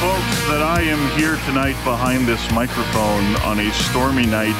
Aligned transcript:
Folks, 0.00 0.46
that 0.48 0.62
I 0.62 0.80
am 0.80 1.18
here 1.20 1.36
tonight 1.44 1.76
behind 1.84 2.26
this 2.26 2.50
microphone 2.52 3.36
on 3.44 3.60
a 3.60 3.70
stormy 3.70 4.24
night, 4.24 4.56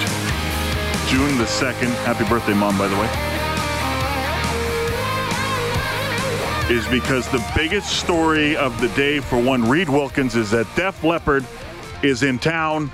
June 1.09 1.38
the 1.38 1.45
2nd, 1.45 1.88
happy 2.05 2.28
birthday, 2.28 2.52
Mom, 2.52 2.77
by 2.77 2.87
the 2.88 2.95
way, 2.97 3.09
is 6.77 6.87
because 6.88 7.27
the 7.28 7.42
biggest 7.56 7.98
story 7.98 8.55
of 8.55 8.78
the 8.83 8.88
day 8.88 9.19
for 9.19 9.42
one 9.42 9.66
Reed 9.66 9.88
Wilkins 9.88 10.37
is 10.37 10.50
that 10.50 10.66
Def 10.77 11.02
Leppard 11.02 11.47
is 12.02 12.22
in 12.22 12.38
town. 12.38 12.91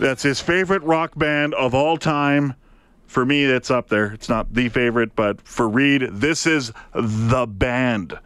That's 0.00 0.24
his 0.24 0.40
favorite 0.40 0.82
rock 0.82 1.16
band 1.16 1.54
of 1.54 1.72
all 1.72 1.96
time. 1.96 2.54
For 3.06 3.24
me, 3.24 3.44
it's 3.44 3.70
up 3.70 3.88
there. 3.88 4.06
It's 4.06 4.28
not 4.28 4.52
the 4.52 4.70
favorite, 4.70 5.14
but 5.14 5.40
for 5.46 5.68
Reed, 5.68 6.08
this 6.10 6.48
is 6.48 6.72
the 6.92 7.46
band. 7.46 8.18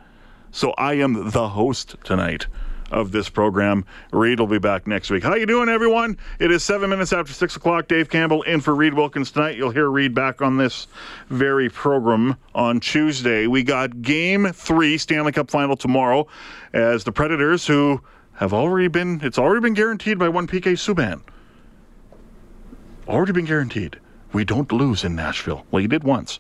So 0.50 0.70
I 0.78 0.94
am 0.94 1.28
the 1.28 1.50
host 1.50 1.96
tonight 2.04 2.46
of 2.90 3.12
this 3.12 3.28
program. 3.28 3.84
Reed 4.12 4.40
will 4.40 4.46
be 4.46 4.58
back 4.58 4.86
next 4.86 5.10
week. 5.10 5.22
How 5.22 5.34
you 5.34 5.46
doing, 5.46 5.68
everyone? 5.68 6.16
It 6.38 6.50
is 6.50 6.64
seven 6.64 6.90
minutes 6.90 7.12
after 7.12 7.32
six 7.32 7.56
o'clock. 7.56 7.88
Dave 7.88 8.08
Campbell 8.08 8.42
in 8.42 8.60
for 8.60 8.74
Reed 8.74 8.94
Wilkins 8.94 9.30
tonight. 9.30 9.56
You'll 9.56 9.70
hear 9.70 9.90
Reed 9.90 10.14
back 10.14 10.40
on 10.42 10.56
this 10.56 10.86
very 11.28 11.68
program 11.68 12.36
on 12.54 12.80
Tuesday. 12.80 13.46
We 13.46 13.62
got 13.62 14.02
Game 14.02 14.52
Three 14.52 14.98
Stanley 14.98 15.32
Cup 15.32 15.50
Final 15.50 15.76
tomorrow, 15.76 16.26
as 16.72 17.04
the 17.04 17.12
Predators, 17.12 17.66
who 17.66 18.00
have 18.34 18.54
already 18.54 18.88
been, 18.88 19.20
it's 19.22 19.38
already 19.38 19.60
been 19.60 19.74
guaranteed 19.74 20.18
by 20.18 20.28
one 20.28 20.46
PK 20.46 20.72
Subban. 20.72 21.20
Already 23.08 23.32
been 23.32 23.46
guaranteed. 23.46 23.98
We 24.32 24.44
don't 24.44 24.70
lose 24.70 25.04
in 25.04 25.16
Nashville. 25.16 25.64
Well, 25.70 25.80
you 25.80 25.88
did 25.88 26.04
once, 26.04 26.38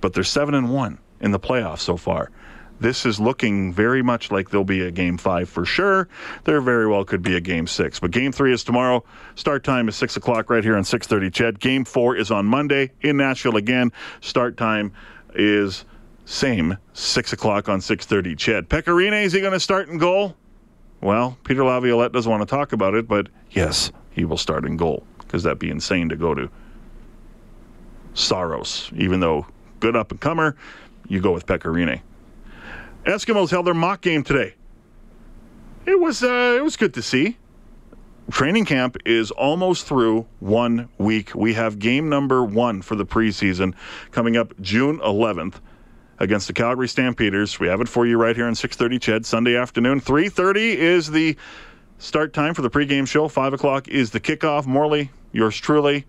but 0.00 0.14
they're 0.14 0.24
seven 0.24 0.54
and 0.54 0.72
one 0.72 0.98
in 1.20 1.32
the 1.32 1.40
playoffs 1.40 1.80
so 1.80 1.96
far 1.96 2.30
this 2.80 3.06
is 3.06 3.20
looking 3.20 3.72
very 3.72 4.02
much 4.02 4.30
like 4.30 4.50
there'll 4.50 4.64
be 4.64 4.82
a 4.82 4.90
game 4.90 5.16
five 5.16 5.48
for 5.48 5.64
sure. 5.64 6.08
There 6.44 6.60
very 6.60 6.86
well 6.86 7.04
could 7.04 7.22
be 7.22 7.36
a 7.36 7.40
game 7.40 7.66
six, 7.66 8.00
but 8.00 8.10
game 8.10 8.32
three 8.32 8.52
is 8.52 8.64
tomorrow. 8.64 9.04
Start 9.36 9.64
time 9.64 9.88
is 9.88 9.96
six 9.96 10.16
o'clock 10.16 10.50
right 10.50 10.64
here 10.64 10.76
on 10.76 10.82
6:30. 10.82 11.30
Ched. 11.30 11.60
Game 11.60 11.84
four 11.84 12.16
is 12.16 12.30
on 12.30 12.46
Monday 12.46 12.90
in 13.00 13.16
Nashville 13.16 13.56
again. 13.56 13.92
Start 14.20 14.56
time 14.56 14.92
is 15.34 15.84
same 16.24 16.76
six 16.92 17.32
o'clock 17.32 17.68
on 17.68 17.80
6:30. 17.80 18.34
Ched. 18.34 18.66
Pekka 18.68 18.94
Rinne 18.94 19.24
is 19.24 19.32
he 19.32 19.40
going 19.40 19.52
to 19.52 19.60
start 19.60 19.88
in 19.88 19.98
goal? 19.98 20.36
Well, 21.00 21.36
Peter 21.44 21.64
Laviolette 21.64 22.12
doesn't 22.12 22.30
want 22.30 22.42
to 22.42 22.46
talk 22.46 22.72
about 22.72 22.94
it, 22.94 23.06
but 23.06 23.28
yes, 23.50 23.92
he 24.10 24.24
will 24.24 24.38
start 24.38 24.64
in 24.64 24.76
goal 24.76 25.04
because 25.18 25.42
that'd 25.42 25.58
be 25.58 25.70
insane 25.70 26.08
to 26.08 26.16
go 26.16 26.34
to 26.34 26.50
Saros. 28.14 28.90
Even 28.96 29.20
though 29.20 29.46
good 29.80 29.96
up 29.96 30.10
and 30.10 30.20
comer, 30.20 30.56
you 31.08 31.20
go 31.20 31.32
with 31.32 31.46
Pekka 31.46 31.70
Rinne. 31.72 32.00
Eskimos 33.04 33.50
held 33.50 33.66
their 33.66 33.74
mock 33.74 34.00
game 34.00 34.22
today. 34.22 34.54
It 35.86 36.00
was 36.00 36.22
uh, 36.22 36.54
it 36.56 36.64
was 36.64 36.76
good 36.76 36.94
to 36.94 37.02
see. 37.02 37.36
Training 38.30 38.64
camp 38.64 38.96
is 39.04 39.30
almost 39.30 39.86
through 39.86 40.26
one 40.40 40.88
week. 40.96 41.34
We 41.34 41.52
have 41.52 41.78
game 41.78 42.08
number 42.08 42.42
one 42.42 42.80
for 42.80 42.96
the 42.96 43.04
preseason 43.04 43.74
coming 44.10 44.34
up 44.38 44.58
June 44.62 44.98
11th 45.00 45.56
against 46.18 46.46
the 46.46 46.54
Calgary 46.54 46.88
Stampeders. 46.88 47.60
We 47.60 47.68
have 47.68 47.82
it 47.82 47.88
for 47.88 48.06
you 48.06 48.16
right 48.16 48.34
here 48.34 48.46
on 48.46 48.54
6:30 48.54 48.98
Ched 48.98 49.26
Sunday 49.26 49.54
afternoon. 49.54 50.00
3:30 50.00 50.74
is 50.74 51.10
the 51.10 51.36
start 51.98 52.32
time 52.32 52.54
for 52.54 52.62
the 52.62 52.70
pregame 52.70 53.06
show. 53.06 53.28
Five 53.28 53.52
o'clock 53.52 53.86
is 53.88 54.12
the 54.12 54.20
kickoff. 54.20 54.64
Morley, 54.64 55.10
yours 55.30 55.58
truly, 55.58 56.06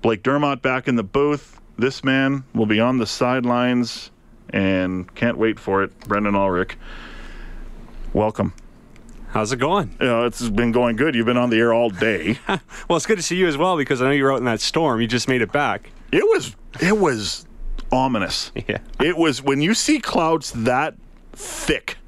Blake 0.00 0.22
Dermott 0.22 0.62
back 0.62 0.86
in 0.86 0.94
the 0.94 1.02
booth. 1.02 1.60
This 1.76 2.04
man 2.04 2.44
will 2.54 2.66
be 2.66 2.78
on 2.78 2.98
the 2.98 3.06
sidelines 3.06 4.12
and 4.50 5.12
can't 5.14 5.38
wait 5.38 5.58
for 5.58 5.82
it. 5.82 5.98
Brendan 6.00 6.34
Ulrich, 6.34 6.76
welcome. 8.12 8.54
How's 9.28 9.52
it 9.52 9.58
going? 9.58 9.96
You 10.00 10.06
know, 10.06 10.24
it's 10.24 10.48
been 10.48 10.72
going 10.72 10.96
good. 10.96 11.14
You've 11.14 11.26
been 11.26 11.36
on 11.36 11.50
the 11.50 11.58
air 11.58 11.74
all 11.74 11.90
day. 11.90 12.38
well, 12.48 12.96
it's 12.96 13.06
good 13.06 13.18
to 13.18 13.22
see 13.22 13.36
you 13.36 13.46
as 13.46 13.56
well 13.56 13.76
because 13.76 14.00
I 14.00 14.06
know 14.06 14.12
you 14.12 14.24
were 14.24 14.32
out 14.32 14.38
in 14.38 14.44
that 14.44 14.60
storm. 14.60 15.00
You 15.00 15.06
just 15.06 15.28
made 15.28 15.42
it 15.42 15.52
back. 15.52 15.90
It 16.10 16.24
was 16.24 16.56
it 16.80 16.96
was 16.96 17.46
ominous. 17.92 18.52
Yeah. 18.66 18.78
It 19.00 19.16
was 19.16 19.42
when 19.42 19.60
you 19.60 19.74
see 19.74 20.00
clouds 20.00 20.52
that 20.52 20.94
thick, 21.32 21.98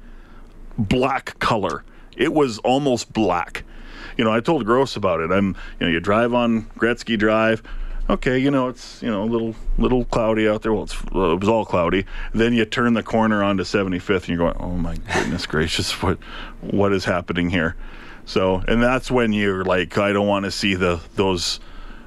black 0.77 1.37
color. 1.39 1.83
It 2.17 2.33
was 2.33 2.57
almost 2.59 3.13
black. 3.13 3.63
You 4.17 4.25
know, 4.25 4.31
I 4.33 4.41
told 4.41 4.65
Gross 4.65 4.97
about 4.97 5.21
it. 5.21 5.31
I'm, 5.31 5.55
you 5.79 5.85
know, 5.85 5.87
you 5.87 6.01
drive 6.01 6.33
on 6.33 6.63
Gretzky 6.77 7.17
Drive 7.17 7.63
okay, 8.09 8.37
you 8.37 8.51
know, 8.51 8.67
it's 8.67 9.01
you 9.01 9.09
know 9.09 9.23
a 9.23 9.25
little 9.25 9.55
little 9.77 10.05
cloudy 10.05 10.47
out 10.47 10.61
there. 10.61 10.73
Well, 10.73 10.87
well, 11.11 11.31
it 11.33 11.39
was 11.39 11.49
all 11.49 11.65
cloudy. 11.65 12.05
Then 12.33 12.53
you 12.53 12.65
turn 12.65 12.93
the 12.93 13.03
corner 13.03 13.43
onto 13.43 13.63
75th, 13.63 14.09
and 14.09 14.29
you're 14.29 14.37
going, 14.37 14.57
oh 14.59 14.71
my 14.71 14.95
goodness 15.13 15.45
gracious, 15.47 16.01
what 16.01 16.17
what 16.61 16.93
is 16.93 17.05
happening 17.05 17.49
here? 17.49 17.75
So, 18.25 18.63
and 18.67 18.81
that's 18.81 19.09
when 19.09 19.33
you're 19.33 19.63
like, 19.63 19.97
I 19.97 20.13
don't 20.13 20.27
want 20.27 20.45
to 20.45 20.51
see 20.51 20.75
the 20.75 21.01
those 21.15 21.59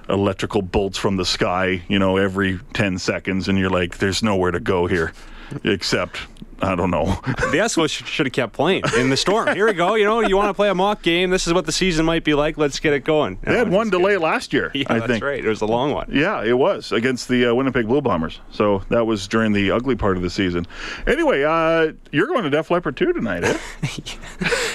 electrical 0.09 0.63
bolts 0.63 0.99
from 0.99 1.17
the 1.17 1.25
sky, 1.25 1.83
you 1.89 1.99
know, 1.99 2.17
every 2.17 2.59
10 2.75 2.99
seconds, 2.99 3.49
and 3.49 3.57
you're 3.59 3.71
like, 3.71 3.99
there's 3.99 4.23
nowhere 4.23 4.51
to 4.51 4.61
go 4.61 4.87
here, 4.87 5.13
except 5.65 6.19
I 6.63 6.75
don't 6.77 6.91
know. 6.91 7.07
the 7.07 7.59
Eskimos 7.59 7.91
should 8.07 8.27
have 8.27 8.33
kept 8.33 8.53
playing 8.53 8.83
in 8.97 9.11
the 9.11 9.17
storm. 9.17 9.55
Here 9.55 9.67
we 9.67 9.73
go. 9.73 9.95
You 9.97 10.05
know, 10.05 10.21
you 10.21 10.37
want 10.37 10.49
to 10.49 10.55
play 10.55 10.69
a 10.69 10.75
mock 10.75 11.03
game. 11.03 11.31
This 11.31 11.47
is 11.47 11.53
what 11.53 11.67
the 11.67 11.73
season 11.73 12.07
might 12.07 12.23
be 12.25 12.35
like. 12.35 12.57
Let's 12.57 12.79
get 12.79 12.93
it 12.93 13.01
going. 13.05 13.39
They 13.43 13.57
had 13.59 13.69
one 13.71 13.91
delay 13.91 14.17
last 14.17 14.53
year. 14.53 14.71
Yeah, 14.75 14.85
I 14.89 14.99
that's 15.01 15.11
think. 15.13 15.25
right. 15.25 15.45
It 15.45 15.49
was 15.49 15.61
a 15.61 15.67
long 15.67 15.93
one. 15.93 16.09
Yeah, 16.13 16.43
it 16.45 16.57
was 16.57 16.93
against 16.93 17.29
the 17.29 17.47
uh, 17.47 17.55
Winnipeg 17.55 17.89
Blue 17.89 18.01
Bombers. 18.01 18.41
So 18.51 18.83
that 18.91 19.05
was 19.07 19.27
during 19.29 19.53
the 19.53 19.71
ugly 19.73 19.97
part 19.97 20.17
of 20.17 20.23
the 20.23 20.31
season. 20.31 20.67
Anyway, 21.07 21.43
uh, 21.43 21.93
you're 22.13 22.29
going 22.29 22.45
to 22.45 22.51
Def 22.51 22.71
Leppard 22.71 22.97
2 22.97 23.13
tonight, 23.13 23.45
eh? 23.45 23.59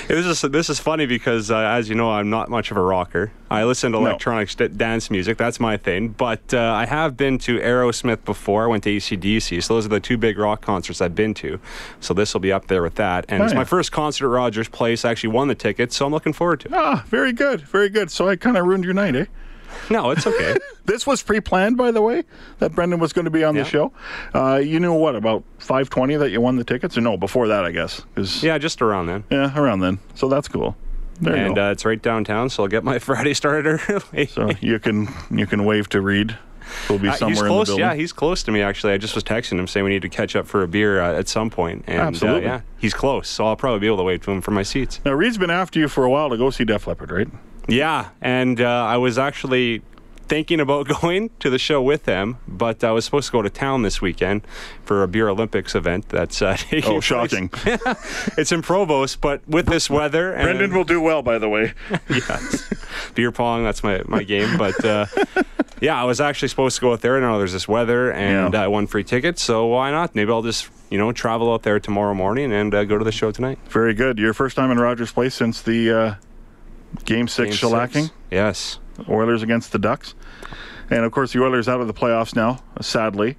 it 0.10 0.26
was 0.26 0.42
this 0.42 0.70
is 0.70 0.80
funny 0.80 1.06
because, 1.06 1.52
uh, 1.52 1.58
as 1.58 1.90
you 1.90 1.96
know, 1.96 2.12
I'm 2.12 2.30
not 2.30 2.50
much 2.50 2.72
of 2.72 2.78
a 2.78 2.82
rocker. 2.82 3.32
I 3.50 3.64
listen 3.64 3.94
to 3.94 4.00
No. 4.00 4.08
electronic 4.08 4.50
st- 4.50 4.78
dance 4.78 5.10
music. 5.10 5.38
That's 5.38 5.60
my 5.60 5.78
thing. 5.78 6.10
But 6.10 6.54
uh, 6.54 6.60
I 6.74 6.86
have 6.86 7.16
been 7.16 7.38
to 7.40 7.60
Aerosmith 7.60 8.26
before. 8.26 8.66
I 8.66 8.68
went 8.68 8.84
to 8.84 8.90
ACDC. 8.98 9.64
So 9.64 9.76
those 9.76 9.86
are 9.86 9.90
the 9.90 10.00
two 10.02 10.18
big 10.18 10.38
rock 10.38 10.62
concerts 10.62 11.00
I've 11.02 11.16
been 11.16 11.34
to. 11.36 11.60
So 12.00 12.14
this 12.14 12.34
will 12.34 12.42
be 12.42 12.52
up 12.52 12.68
there 12.68 12.82
with 12.82 12.96
that. 12.96 13.26
And 13.30 13.42
Oh, 13.42 13.46
it's 13.46 13.54
yeah. 13.54 13.60
my 13.60 13.66
first 13.66 13.92
concert 13.92 14.26
at 14.28 14.30
Rogers 14.32 14.70
Place. 14.70 15.06
I 15.06 15.12
actually 15.12 15.30
won 15.34 15.48
the 15.48 15.56
tickets, 15.56 15.96
so 15.96 16.06
I'm 16.06 16.12
looking 16.12 16.34
forward 16.34 16.60
to 16.62 16.68
it. 16.70 16.74
ah, 16.74 17.04
very 17.08 17.34
good, 17.34 17.62
very 17.62 17.90
good. 17.90 18.12
So 18.12 18.28
I 18.30 18.36
kind 18.36 18.58
of 18.58 18.66
ruined 18.66 18.84
your 18.86 18.94
night, 18.94 19.16
eh? 19.16 19.26
No, 19.90 20.12
it's 20.12 20.26
okay. 20.28 20.58
This 20.86 21.06
was 21.06 21.22
pre-planned, 21.22 21.76
by 21.76 21.92
the 21.92 22.02
way, 22.02 22.24
that 22.60 22.72
Brendan 22.74 23.02
was 23.02 23.12
going 23.12 23.26
to 23.26 23.32
be 23.32 23.44
on 23.44 23.56
Yeah. 23.58 23.64
the 23.64 23.70
show. 23.70 23.92
Uh, 24.34 24.56
you 24.56 24.80
knew 24.80 24.94
what 24.94 25.18
about 25.18 25.44
5:20 25.60 26.18
that 26.20 26.30
you 26.32 26.40
won 26.40 26.56
the 26.56 26.64
tickets, 26.64 26.98
or 26.98 27.02
no? 27.02 27.18
Before 27.18 27.50
that, 27.50 27.66
I 27.66 27.72
guess. 27.72 28.04
'Cause- 28.16 28.42
yeah, 28.42 28.58
just 28.58 28.82
around 28.82 29.08
then. 29.08 29.26
yeah, 29.30 29.52
around 29.60 29.82
then. 29.82 30.00
So 30.16 30.30
that's 30.30 30.48
cool. 30.48 30.78
There 31.20 31.36
you 31.36 31.44
and 31.48 31.56
go. 31.56 31.68
uh, 31.68 31.72
it's 31.72 31.84
right 31.84 32.02
downtown, 32.02 32.50
so 32.50 32.64
I'll 32.64 32.70
get 32.70 32.86
my 32.86 33.00
Friday 33.08 33.34
started 33.34 33.82
early. 33.90 34.28
so 34.28 34.52
you 34.62 34.80
can 34.80 35.10
you 35.30 35.46
can 35.46 35.66
wave 35.66 35.90
to 35.90 36.00
Reed. 36.00 36.38
He'll 36.88 37.00
be 37.00 37.08
Uh, 37.10 37.14
somewhere 37.14 37.34
he's 37.36 37.42
in 37.42 37.48
close. 37.48 37.68
the 37.68 37.72
building. 37.72 37.86
Yeah, 37.86 37.94
he's 37.96 38.14
close 38.14 38.44
to 38.44 38.52
me. 38.52 38.62
Actually, 38.62 38.94
I 38.94 38.98
just 38.98 39.16
was 39.16 39.24
texting 39.24 39.60
him 39.60 39.68
saying 39.68 39.84
we 39.84 39.90
need 39.92 40.02
to 40.04 40.10
catch 40.10 40.36
up 40.36 40.48
for 40.48 40.64
a 40.64 40.68
beer 40.68 41.02
uh, 41.02 41.18
at 41.18 41.28
some 41.28 41.50
point. 41.50 41.84
And, 41.88 42.00
uh, 42.00 42.04
Absolutely. 42.04 42.44
yeah, 42.44 42.62
he's 42.78 42.94
close, 42.94 43.28
so 43.30 43.46
I'll 43.46 43.56
probably 43.56 43.80
be 43.80 43.88
able 43.88 43.98
to 43.98 44.04
wait 44.04 44.24
for 44.24 44.32
him 44.32 44.42
for 44.42 44.52
my 44.52 44.64
seats. 44.64 45.00
now 45.06 45.14
Reed's 45.14 45.38
been 45.38 45.50
after 45.50 45.80
you 45.80 45.88
for 45.88 46.04
a 46.04 46.10
while 46.10 46.30
to 46.30 46.38
go 46.38 46.50
see 46.50 46.64
Def 46.66 46.88
Leppard, 46.88 47.12
right? 47.12 47.28
Yeah, 47.68 48.10
and 48.22 48.62
uh, 48.62 48.66
I 48.86 48.98
was 48.98 49.18
actually 49.18 49.82
thinking 50.30 50.60
about 50.60 50.88
going 51.02 51.30
to 51.40 51.50
the 51.50 51.58
show 51.60 51.82
with 51.82 52.06
him, 52.06 52.38
but 52.48 52.84
I 52.84 52.92
was 52.92 53.06
supposed 53.06 53.28
to 53.28 53.32
go 53.32 53.42
to 53.42 53.50
town 53.50 53.82
this 53.84 54.02
weekend 54.02 54.42
for 54.84 55.02
a 55.04 55.08
beer 55.08 55.30
Olympics 55.30 55.74
event. 55.76 56.10
That's 56.10 56.42
uh, 56.42 56.56
taking 56.58 56.96
Oh, 56.98 57.00
shocking! 57.00 57.50
It's 58.38 58.52
in 58.52 58.62
Provost, 58.62 59.20
but 59.22 59.42
with 59.48 59.68
this 59.68 59.90
weather, 59.90 60.32
and 60.34 60.44
Brendan 60.44 60.74
will 60.76 60.84
do 60.84 61.02
well, 61.02 61.22
by 61.22 61.38
the 61.38 61.50
way. 61.50 61.74
yes. 62.10 62.72
beer 63.16 63.32
pong. 63.32 63.64
That's 63.64 63.84
my, 63.84 64.02
my 64.06 64.24
game. 64.24 64.58
But 64.58 64.84
uh, 64.86 65.06
yeah, 65.82 66.00
I 66.00 66.06
was 66.06 66.20
actually 66.22 66.48
supposed 66.50 66.76
to 66.78 66.82
go 66.82 66.94
out 66.94 67.02
there. 67.02 67.16
And 67.18 67.26
now 67.26 67.38
there's 67.38 67.54
this 67.54 67.68
weather, 67.68 68.12
and 68.12 68.54
Yeah. 68.54 68.64
I 68.64 68.68
won 68.68 68.88
free 68.88 69.04
tickets. 69.04 69.42
So 69.44 69.66
why 69.68 69.92
not? 69.92 70.16
Maybe 70.16 70.32
I'll 70.32 70.42
just 70.42 70.70
you 70.90 70.98
know 70.98 71.12
travel 71.12 71.52
out 71.54 71.64
there 71.64 71.80
tomorrow 71.80 72.14
morning 72.14 72.52
and 72.54 72.74
uh, 72.74 72.84
go 72.86 72.98
to 72.98 73.04
the 73.06 73.12
show 73.12 73.32
tonight. 73.32 73.60
Very 73.70 73.94
good. 73.94 74.18
Your 74.18 74.34
first 74.34 74.56
time 74.56 74.72
in 74.72 74.80
Rogers 74.80 75.12
Place 75.12 75.36
since 75.36 75.62
the 75.62 75.92
uh, 75.92 76.16
Game 77.06 77.28
Six 77.28 77.60
Game 77.60 77.70
shellacking. 77.72 78.04
six. 78.04 78.12
Yes. 78.32 78.80
Oilers 79.10 79.44
against 79.44 79.72
the 79.72 79.80
Ducks. 79.80 80.16
And 80.90 81.04
of 81.04 81.12
course, 81.12 81.34
the 81.34 81.44
Oilers 81.44 81.68
out 81.68 81.82
of 81.82 81.88
the 81.88 81.94
playoffs 81.94 82.36
now, 82.36 82.64
sadly. 82.82 83.36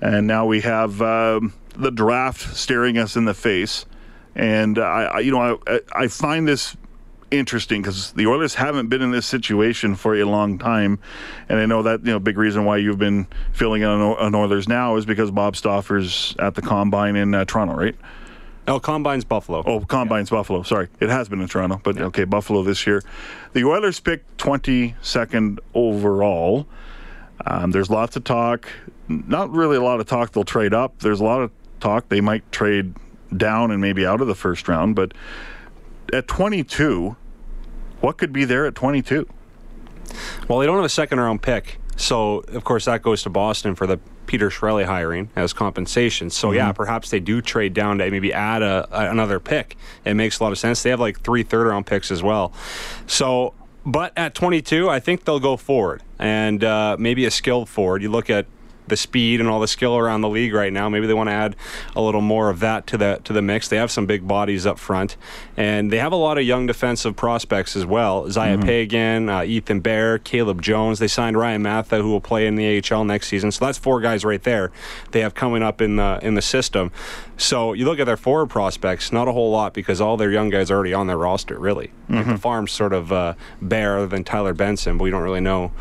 And 0.00 0.26
now 0.26 0.46
we 0.46 0.60
have 0.60 1.02
um, 1.02 1.52
the 1.76 1.90
draft 1.90 2.56
staring 2.56 2.98
us 2.98 3.16
in 3.16 3.24
the 3.24 3.34
face. 3.34 3.84
And 4.36 4.78
I, 4.78 5.04
I 5.04 5.18
you 5.20 5.32
know, 5.32 5.60
I, 5.66 5.80
I 5.92 6.08
find 6.08 6.46
this 6.46 6.76
interesting 7.38 7.82
because 7.82 8.12
the 8.12 8.26
Oilers 8.26 8.54
haven't 8.54 8.88
been 8.88 9.02
in 9.02 9.10
this 9.10 9.26
situation 9.26 9.94
for 9.96 10.14
a 10.14 10.24
long 10.24 10.58
time, 10.58 10.98
and 11.48 11.58
I 11.58 11.66
know 11.66 11.82
that 11.82 12.04
you 12.04 12.12
know 12.12 12.18
big 12.18 12.38
reason 12.38 12.64
why 12.64 12.78
you've 12.78 12.98
been 12.98 13.26
filling 13.52 13.82
in 13.82 13.88
on 13.88 14.34
Oilers 14.34 14.68
now 14.68 14.96
is 14.96 15.06
because 15.06 15.30
Bob 15.30 15.56
Stauffer's 15.56 16.34
at 16.38 16.54
the 16.54 16.62
combine 16.62 17.16
in 17.16 17.34
uh, 17.34 17.44
Toronto, 17.44 17.74
right? 17.74 17.96
Oh, 18.66 18.80
Combine's 18.80 19.24
Buffalo. 19.24 19.62
Oh, 19.66 19.80
Combine's 19.80 20.30
yeah. 20.30 20.38
Buffalo. 20.38 20.62
Sorry, 20.62 20.88
it 21.00 21.10
has 21.10 21.28
been 21.28 21.40
in 21.40 21.48
Toronto, 21.48 21.80
but 21.82 21.96
yeah. 21.96 22.04
okay, 22.04 22.24
Buffalo 22.24 22.62
this 22.62 22.86
year. 22.86 23.02
The 23.52 23.64
Oilers 23.64 24.00
picked 24.00 24.38
22nd 24.38 25.58
overall. 25.74 26.66
Um, 27.46 27.72
there's 27.72 27.90
lots 27.90 28.16
of 28.16 28.24
talk. 28.24 28.68
Not 29.08 29.50
really 29.50 29.76
a 29.76 29.82
lot 29.82 30.00
of 30.00 30.06
talk. 30.06 30.32
They'll 30.32 30.44
trade 30.44 30.72
up. 30.72 31.00
There's 31.00 31.20
a 31.20 31.24
lot 31.24 31.42
of 31.42 31.50
talk. 31.80 32.08
They 32.08 32.22
might 32.22 32.50
trade 32.52 32.94
down 33.36 33.70
and 33.70 33.80
maybe 33.80 34.06
out 34.06 34.20
of 34.20 34.28
the 34.28 34.34
first 34.34 34.66
round. 34.66 34.96
But 34.96 35.12
at 36.12 36.26
22, 36.28 37.16
what 38.04 38.18
could 38.18 38.32
be 38.32 38.44
there 38.44 38.66
at 38.66 38.74
22? 38.74 39.26
Well, 40.46 40.58
they 40.58 40.66
don't 40.66 40.76
have 40.76 40.84
a 40.84 40.90
second 40.90 41.20
round 41.20 41.40
pick. 41.40 41.78
So, 41.96 42.40
of 42.48 42.62
course, 42.62 42.84
that 42.84 43.02
goes 43.02 43.22
to 43.22 43.30
Boston 43.30 43.74
for 43.74 43.86
the 43.86 43.98
Peter 44.26 44.50
Chiarelli 44.50 44.84
hiring 44.84 45.30
as 45.36 45.52
compensation. 45.52 46.28
So, 46.28 46.48
mm-hmm. 46.48 46.56
yeah, 46.56 46.72
perhaps 46.72 47.10
they 47.10 47.20
do 47.20 47.40
trade 47.40 47.72
down 47.72 47.98
to 47.98 48.10
maybe 48.10 48.32
add 48.32 48.62
a, 48.62 48.86
a, 48.90 49.10
another 49.10 49.40
pick. 49.40 49.76
It 50.04 50.14
makes 50.14 50.38
a 50.38 50.42
lot 50.42 50.52
of 50.52 50.58
sense. 50.58 50.82
They 50.82 50.90
have 50.90 51.00
like 51.00 51.20
three 51.20 51.44
third 51.44 51.66
round 51.66 51.86
picks 51.86 52.10
as 52.10 52.22
well. 52.22 52.52
So, 53.06 53.54
but 53.86 54.12
at 54.16 54.34
22, 54.34 54.90
I 54.90 55.00
think 55.00 55.24
they'll 55.24 55.40
go 55.40 55.56
forward 55.56 56.02
and 56.18 56.62
uh, 56.62 56.96
maybe 56.98 57.24
a 57.24 57.30
skilled 57.30 57.68
forward. 57.68 58.02
You 58.02 58.10
look 58.10 58.28
at 58.28 58.46
the 58.86 58.96
speed 58.96 59.40
and 59.40 59.48
all 59.48 59.60
the 59.60 59.68
skill 59.68 59.96
around 59.96 60.20
the 60.20 60.28
league 60.28 60.52
right 60.52 60.72
now. 60.72 60.88
Maybe 60.88 61.06
they 61.06 61.14
want 61.14 61.28
to 61.28 61.34
add 61.34 61.56
a 61.96 62.02
little 62.02 62.20
more 62.20 62.50
of 62.50 62.60
that 62.60 62.86
to 62.88 62.98
the 62.98 63.20
to 63.24 63.32
the 63.32 63.42
mix. 63.42 63.68
They 63.68 63.76
have 63.76 63.90
some 63.90 64.06
big 64.06 64.26
bodies 64.26 64.66
up 64.66 64.78
front, 64.78 65.16
and 65.56 65.90
they 65.90 65.98
have 65.98 66.12
a 66.12 66.16
lot 66.16 66.38
of 66.38 66.44
young 66.44 66.66
defensive 66.66 67.16
prospects 67.16 67.76
as 67.76 67.86
well. 67.86 68.30
Zaya 68.30 68.56
mm-hmm. 68.56 68.66
Pagan, 68.66 69.28
uh, 69.28 69.42
Ethan 69.42 69.80
Bear, 69.80 70.18
Caleb 70.18 70.62
Jones. 70.62 70.98
They 70.98 71.08
signed 71.08 71.38
Ryan 71.38 71.62
Mantha, 71.62 72.00
who 72.00 72.10
will 72.10 72.20
play 72.20 72.46
in 72.46 72.56
the 72.56 72.82
AHL 72.82 73.04
next 73.04 73.28
season. 73.28 73.52
So 73.52 73.64
that's 73.64 73.78
four 73.78 74.00
guys 74.00 74.24
right 74.24 74.42
there. 74.42 74.70
They 75.12 75.20
have 75.20 75.34
coming 75.34 75.62
up 75.62 75.80
in 75.80 75.96
the 75.96 76.18
in 76.22 76.34
the 76.34 76.42
system. 76.42 76.92
So 77.36 77.72
you 77.72 77.84
look 77.84 77.98
at 77.98 78.04
their 78.04 78.16
forward 78.16 78.46
prospects, 78.46 79.12
not 79.12 79.26
a 79.26 79.32
whole 79.32 79.50
lot 79.50 79.74
because 79.74 80.00
all 80.00 80.16
their 80.16 80.30
young 80.30 80.50
guys 80.50 80.70
are 80.70 80.74
already 80.74 80.94
on 80.94 81.06
their 81.06 81.18
roster. 81.18 81.58
Really, 81.58 81.88
mm-hmm. 81.88 82.16
like 82.16 82.26
the 82.26 82.38
farm's 82.38 82.72
sort 82.72 82.92
of 82.92 83.12
uh, 83.12 83.34
bare 83.60 83.98
other 83.98 84.06
than 84.06 84.24
Tyler 84.24 84.54
Benson, 84.54 84.98
but 84.98 85.04
we 85.04 85.10
don't 85.10 85.22
really 85.22 85.40
know 85.40 85.72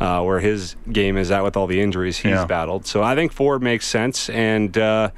uh, 0.00 0.22
where 0.22 0.40
his 0.40 0.76
game 0.92 1.16
is 1.16 1.30
at 1.30 1.42
with 1.42 1.56
all 1.56 1.66
the 1.66 1.80
injuries 1.80 2.18
he's 2.18 2.32
yeah. 2.32 2.44
battled. 2.44 2.86
So 2.86 3.02
I 3.02 3.14
think 3.14 3.32
forward 3.32 3.62
makes 3.62 3.86
sense, 3.86 4.28
and 4.30 4.76
uh, 4.76 5.10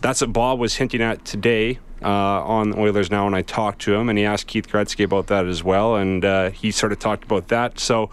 that's 0.00 0.20
what 0.20 0.32
Bob 0.32 0.58
was 0.58 0.76
hinting 0.76 1.02
at 1.02 1.24
today. 1.24 1.80
Uh, 2.00 2.08
on 2.08 2.78
Oilers 2.78 3.10
Now, 3.10 3.26
and 3.26 3.34
I 3.34 3.42
talked 3.42 3.80
to 3.80 3.94
him, 3.96 4.08
and 4.08 4.16
he 4.16 4.24
asked 4.24 4.46
Keith 4.46 4.68
Gretzky 4.68 5.04
about 5.04 5.26
that 5.26 5.46
as 5.46 5.64
well, 5.64 5.96
and 5.96 6.24
uh, 6.24 6.50
he 6.50 6.70
sort 6.70 6.92
of 6.92 7.00
talked 7.00 7.24
about 7.24 7.48
that. 7.48 7.80
So 7.80 8.08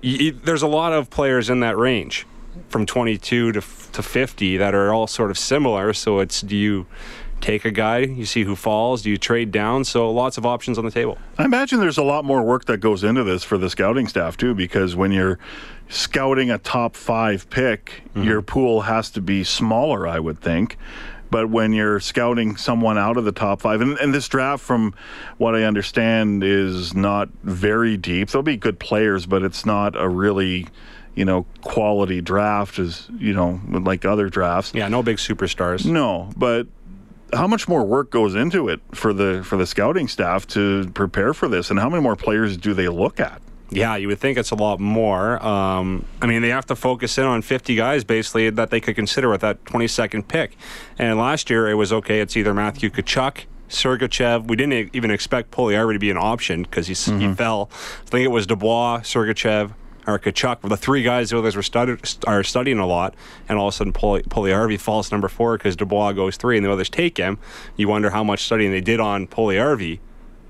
y- 0.00 0.32
there's 0.44 0.62
a 0.62 0.68
lot 0.68 0.92
of 0.92 1.10
players 1.10 1.50
in 1.50 1.58
that 1.58 1.76
range 1.76 2.24
from 2.68 2.86
22 2.86 3.52
to, 3.52 3.60
to 3.60 4.02
50 4.02 4.56
that 4.56 4.74
are 4.74 4.92
all 4.92 5.06
sort 5.06 5.30
of 5.30 5.38
similar. 5.38 5.92
So 5.92 6.20
it's 6.20 6.40
do 6.40 6.56
you 6.56 6.86
take 7.40 7.64
a 7.64 7.70
guy, 7.70 7.98
you 7.98 8.26
see 8.26 8.44
who 8.44 8.54
falls, 8.54 9.02
do 9.02 9.10
you 9.10 9.16
trade 9.16 9.50
down? 9.50 9.84
So 9.84 10.10
lots 10.10 10.38
of 10.38 10.46
options 10.46 10.78
on 10.78 10.84
the 10.84 10.90
table. 10.90 11.18
I 11.38 11.44
imagine 11.44 11.80
there's 11.80 11.98
a 11.98 12.02
lot 12.02 12.24
more 12.24 12.42
work 12.42 12.66
that 12.66 12.78
goes 12.78 13.02
into 13.02 13.24
this 13.24 13.44
for 13.44 13.58
the 13.58 13.70
scouting 13.70 14.08
staff 14.08 14.36
too, 14.36 14.54
because 14.54 14.94
when 14.94 15.10
you're 15.12 15.38
scouting 15.88 16.50
a 16.50 16.58
top 16.58 16.94
five 16.94 17.48
pick, 17.50 18.02
mm-hmm. 18.10 18.24
your 18.24 18.42
pool 18.42 18.82
has 18.82 19.10
to 19.10 19.20
be 19.20 19.44
smaller, 19.44 20.06
I 20.06 20.18
would 20.18 20.40
think. 20.40 20.76
But 21.30 21.48
when 21.48 21.72
you're 21.72 22.00
scouting 22.00 22.56
someone 22.56 22.98
out 22.98 23.16
of 23.16 23.24
the 23.24 23.32
top 23.32 23.60
five, 23.60 23.80
and, 23.80 23.96
and 23.98 24.12
this 24.12 24.26
draft, 24.26 24.64
from 24.64 24.94
what 25.38 25.54
I 25.54 25.62
understand, 25.62 26.42
is 26.42 26.92
not 26.92 27.28
very 27.44 27.96
deep. 27.96 28.30
There'll 28.30 28.42
be 28.42 28.56
good 28.56 28.80
players, 28.80 29.26
but 29.26 29.44
it's 29.44 29.64
not 29.64 30.00
a 30.00 30.08
really 30.08 30.66
you 31.20 31.26
know, 31.26 31.44
quality 31.60 32.22
draft 32.22 32.78
as, 32.78 33.06
you 33.18 33.34
know, 33.34 33.60
like 33.68 34.06
other 34.06 34.30
drafts. 34.30 34.72
Yeah, 34.74 34.88
no 34.88 35.02
big 35.02 35.18
superstars. 35.18 35.84
No, 35.84 36.30
but 36.34 36.66
how 37.34 37.46
much 37.46 37.68
more 37.68 37.84
work 37.84 38.10
goes 38.10 38.34
into 38.34 38.70
it 38.70 38.80
for 38.92 39.12
the 39.12 39.42
for 39.44 39.58
the 39.58 39.66
scouting 39.66 40.08
staff 40.08 40.46
to 40.46 40.88
prepare 40.94 41.34
for 41.34 41.46
this 41.46 41.68
and 41.68 41.78
how 41.78 41.90
many 41.90 42.02
more 42.02 42.16
players 42.16 42.56
do 42.56 42.72
they 42.72 42.88
look 42.88 43.20
at? 43.20 43.42
Yeah, 43.68 43.96
you 43.96 44.08
would 44.08 44.18
think 44.18 44.38
it's 44.38 44.50
a 44.50 44.54
lot 44.54 44.80
more. 44.80 45.44
Um, 45.44 46.06
I 46.22 46.26
mean, 46.26 46.40
they 46.40 46.48
have 46.48 46.64
to 46.66 46.74
focus 46.74 47.18
in 47.18 47.24
on 47.24 47.42
50 47.42 47.74
guys 47.74 48.02
basically 48.02 48.48
that 48.48 48.70
they 48.70 48.80
could 48.80 48.96
consider 48.96 49.28
with 49.28 49.42
that 49.42 49.62
22nd 49.66 50.26
pick. 50.26 50.56
And 50.98 51.18
last 51.18 51.50
year 51.50 51.68
it 51.68 51.74
was 51.74 51.92
okay, 51.92 52.20
it's 52.20 52.34
either 52.34 52.54
Matthew 52.54 52.88
Tkachuk, 52.88 53.44
Sergachev. 53.68 54.48
We 54.48 54.56
didn't 54.56 54.96
even 54.96 55.10
expect 55.10 55.50
Puljujarvi 55.50 55.92
to 55.92 55.98
be 55.98 56.10
an 56.10 56.16
option 56.16 56.62
because 56.62 56.88
mm-hmm. 56.88 57.20
he 57.20 57.34
fell. 57.34 57.68
I 58.06 58.08
think 58.08 58.24
it 58.24 58.30
was 58.30 58.46
Dubois, 58.46 59.00
Sergachev, 59.00 59.74
or 60.10 60.18
Tkachuk, 60.18 60.68
the 60.68 60.76
three 60.76 61.02
guys 61.02 61.30
the 61.30 61.38
others 61.38 61.56
were 61.56 61.98
are 62.26 62.42
studying 62.42 62.78
a 62.78 62.86
lot, 62.86 63.14
and 63.48 63.58
all 63.58 63.68
of 63.68 63.74
a 63.74 63.76
sudden 63.76 63.92
Puljujarvi 63.92 64.78
falls 64.78 65.10
number 65.10 65.28
four 65.28 65.56
because 65.56 65.76
Dubois 65.76 66.12
goes 66.12 66.36
three, 66.36 66.56
and 66.56 66.66
the 66.66 66.72
others 66.72 66.88
take 66.88 67.16
him. 67.16 67.38
You 67.76 67.88
wonder 67.88 68.10
how 68.10 68.24
much 68.24 68.44
studying 68.44 68.70
they 68.72 68.80
did 68.80 69.00
on 69.00 69.26
Puljujarvi 69.26 70.00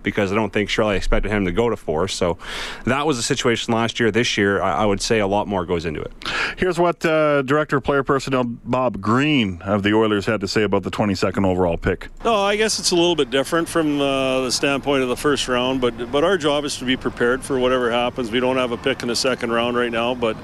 because 0.02 0.32
I 0.32 0.34
don't 0.34 0.52
think 0.52 0.70
Chiarelli 0.70 0.96
expected 0.96 1.30
him 1.30 1.44
to 1.44 1.52
go 1.52 1.68
to 1.68 1.76
four. 1.76 2.08
So 2.08 2.38
that 2.84 3.06
was 3.06 3.16
the 3.16 3.22
situation 3.22 3.74
last 3.74 4.00
year. 4.00 4.10
This 4.10 4.36
year, 4.36 4.62
I, 4.62 4.82
I 4.82 4.86
would 4.86 5.00
say 5.00 5.20
a 5.20 5.26
lot 5.26 5.48
more 5.48 5.64
goes 5.64 5.86
into 5.86 6.00
it. 6.00 6.12
Here's 6.56 6.78
what 6.78 7.04
uh, 7.04 7.42
Director 7.42 7.78
of 7.78 7.84
Player 7.84 8.02
Personnel 8.02 8.44
Bob 8.44 9.00
Green 9.00 9.60
of 9.62 9.82
the 9.82 9.94
Oilers 9.94 10.26
had 10.26 10.40
to 10.40 10.48
say 10.48 10.62
about 10.62 10.82
the 10.82 10.90
22nd 10.90 11.46
overall 11.46 11.76
pick. 11.76 12.08
No, 12.24 12.36
I 12.36 12.56
guess 12.56 12.78
it's 12.78 12.90
a 12.90 12.96
little 12.96 13.16
bit 13.16 13.30
different 13.30 13.68
from 13.68 14.00
uh, 14.00 14.40
the 14.42 14.52
standpoint 14.52 15.02
of 15.02 15.08
the 15.08 15.16
first 15.16 15.48
round, 15.48 15.80
but 15.80 16.10
but 16.10 16.24
our 16.24 16.36
job 16.36 16.64
is 16.64 16.76
to 16.78 16.84
be 16.84 16.96
prepared 16.96 17.42
for 17.42 17.58
whatever 17.58 17.90
happens. 17.90 18.30
We 18.30 18.40
don't 18.40 18.56
have 18.56 18.72
a 18.72 18.76
pick 18.76 19.02
in 19.02 19.08
the 19.08 19.16
second 19.16 19.50
round 19.52 19.76
right 19.76 19.92
now, 19.92 20.14
but 20.14 20.36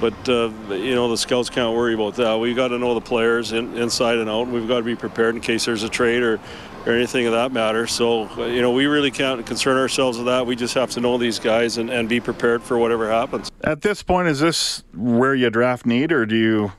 but 0.00 0.28
uh, 0.28 0.50
you 0.70 0.94
know 0.94 1.08
the 1.08 1.16
scouts 1.16 1.50
can't 1.50 1.74
worry 1.74 1.94
about 1.94 2.16
that. 2.16 2.38
We've 2.38 2.56
got 2.56 2.68
to 2.68 2.78
know 2.78 2.94
the 2.94 3.00
players 3.00 3.52
in, 3.52 3.76
inside 3.76 4.18
and 4.18 4.28
out. 4.28 4.42
And 4.42 4.52
we've 4.52 4.68
got 4.68 4.78
to 4.78 4.84
be 4.84 4.96
prepared 4.96 5.34
in 5.34 5.40
case 5.40 5.64
there's 5.64 5.82
a 5.82 5.88
trade 5.88 6.22
or 6.22 6.38
or 6.86 6.92
anything 6.92 7.26
of 7.26 7.32
that 7.32 7.52
matter. 7.52 7.86
So, 7.86 8.46
you 8.46 8.62
know, 8.62 8.70
we 8.70 8.86
really 8.86 9.10
can't 9.10 9.44
concern 9.44 9.76
ourselves 9.76 10.18
with 10.18 10.26
that. 10.26 10.46
We 10.46 10.56
just 10.56 10.74
have 10.74 10.90
to 10.90 11.00
know 11.00 11.18
these 11.18 11.38
guys 11.38 11.78
and, 11.78 11.90
and 11.90 12.08
be 12.08 12.20
prepared 12.20 12.62
for 12.62 12.78
whatever 12.78 13.10
happens. 13.10 13.50
At 13.64 13.82
this 13.82 14.02
point, 14.02 14.28
is 14.28 14.40
this 14.40 14.84
where 14.94 15.34
you 15.34 15.50
draft 15.50 15.84
need, 15.84 16.12
or 16.12 16.24
do 16.24 16.36
you 16.36 16.72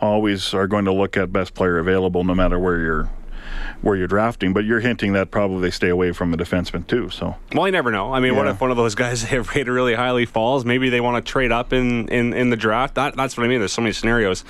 always 0.00 0.52
are 0.52 0.66
going 0.66 0.84
to 0.84 0.92
look 0.92 1.16
at 1.16 1.32
best 1.32 1.54
player 1.54 1.78
available 1.78 2.24
no 2.24 2.34
matter 2.34 2.58
where 2.58 2.78
you're 2.78 3.10
where 3.82 3.96
you're 3.96 4.06
drafting, 4.06 4.52
but 4.52 4.64
you're 4.64 4.80
hinting 4.80 5.12
that 5.12 5.30
probably 5.30 5.60
they 5.60 5.70
stay 5.70 5.88
away 5.88 6.12
from 6.12 6.32
a 6.32 6.36
defenseman 6.36 6.86
too. 6.86 7.10
So 7.10 7.36
well, 7.52 7.66
you 7.66 7.72
never 7.72 7.90
know. 7.90 8.12
I 8.12 8.20
mean, 8.20 8.32
yeah. 8.32 8.38
what 8.38 8.48
if 8.48 8.60
one 8.60 8.70
of 8.70 8.76
those 8.76 8.94
guys 8.94 9.22
they 9.22 9.28
have 9.36 9.48
rated 9.50 9.68
really 9.68 9.94
highly 9.94 10.24
falls? 10.24 10.64
Maybe 10.64 10.88
they 10.88 11.00
want 11.00 11.24
to 11.24 11.30
trade 11.30 11.52
up 11.52 11.72
in, 11.72 12.08
in, 12.08 12.32
in 12.32 12.50
the 12.50 12.56
draft. 12.56 12.94
That, 12.94 13.16
that's 13.16 13.36
what 13.36 13.44
I 13.44 13.48
mean. 13.48 13.58
There's 13.58 13.72
so 13.72 13.82
many 13.82 13.92
scenarios, 13.92 14.44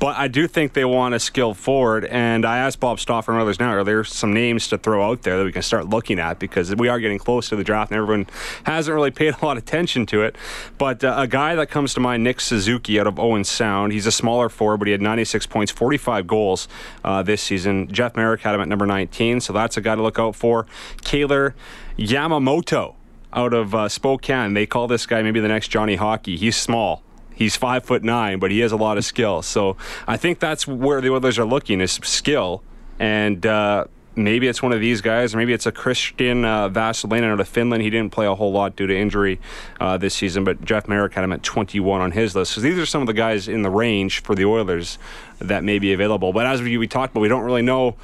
but 0.00 0.16
I 0.16 0.28
do 0.28 0.46
think 0.46 0.72
they 0.72 0.84
want 0.84 1.14
a 1.14 1.20
skill 1.20 1.54
forward. 1.54 2.06
And 2.06 2.44
I 2.44 2.58
asked 2.58 2.80
Bob 2.80 2.98
Stauffer 2.98 3.32
and 3.32 3.40
others 3.40 3.60
now: 3.60 3.72
Are 3.72 3.84
there 3.84 4.02
some 4.04 4.32
names 4.32 4.68
to 4.68 4.78
throw 4.78 5.08
out 5.08 5.22
there 5.22 5.36
that 5.38 5.44
we 5.44 5.52
can 5.52 5.62
start 5.62 5.86
looking 5.86 6.18
at 6.18 6.38
because 6.38 6.74
we 6.74 6.88
are 6.88 6.98
getting 6.98 7.18
close 7.18 7.48
to 7.50 7.56
the 7.56 7.64
draft, 7.64 7.90
and 7.90 7.98
everyone 7.98 8.26
hasn't 8.64 8.94
really 8.94 9.10
paid 9.10 9.34
a 9.40 9.44
lot 9.44 9.56
of 9.56 9.62
attention 9.62 10.06
to 10.06 10.22
it. 10.22 10.36
But 10.78 11.04
uh, 11.04 11.14
a 11.18 11.26
guy 11.26 11.54
that 11.54 11.68
comes 11.68 11.92
to 11.94 12.00
mind, 12.00 12.24
Nick 12.24 12.40
Suzuki 12.40 12.98
out 12.98 13.06
of 13.06 13.18
Owen 13.18 13.44
Sound. 13.44 13.92
He's 13.92 14.06
a 14.06 14.12
smaller 14.12 14.48
forward, 14.48 14.78
but 14.78 14.88
he 14.88 14.92
had 14.92 15.02
96 15.02 15.46
points, 15.46 15.70
45 15.72 16.26
goals 16.26 16.68
uh, 17.04 17.22
this 17.22 17.42
season. 17.42 17.88
Jeff 17.88 18.16
Marek 18.16 18.40
had 18.40 18.54
him 18.54 18.60
at 18.60 18.68
number 18.68 18.77
19, 18.86 19.40
so 19.40 19.52
that's 19.52 19.76
a 19.76 19.80
guy 19.80 19.94
to 19.94 20.02
look 20.02 20.18
out 20.18 20.34
for. 20.36 20.66
Kailer 21.02 21.54
Yamamoto 21.98 22.94
out 23.32 23.52
of 23.52 23.74
uh, 23.74 23.88
Spokane. 23.88 24.54
They 24.54 24.66
call 24.66 24.88
this 24.88 25.06
guy 25.06 25.22
maybe 25.22 25.40
the 25.40 25.48
next 25.48 25.68
Johnny 25.68 25.96
Hockey. 25.96 26.36
He's 26.36 26.56
small. 26.56 27.02
He's 27.34 27.56
five 27.56 27.84
foot 27.84 28.02
nine, 28.02 28.38
but 28.40 28.50
he 28.50 28.60
has 28.60 28.72
a 28.72 28.76
lot 28.76 28.98
of 28.98 29.04
skill. 29.04 29.42
So 29.42 29.76
I 30.06 30.16
think 30.16 30.40
that's 30.40 30.66
where 30.66 31.00
the 31.00 31.10
Oilers 31.10 31.38
are 31.38 31.44
looking 31.44 31.80
is 31.80 31.92
skill. 32.02 32.62
And 32.98 33.46
uh, 33.46 33.84
maybe 34.16 34.48
it's 34.48 34.60
one 34.60 34.72
of 34.72 34.80
these 34.80 35.00
guys, 35.00 35.34
or 35.34 35.38
maybe 35.38 35.52
it's 35.52 35.66
a 35.66 35.72
Christian 35.72 36.44
uh, 36.44 36.68
out 36.74 37.40
of 37.40 37.48
Finland. 37.48 37.82
He 37.82 37.90
didn't 37.90 38.10
play 38.10 38.26
a 38.26 38.34
whole 38.34 38.50
lot 38.50 38.74
due 38.74 38.88
to 38.88 38.96
injury 38.96 39.38
uh, 39.80 39.96
this 39.96 40.14
season, 40.14 40.42
but 40.42 40.64
Jeff 40.64 40.88
Marek 40.88 41.14
had 41.14 41.22
him 41.22 41.32
at 41.32 41.44
21 41.44 42.00
on 42.00 42.10
his 42.10 42.34
list. 42.34 42.52
So 42.52 42.60
these 42.60 42.76
are 42.76 42.86
some 42.86 43.02
of 43.02 43.06
the 43.06 43.14
guys 43.14 43.46
in 43.46 43.62
the 43.62 43.70
range 43.70 44.22
for 44.22 44.34
the 44.34 44.44
Oilers 44.44 44.98
that 45.38 45.62
may 45.62 45.78
be 45.78 45.92
available. 45.92 46.32
But 46.32 46.46
as 46.46 46.60
we, 46.60 46.76
we 46.76 46.88
talked 46.88 47.12
about, 47.12 47.20
we 47.20 47.28
don't 47.28 47.44
really 47.44 47.62
know 47.62 47.94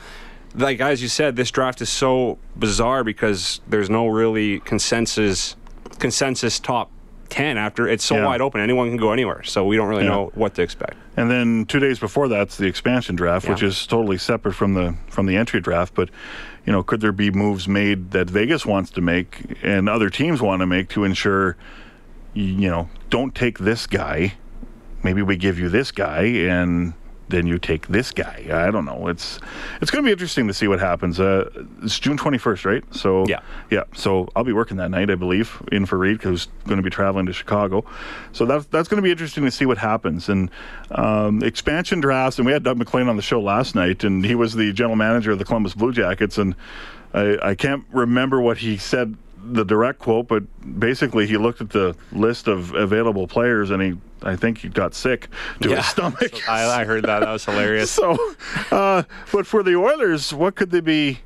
like 0.54 0.80
as 0.80 1.02
you 1.02 1.08
said, 1.08 1.36
this 1.36 1.50
draft 1.50 1.80
is 1.80 1.90
so 1.90 2.38
bizarre 2.56 3.04
because 3.04 3.60
there's 3.68 3.90
no 3.90 4.06
really 4.06 4.60
consensus 4.60 5.56
consensus 5.98 6.58
top 6.58 6.90
10 7.30 7.56
after 7.56 7.88
it's 7.88 8.04
so 8.04 8.16
yeah. 8.16 8.26
wide 8.26 8.40
open 8.40 8.60
anyone 8.60 8.88
can 8.88 8.96
go 8.96 9.12
anywhere 9.12 9.42
so 9.42 9.64
we 9.64 9.76
don't 9.76 9.88
really 9.88 10.04
yeah. 10.04 10.10
know 10.10 10.30
what 10.34 10.54
to 10.54 10.62
expect 10.62 10.96
and 11.16 11.30
then 11.30 11.64
two 11.66 11.78
days 11.78 11.98
before 11.98 12.28
that's 12.28 12.56
the 12.58 12.66
expansion 12.66 13.16
draft 13.16 13.46
yeah. 13.46 13.52
which 13.52 13.62
is 13.62 13.86
totally 13.86 14.18
separate 14.18 14.52
from 14.52 14.74
the 14.74 14.94
from 15.08 15.26
the 15.26 15.36
entry 15.36 15.60
draft 15.60 15.94
but 15.94 16.10
you 16.66 16.72
know 16.72 16.82
could 16.82 17.00
there 17.00 17.12
be 17.12 17.30
moves 17.30 17.66
made 17.66 18.10
that 18.10 18.28
vegas 18.28 18.66
wants 18.66 18.90
to 18.90 19.00
make 19.00 19.56
and 19.62 19.88
other 19.88 20.10
teams 20.10 20.42
want 20.42 20.60
to 20.60 20.66
make 20.66 20.88
to 20.88 21.04
ensure 21.04 21.56
you 22.34 22.68
know 22.68 22.88
don't 23.10 23.34
take 23.34 23.58
this 23.58 23.86
guy 23.86 24.34
maybe 25.02 25.22
we 25.22 25.36
give 25.36 25.58
you 25.58 25.68
this 25.68 25.90
guy 25.90 26.22
and 26.22 26.92
then 27.28 27.46
you 27.46 27.58
take 27.58 27.88
this 27.88 28.10
guy. 28.10 28.46
I 28.50 28.70
don't 28.70 28.84
know. 28.84 29.08
It's 29.08 29.40
it's 29.80 29.90
going 29.90 30.02
to 30.02 30.06
be 30.06 30.12
interesting 30.12 30.46
to 30.48 30.54
see 30.54 30.68
what 30.68 30.80
happens. 30.80 31.18
Uh, 31.18 31.50
it's 31.82 31.98
June 31.98 32.18
21st, 32.18 32.64
right? 32.64 32.94
So 32.94 33.26
Yeah. 33.26 33.40
yeah. 33.70 33.84
So 33.94 34.28
I'll 34.36 34.44
be 34.44 34.52
working 34.52 34.76
that 34.78 34.90
night, 34.90 35.10
I 35.10 35.14
believe, 35.14 35.62
in 35.72 35.86
for 35.86 35.98
Reed 35.98 36.18
because 36.18 36.48
going 36.66 36.76
to 36.76 36.82
be 36.82 36.90
traveling 36.90 37.26
to 37.26 37.32
Chicago. 37.32 37.84
So 38.32 38.44
that's 38.44 38.66
that's 38.66 38.88
going 38.88 38.96
to 38.98 39.02
be 39.02 39.10
interesting 39.10 39.44
to 39.44 39.50
see 39.50 39.66
what 39.66 39.78
happens. 39.78 40.28
And 40.28 40.50
um, 40.90 41.42
expansion 41.42 42.00
drafts. 42.00 42.38
And 42.38 42.46
we 42.46 42.52
had 42.52 42.62
Doug 42.62 42.78
MacLean 42.78 43.08
on 43.08 43.16
the 43.16 43.22
show 43.22 43.40
last 43.40 43.74
night, 43.74 44.04
and 44.04 44.24
he 44.24 44.34
was 44.34 44.54
the 44.54 44.72
general 44.72 44.96
manager 44.96 45.32
of 45.32 45.38
the 45.38 45.44
Columbus 45.44 45.74
Blue 45.74 45.92
Jackets. 45.92 46.38
And 46.38 46.54
I, 47.12 47.38
I 47.42 47.54
can't 47.54 47.84
remember 47.92 48.40
what 48.40 48.58
he 48.58 48.76
said 48.76 49.16
the 49.52 49.64
direct 49.64 49.98
quote, 49.98 50.28
but 50.28 50.42
basically 50.78 51.26
he 51.26 51.36
looked 51.36 51.60
at 51.60 51.70
the 51.70 51.96
list 52.12 52.48
of 52.48 52.74
available 52.74 53.26
players 53.26 53.70
and 53.70 53.82
he, 53.82 53.94
I 54.22 54.36
think 54.36 54.58
he 54.58 54.68
got 54.68 54.94
sick 54.94 55.28
to 55.60 55.76
his 55.76 55.86
stomach. 55.86 56.40
I, 56.48 56.82
I 56.82 56.84
heard 56.84 57.04
that. 57.04 57.20
That 57.20 57.30
was 57.30 57.44
hilarious. 57.44 57.90
So, 57.90 58.16
uh, 58.70 59.02
but 59.32 59.46
for 59.46 59.62
the 59.62 59.76
Oilers, 59.76 60.32
what 60.32 60.54
could 60.54 60.70
they 60.70 60.80
be, 60.80 61.20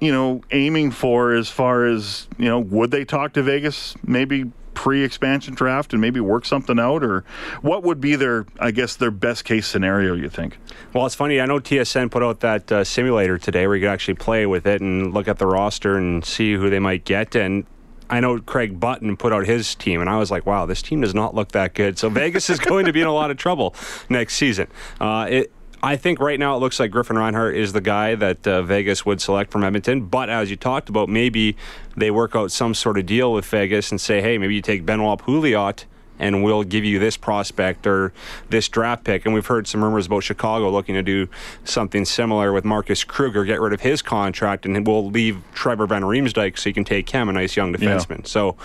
you 0.00 0.12
know, 0.12 0.42
aiming 0.50 0.92
for 0.92 1.32
as 1.32 1.48
far 1.50 1.84
as, 1.84 2.28
you 2.38 2.46
know, 2.46 2.60
would 2.60 2.90
they 2.90 3.04
talk 3.04 3.32
to 3.34 3.42
Vegas 3.42 3.94
maybe 4.04 4.50
pre-expansion 4.80 5.52
draft 5.54 5.92
and 5.92 6.00
maybe 6.00 6.20
work 6.20 6.46
something 6.46 6.80
out 6.80 7.04
or 7.04 7.22
what 7.60 7.82
would 7.82 8.00
be 8.00 8.16
their 8.16 8.46
I 8.58 8.70
guess 8.70 8.96
their 8.96 9.10
best 9.10 9.44
case 9.44 9.66
scenario 9.66 10.14
you 10.14 10.30
think? 10.30 10.56
Well, 10.94 11.04
it's 11.04 11.14
funny. 11.14 11.38
I 11.38 11.44
know 11.44 11.60
TSN 11.60 12.10
put 12.10 12.22
out 12.22 12.40
that 12.40 12.72
uh, 12.72 12.82
simulator 12.82 13.36
today 13.36 13.66
where 13.66 13.76
you 13.76 13.82
could 13.82 13.92
actually 13.92 14.14
play 14.14 14.46
with 14.46 14.66
it 14.66 14.80
and 14.80 15.12
look 15.12 15.28
at 15.28 15.36
the 15.36 15.44
roster 15.44 15.98
and 15.98 16.24
see 16.24 16.54
who 16.54 16.70
they 16.70 16.78
might 16.78 17.04
get. 17.04 17.34
And 17.34 17.66
I 18.08 18.20
know 18.20 18.40
Craig 18.40 18.80
Button 18.80 19.18
put 19.18 19.34
out 19.34 19.44
his 19.44 19.74
team, 19.74 20.00
and 20.00 20.08
I 20.08 20.16
was 20.16 20.30
like, 20.30 20.46
wow, 20.46 20.64
this 20.64 20.80
team 20.80 21.02
does 21.02 21.14
not 21.14 21.34
look 21.34 21.52
that 21.52 21.74
good. 21.74 21.98
So 21.98 22.08
Vegas 22.08 22.48
is 22.48 22.58
going 22.70 22.86
to 22.86 22.92
be 22.94 23.02
in 23.02 23.06
a 23.06 23.12
lot 23.12 23.30
of 23.30 23.36
trouble 23.36 23.74
next 24.08 24.36
season. 24.36 24.66
Uh, 24.98 25.26
it, 25.28 25.52
I 25.82 25.96
think 25.96 26.20
right 26.20 26.38
now 26.38 26.56
it 26.56 26.58
looks 26.58 26.78
like 26.78 26.90
Griffin 26.90 27.16
Reinhart 27.16 27.56
is 27.56 27.72
the 27.72 27.80
guy 27.80 28.14
that 28.14 28.46
uh, 28.46 28.62
Vegas 28.62 29.06
would 29.06 29.20
select 29.20 29.50
from 29.50 29.64
Edmonton. 29.64 30.02
But 30.02 30.28
as 30.28 30.50
you 30.50 30.56
talked 30.56 30.90
about, 30.90 31.08
maybe 31.08 31.56
they 31.96 32.10
work 32.10 32.36
out 32.36 32.52
some 32.52 32.74
sort 32.74 32.98
of 32.98 33.06
deal 33.06 33.32
with 33.32 33.46
Vegas 33.46 33.90
and 33.90 33.98
say, 33.98 34.20
hey, 34.20 34.36
maybe 34.36 34.54
you 34.54 34.60
take 34.60 34.84
Benoit 34.84 35.18
Pouliot 35.18 35.84
and 36.20 36.44
we'll 36.44 36.62
give 36.62 36.84
you 36.84 36.98
this 36.98 37.16
prospect 37.16 37.86
or 37.86 38.12
this 38.48 38.68
draft 38.68 39.04
pick. 39.04 39.24
And 39.24 39.34
we've 39.34 39.46
heard 39.46 39.66
some 39.66 39.82
rumors 39.82 40.06
about 40.06 40.22
Chicago 40.22 40.70
looking 40.70 40.94
to 40.94 41.02
do 41.02 41.28
something 41.64 42.04
similar 42.04 42.52
with 42.52 42.64
Marcus 42.64 43.02
Kruger, 43.02 43.44
get 43.44 43.60
rid 43.60 43.72
of 43.72 43.80
his 43.80 44.02
contract, 44.02 44.66
and 44.66 44.86
we'll 44.86 45.10
leave 45.10 45.42
Trevor 45.54 45.86
Van 45.86 46.02
Riemsdyk 46.02 46.58
so 46.58 46.68
you 46.68 46.74
can 46.74 46.84
take 46.84 47.08
him, 47.10 47.28
a 47.28 47.32
nice 47.32 47.56
young 47.56 47.72
defenseman. 47.72 48.26
So 48.26 48.56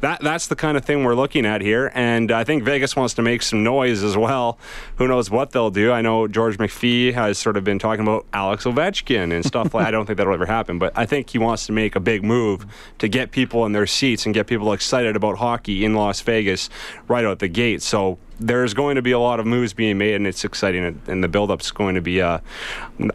that 0.00 0.22
that's 0.22 0.46
the 0.46 0.56
kind 0.56 0.76
of 0.76 0.84
thing 0.84 1.04
we're 1.04 1.14
looking 1.14 1.44
at 1.44 1.60
here. 1.60 1.90
And 1.94 2.30
I 2.30 2.44
think 2.44 2.62
Vegas 2.62 2.96
wants 2.96 3.14
to 3.14 3.22
make 3.22 3.42
some 3.42 3.62
noise 3.62 4.02
as 4.02 4.16
well. 4.16 4.58
Who 4.96 5.08
knows 5.08 5.30
what 5.30 5.50
they'll 5.50 5.70
do? 5.70 5.92
I 5.92 6.02
know 6.02 6.28
George 6.28 6.58
McPhee 6.58 7.12
has 7.12 7.38
sort 7.38 7.56
of 7.56 7.64
been 7.64 7.78
talking 7.78 8.02
about 8.02 8.26
Alex 8.32 8.64
Ovechkin 8.64 9.32
and 9.32 9.44
stuff 9.44 9.74
like 9.74 9.86
I 9.86 9.90
don't 9.90 10.06
think 10.06 10.16
that'll 10.18 10.32
ever 10.32 10.46
happen, 10.46 10.78
but 10.78 10.92
I 10.96 11.06
think 11.06 11.30
he 11.30 11.38
wants 11.38 11.66
to 11.66 11.72
make 11.72 11.96
a 11.96 12.00
big 12.00 12.22
move 12.22 12.66
to 12.98 13.08
get 13.08 13.30
people 13.30 13.66
in 13.66 13.72
their 13.72 13.86
seats 13.86 14.24
and 14.26 14.34
get 14.34 14.46
people 14.46 14.72
excited 14.72 15.16
about 15.16 15.38
hockey 15.38 15.84
in 15.84 15.94
Las 15.94 16.20
Vegas 16.20 16.70
right 17.10 17.24
out 17.24 17.40
the 17.40 17.48
gate. 17.48 17.82
So 17.82 18.18
there's 18.38 18.72
going 18.72 18.94
to 18.94 19.02
be 19.02 19.10
a 19.10 19.18
lot 19.18 19.40
of 19.40 19.46
moves 19.46 19.74
being 19.74 19.98
made, 19.98 20.14
and 20.14 20.26
it's 20.26 20.44
exciting. 20.44 21.00
And 21.06 21.22
the 21.22 21.28
build-up's 21.28 21.70
going 21.70 21.96
to 21.96 22.00
be. 22.00 22.22
Uh, 22.22 22.38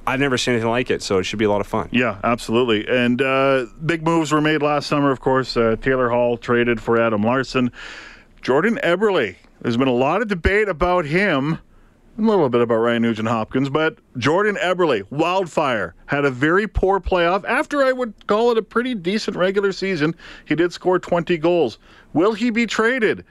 I've 0.05 0.19
never 0.19 0.37
seen 0.37 0.53
anything 0.53 0.69
like 0.69 0.91
it, 0.91 1.01
so 1.01 1.17
it 1.17 1.23
should 1.23 1.39
be 1.39 1.45
a 1.45 1.49
lot 1.49 1.61
of 1.61 1.67
fun. 1.67 1.89
Yeah, 1.91 2.19
absolutely. 2.23 2.87
And 2.87 3.21
uh, 3.21 3.65
big 3.83 4.03
moves 4.03 4.31
were 4.31 4.41
made 4.41 4.61
last 4.61 4.87
summer, 4.87 5.09
of 5.09 5.21
course. 5.21 5.57
Uh, 5.57 5.77
Taylor 5.81 6.09
Hall 6.09 6.37
traded 6.37 6.79
for 6.79 7.01
Adam 7.01 7.23
Larsson. 7.23 7.71
Jordan 8.41 8.77
Eberle. 8.83 9.35
There's 9.61 9.77
been 9.77 9.87
a 9.87 9.93
lot 9.93 10.21
of 10.21 10.27
debate 10.27 10.67
about 10.67 11.05
him. 11.05 11.59
A 12.17 12.21
little 12.21 12.47
bit 12.47 12.61
about 12.61 12.75
Ryan 12.75 13.01
Nugent 13.01 13.27
Hopkins, 13.27 13.69
but 13.69 13.97
Jordan 14.17 14.55
Eberle, 14.61 15.03
wildfire, 15.11 15.95
had 16.05 16.23
a 16.23 16.31
very 16.31 16.65
poor 16.65 17.01
playoff. 17.01 17.43
After 17.43 17.83
I 17.83 17.91
would 17.91 18.13
call 18.27 18.51
it 18.51 18.57
a 18.57 18.61
pretty 18.61 18.95
decent 18.95 19.35
regular 19.35 19.73
season, 19.73 20.15
he 20.45 20.55
did 20.55 20.71
score 20.71 20.97
20 20.97 21.37
goals. 21.39 21.77
Will 22.13 22.31
he 22.31 22.51
be 22.51 22.65
traded? 22.67 23.25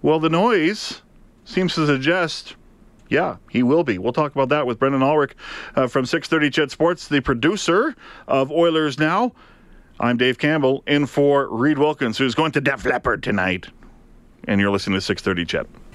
Well, 0.00 0.20
the 0.20 0.30
noise 0.30 1.02
seems 1.44 1.74
to 1.74 1.86
suggest 1.86 2.54
yeah, 3.08 3.36
he 3.50 3.62
will 3.62 3.84
be. 3.84 3.98
We'll 3.98 4.12
talk 4.12 4.32
about 4.32 4.50
that 4.50 4.66
with 4.66 4.78
Brendan 4.78 5.02
Ulrich 5.02 5.34
uh, 5.74 5.86
from 5.86 6.04
630 6.04 6.50
CHED 6.50 6.70
Sports, 6.70 7.08
the 7.08 7.20
producer 7.20 7.96
of 8.26 8.50
Oilers 8.52 8.98
Now. 8.98 9.32
I'm 9.98 10.16
Dave 10.16 10.38
Campbell, 10.38 10.84
in 10.86 11.06
for 11.06 11.48
Reed 11.48 11.78
Wilkins, 11.78 12.18
who's 12.18 12.34
going 12.34 12.52
to 12.52 12.60
Def 12.60 12.84
Leppard 12.84 13.22
tonight. 13.22 13.68
And 14.44 14.60
you're 14.60 14.70
listening 14.70 14.98
to 14.98 15.00
630 15.00 15.44
CHED. 15.46 15.87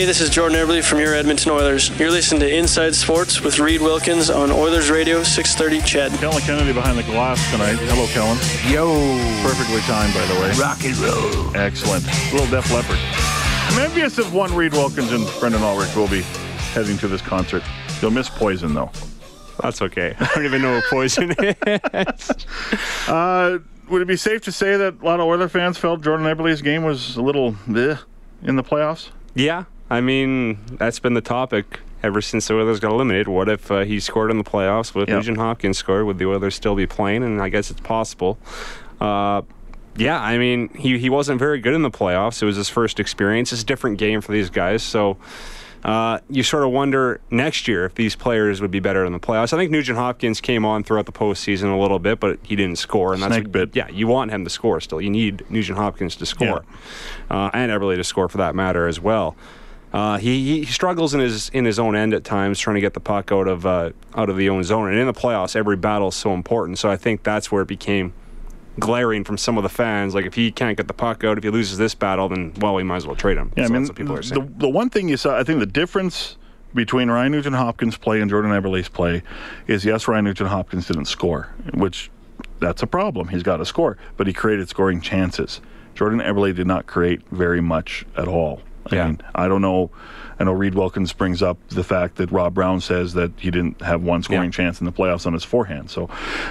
Hey, 0.00 0.06
this 0.06 0.22
is 0.22 0.30
Jordan 0.30 0.56
Eberle 0.56 0.82
from 0.82 0.98
your 0.98 1.14
Edmonton 1.14 1.52
Oilers. 1.52 1.90
You're 2.00 2.10
listening 2.10 2.40
to 2.40 2.48
Inside 2.48 2.94
Sports 2.94 3.42
with 3.42 3.58
Reed 3.58 3.82
Wilkins 3.82 4.30
on 4.30 4.50
Oilers 4.50 4.88
Radio 4.90 5.22
630 5.22 5.86
CHED. 5.86 6.18
Kellen 6.18 6.40
Kennedy 6.40 6.72
behind 6.72 6.96
the 6.96 7.02
glass 7.02 7.50
tonight. 7.50 7.74
Hello, 7.74 8.06
Kellen. 8.06 8.38
Yo. 8.72 8.96
Perfectly 9.46 9.82
timed, 9.82 10.14
by 10.14 10.24
the 10.24 10.40
way. 10.40 10.52
Rock 10.58 10.82
and 10.84 10.96
roll. 10.96 11.54
Excellent. 11.54 12.06
Little 12.32 12.46
Def 12.46 12.72
Leppard. 12.72 12.96
I'm 12.98 13.78
envious 13.78 14.16
of 14.16 14.32
one 14.32 14.54
Reed 14.54 14.72
Wilkins 14.72 15.12
and 15.12 15.28
Brendan 15.38 15.60
Ulrich 15.60 15.94
will 15.94 16.08
be 16.08 16.22
heading 16.72 16.96
to 16.96 17.06
this 17.06 17.20
concert. 17.20 17.62
You'll 18.00 18.10
miss 18.10 18.30
Poison, 18.30 18.72
though. 18.72 18.90
That's 19.60 19.82
okay. 19.82 20.16
I 20.18 20.24
don't 20.34 20.46
even 20.46 20.62
know 20.62 20.76
what 20.76 20.84
poison 20.88 21.34
is. 21.38 22.46
Uh, 23.06 23.58
would 23.90 24.00
it 24.00 24.08
be 24.08 24.16
safe 24.16 24.40
to 24.44 24.52
say 24.52 24.78
that 24.78 25.02
a 25.02 25.04
lot 25.04 25.20
of 25.20 25.26
Oiler 25.26 25.50
fans 25.50 25.76
felt 25.76 26.00
Jordan 26.00 26.24
Eberle's 26.24 26.62
game 26.62 26.84
was 26.84 27.16
a 27.16 27.22
little 27.22 27.52
bleh 27.52 28.00
in 28.42 28.56
the 28.56 28.64
playoffs? 28.64 29.10
Yeah, 29.34 29.64
I 29.90 30.00
mean 30.00 30.58
that's 30.78 30.98
been 31.00 31.14
the 31.14 31.20
topic 31.20 31.80
ever 32.02 32.20
since 32.22 32.48
the 32.48 32.54
Oilers 32.54 32.80
got 32.80 32.92
eliminated. 32.92 33.28
What 33.28 33.48
if 33.48 33.70
uh, 33.70 33.80
he 33.80 34.00
scored 34.00 34.30
in 34.30 34.38
the 34.38 34.44
playoffs? 34.44 34.94
What 34.94 35.02
if 35.02 35.08
Yep. 35.08 35.16
Nugent 35.16 35.38
Hopkins 35.38 35.78
scored? 35.78 36.06
Would 36.06 36.18
the 36.18 36.26
Oilers 36.26 36.54
still 36.54 36.74
be 36.74 36.86
playing? 36.86 37.22
And 37.24 37.42
I 37.42 37.48
guess 37.48 37.70
it's 37.70 37.80
possible. 37.80 38.38
Uh, 39.00 39.42
yeah, 39.96 40.20
I 40.20 40.38
mean 40.38 40.68
he 40.74 40.98
he 40.98 41.10
wasn't 41.10 41.38
very 41.38 41.58
good 41.60 41.74
in 41.74 41.82
the 41.82 41.90
playoffs. 41.90 42.40
It 42.42 42.46
was 42.46 42.56
his 42.56 42.68
first 42.68 43.00
experience. 43.00 43.52
It's 43.52 43.62
a 43.62 43.66
different 43.66 43.98
game 43.98 44.20
for 44.20 44.32
these 44.32 44.50
guys, 44.50 44.82
so. 44.82 45.16
Uh, 45.82 46.18
you 46.28 46.42
sort 46.42 46.62
of 46.62 46.68
wonder 46.72 47.22
next 47.30 47.66
year 47.66 47.86
if 47.86 47.94
these 47.94 48.14
players 48.14 48.60
would 48.60 48.70
be 48.70 48.80
better 48.80 49.02
in 49.06 49.14
the 49.14 49.18
playoffs. 49.18 49.54
I 49.54 49.56
think 49.56 49.70
Nugent 49.70 49.96
Hopkins 49.96 50.38
came 50.42 50.62
on 50.66 50.84
throughout 50.84 51.06
the 51.06 51.12
postseason 51.12 51.74
a 51.74 51.80
little 51.80 51.98
bit, 51.98 52.20
but 52.20 52.38
he 52.42 52.54
didn't 52.54 52.76
score, 52.76 53.14
and 53.14 53.22
that's 53.22 53.32
Snake 53.32 53.44
what- 53.44 53.52
bit. 53.52 53.70
yeah. 53.76 53.88
You 53.88 54.06
want 54.06 54.30
him 54.30 54.44
to 54.44 54.50
score 54.50 54.78
still. 54.82 55.00
You 55.00 55.08
need 55.08 55.42
Nugent 55.48 55.78
Hopkins 55.78 56.16
to 56.16 56.26
score, 56.26 56.66
uh, 57.30 57.48
and 57.54 57.72
Eberle 57.72 57.96
to 57.96 58.04
score 58.04 58.28
for 58.28 58.36
that 58.36 58.54
matter 58.54 58.86
as 58.88 59.00
well. 59.00 59.36
Uh, 59.92 60.18
he, 60.18 60.60
he 60.60 60.64
struggles 60.66 61.14
in 61.14 61.20
his 61.20 61.48
in 61.48 61.64
his 61.64 61.78
own 61.78 61.96
end 61.96 62.14
at 62.14 62.22
times, 62.22 62.58
trying 62.58 62.74
to 62.74 62.80
get 62.80 62.94
the 62.94 63.00
puck 63.00 63.32
out 63.32 63.48
of 63.48 63.66
uh, 63.66 63.90
out 64.14 64.28
of 64.30 64.36
the 64.36 64.48
own 64.48 64.62
zone. 64.62 64.88
And 64.88 64.98
in 64.98 65.06
the 65.06 65.12
playoffs, 65.12 65.56
every 65.56 65.76
battle 65.76 66.08
is 66.08 66.14
so 66.14 66.32
important. 66.32 66.78
So 66.78 66.88
I 66.90 66.96
think 66.96 67.22
that's 67.24 67.50
where 67.50 67.62
it 67.62 67.68
became 67.68 68.12
glaring 68.78 69.24
from 69.24 69.36
some 69.36 69.56
of 69.56 69.62
the 69.64 69.68
fans. 69.68 70.14
Like 70.14 70.26
if 70.26 70.34
he 70.34 70.52
can't 70.52 70.76
get 70.76 70.86
the 70.86 70.94
puck 70.94 71.24
out, 71.24 71.38
if 71.38 71.44
he 71.44 71.50
loses 71.50 71.76
this 71.76 71.94
battle, 71.94 72.28
then 72.28 72.52
well, 72.60 72.74
we 72.74 72.84
might 72.84 72.96
as 72.96 73.06
well 73.06 73.16
trade 73.16 73.36
him. 73.36 73.52
Yeah, 73.56 73.66
So 73.66 73.70
I 73.70 73.72
mean, 73.72 73.82
that's 73.82 73.90
what 73.90 73.96
people 73.98 74.14
are 74.14 74.22
the, 74.22 74.28
saying. 74.28 74.54
the 74.58 74.68
one 74.68 74.90
thing 74.90 75.08
you 75.08 75.16
saw, 75.16 75.36
I 75.36 75.42
think 75.42 75.58
the 75.58 75.66
difference 75.66 76.36
between 76.72 77.10
Ryan 77.10 77.32
Nugent 77.32 77.56
Hopkins' 77.56 77.96
play 77.96 78.20
and 78.20 78.30
Jordan 78.30 78.52
Eberle's 78.52 78.88
play 78.88 79.22
is 79.66 79.84
yes, 79.84 80.06
Ryan 80.06 80.26
Nugent 80.26 80.50
Hopkins 80.50 80.86
didn't 80.86 81.06
score, 81.06 81.52
which 81.74 82.10
that's 82.60 82.82
a 82.82 82.86
problem. 82.86 83.28
He's 83.28 83.42
got 83.42 83.56
to 83.56 83.66
score, 83.66 83.96
but 84.16 84.28
he 84.28 84.32
created 84.32 84.68
scoring 84.68 85.00
chances. 85.00 85.60
Jordan 85.96 86.20
Eberle 86.20 86.54
did 86.54 86.66
not 86.66 86.86
create 86.86 87.22
very 87.30 87.60
much 87.60 88.06
at 88.16 88.28
all. 88.28 88.62
I 88.90 88.94
Yeah. 88.94 89.06
mean, 89.06 89.20
I 89.34 89.48
don't 89.48 89.62
know. 89.62 89.90
I 90.38 90.44
know 90.44 90.52
Reed 90.52 90.74
Wilkins 90.74 91.12
brings 91.12 91.42
up 91.42 91.58
the 91.68 91.84
fact 91.84 92.16
that 92.16 92.32
Rob 92.32 92.54
Brown 92.54 92.80
says 92.80 93.12
that 93.14 93.32
he 93.36 93.50
didn't 93.50 93.82
have 93.82 94.02
one 94.02 94.22
scoring 94.22 94.44
Yeah. 94.44 94.50
chance 94.50 94.80
in 94.80 94.86
the 94.86 94.92
playoffs 94.92 95.26
on 95.26 95.32
his 95.34 95.44
forehand. 95.44 95.90
So 95.90 96.08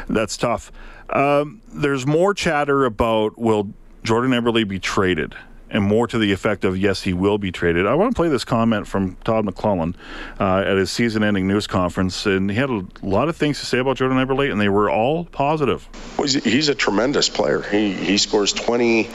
that's 0.08 0.38
tough. 0.38 0.72
Um, 1.10 1.62
there's 1.74 2.06
more 2.06 2.34
chatter 2.36 2.86
about 2.86 3.40
will 3.40 3.70
Jordan 4.04 4.32
Eberle 4.32 4.68
be 4.68 4.80
traded? 4.80 5.34
And 5.72 5.84
more 5.84 6.08
to 6.08 6.18
the 6.18 6.32
effect 6.32 6.66
of 6.66 6.76
yes, 6.80 7.04
he 7.04 7.14
will 7.14 7.38
be 7.38 7.52
traded. 7.52 7.86
I 7.86 7.94
want 7.94 8.10
to 8.12 8.16
play 8.16 8.28
this 8.28 8.44
comment 8.44 8.88
from 8.88 9.18
Todd 9.24 9.46
McLellan 9.46 9.94
uh, 10.40 10.64
at 10.66 10.78
his 10.78 10.90
season-ending 10.90 11.48
news 11.48 11.68
conference, 11.68 12.26
and 12.26 12.50
he 12.50 12.58
had 12.58 12.72
a 12.72 12.82
lot 13.04 13.30
of 13.30 13.38
things 13.38 13.60
to 13.60 13.68
say 13.68 13.78
about 13.78 13.98
Jordan 13.98 14.18
Eberle, 14.18 14.52
and 14.52 14.60
they 14.60 14.68
were 14.70 14.90
all 14.90 15.26
positive. 15.26 15.88
Well, 16.18 16.26
he's, 16.28 16.44
he's 16.44 16.70
a 16.70 16.74
tremendous 16.76 17.30
player. 17.30 17.62
He 17.62 17.94
he 17.94 18.18
scores 18.18 18.52
20 18.52 19.10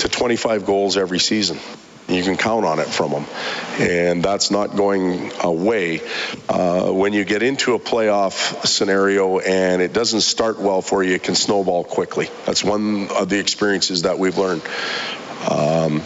to 0.00 0.08
25 0.10 0.66
goals 0.66 0.98
every 0.98 1.18
season. 1.18 1.56
You 2.08 2.22
can 2.22 2.36
count 2.36 2.64
on 2.64 2.78
it 2.78 2.86
from 2.86 3.10
them. 3.10 3.26
and 3.80 4.22
that's 4.22 4.50
not 4.50 4.76
going 4.76 5.32
away. 5.42 6.00
Uh, 6.48 6.90
when 6.92 7.12
you 7.12 7.24
get 7.24 7.42
into 7.42 7.74
a 7.74 7.78
playoff 7.78 8.64
scenario 8.66 9.38
and 9.38 9.82
it 9.82 9.92
doesn't 9.92 10.20
start 10.20 10.60
well 10.60 10.82
for 10.82 11.02
you, 11.02 11.14
it 11.14 11.22
can 11.22 11.34
snowball 11.34 11.82
quickly. 11.84 12.28
That's 12.44 12.62
one 12.62 13.08
of 13.08 13.28
the 13.28 13.38
experiences 13.38 14.02
that 14.02 14.18
we've 14.18 14.38
learned. 14.38 14.62
Um, 15.50 16.02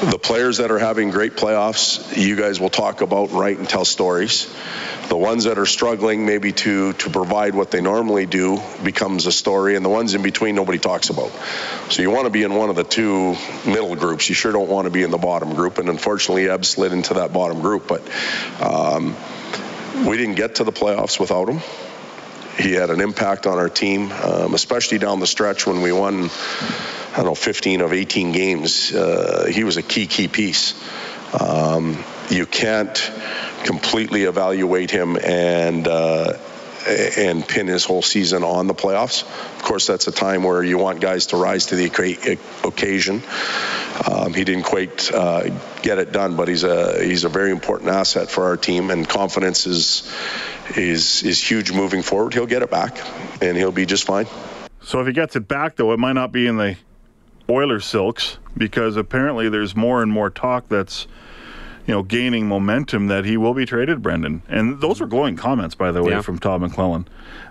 the 0.00 0.18
players 0.18 0.58
that 0.58 0.70
are 0.70 0.78
having 0.78 1.10
great 1.10 1.36
playoffs, 1.36 2.16
you 2.16 2.36
guys 2.36 2.60
will 2.60 2.68
talk 2.68 3.00
about, 3.00 3.32
write, 3.32 3.58
and 3.58 3.68
tell 3.68 3.84
stories. 3.84 4.54
The 5.08 5.16
ones 5.16 5.44
that 5.44 5.58
are 5.58 5.66
struggling, 5.66 6.26
maybe 6.26 6.52
to 6.52 6.92
to 6.94 7.10
provide 7.10 7.54
what 7.54 7.70
they 7.70 7.80
normally 7.80 8.26
do, 8.26 8.60
becomes 8.84 9.26
a 9.26 9.32
story, 9.32 9.74
and 9.74 9.84
the 9.84 9.88
ones 9.88 10.14
in 10.14 10.22
between, 10.22 10.54
nobody 10.54 10.78
talks 10.78 11.08
about. 11.08 11.30
So 11.90 12.02
you 12.02 12.10
want 12.10 12.24
to 12.24 12.30
be 12.30 12.42
in 12.42 12.54
one 12.54 12.68
of 12.68 12.76
the 12.76 12.84
two 12.84 13.36
middle 13.64 13.96
groups. 13.96 14.28
You 14.28 14.34
sure 14.34 14.52
don't 14.52 14.68
want 14.68 14.84
to 14.84 14.90
be 14.90 15.02
in 15.02 15.10
the 15.10 15.18
bottom 15.18 15.54
group, 15.54 15.78
and 15.78 15.88
unfortunately, 15.88 16.48
Eb 16.48 16.64
slid 16.64 16.92
into 16.92 17.14
that 17.14 17.32
bottom 17.32 17.60
group. 17.62 17.88
But 17.88 18.02
um, 18.60 19.16
we 20.06 20.18
didn't 20.18 20.34
get 20.34 20.56
to 20.56 20.64
the 20.64 20.72
playoffs 20.72 21.18
without 21.18 21.48
him. 21.48 21.60
He 22.58 22.72
had 22.72 22.90
an 22.90 23.00
impact 23.00 23.46
on 23.46 23.58
our 23.58 23.68
team, 23.68 24.10
um, 24.12 24.54
especially 24.54 24.98
down 24.98 25.20
the 25.20 25.26
stretch 25.26 25.66
when 25.66 25.82
we 25.82 25.92
won. 25.92 26.30
I 27.16 27.20
don't 27.20 27.28
know, 27.28 27.34
15 27.34 27.80
of 27.80 27.94
18 27.94 28.32
games. 28.32 28.92
Uh, 28.92 29.46
he 29.50 29.64
was 29.64 29.78
a 29.78 29.82
key, 29.82 30.06
key 30.06 30.28
piece. 30.28 30.74
Um, 31.32 32.04
you 32.28 32.44
can't 32.44 33.10
completely 33.64 34.24
evaluate 34.24 34.90
him 34.90 35.16
and 35.16 35.88
uh, 35.88 36.34
and 36.86 37.48
pin 37.48 37.68
his 37.68 37.86
whole 37.86 38.02
season 38.02 38.44
on 38.44 38.66
the 38.66 38.74
playoffs. 38.74 39.22
Of 39.22 39.62
course, 39.62 39.86
that's 39.86 40.08
a 40.08 40.12
time 40.12 40.42
where 40.42 40.62
you 40.62 40.76
want 40.76 41.00
guys 41.00 41.28
to 41.28 41.38
rise 41.38 41.66
to 41.66 41.76
the 41.76 41.86
occasion. 42.64 43.22
Um, 44.06 44.34
he 44.34 44.44
didn't 44.44 44.64
quite 44.64 45.10
uh, 45.10 45.48
get 45.80 45.98
it 45.98 46.12
done, 46.12 46.36
but 46.36 46.48
he's 46.48 46.64
a 46.64 47.02
he's 47.02 47.24
a 47.24 47.30
very 47.30 47.50
important 47.50 47.90
asset 47.90 48.30
for 48.30 48.44
our 48.44 48.58
team, 48.58 48.90
and 48.90 49.08
confidence 49.08 49.66
is 49.66 50.12
is 50.76 51.22
is 51.22 51.42
huge 51.42 51.72
moving 51.72 52.02
forward. 52.02 52.34
He'll 52.34 52.46
get 52.46 52.60
it 52.60 52.70
back, 52.70 52.98
and 53.40 53.56
he'll 53.56 53.72
be 53.72 53.86
just 53.86 54.04
fine. 54.04 54.26
So 54.82 55.00
if 55.00 55.06
he 55.06 55.14
gets 55.14 55.34
it 55.34 55.48
back, 55.48 55.76
though, 55.76 55.92
it 55.92 55.98
might 55.98 56.12
not 56.12 56.30
be 56.30 56.46
in 56.46 56.58
the 56.58 56.76
Oilers 57.48 57.84
silks 57.84 58.38
because 58.56 58.96
apparently 58.96 59.48
there's 59.48 59.76
more 59.76 60.02
and 60.02 60.10
more 60.10 60.30
talk 60.30 60.68
that's 60.68 61.06
you 61.86 61.94
know, 61.94 62.02
gaining 62.02 62.48
momentum 62.48 63.06
that 63.06 63.24
he 63.24 63.36
will 63.36 63.54
be 63.54 63.64
traded, 63.64 64.02
Brendan. 64.02 64.42
And 64.48 64.80
those 64.80 65.00
are 65.00 65.06
glowing 65.06 65.36
comments, 65.36 65.74
by 65.74 65.92
the 65.92 66.02
way, 66.02 66.12
yeah. 66.12 66.20
from 66.20 66.38
Todd 66.38 66.60
McLellan. 66.60 67.06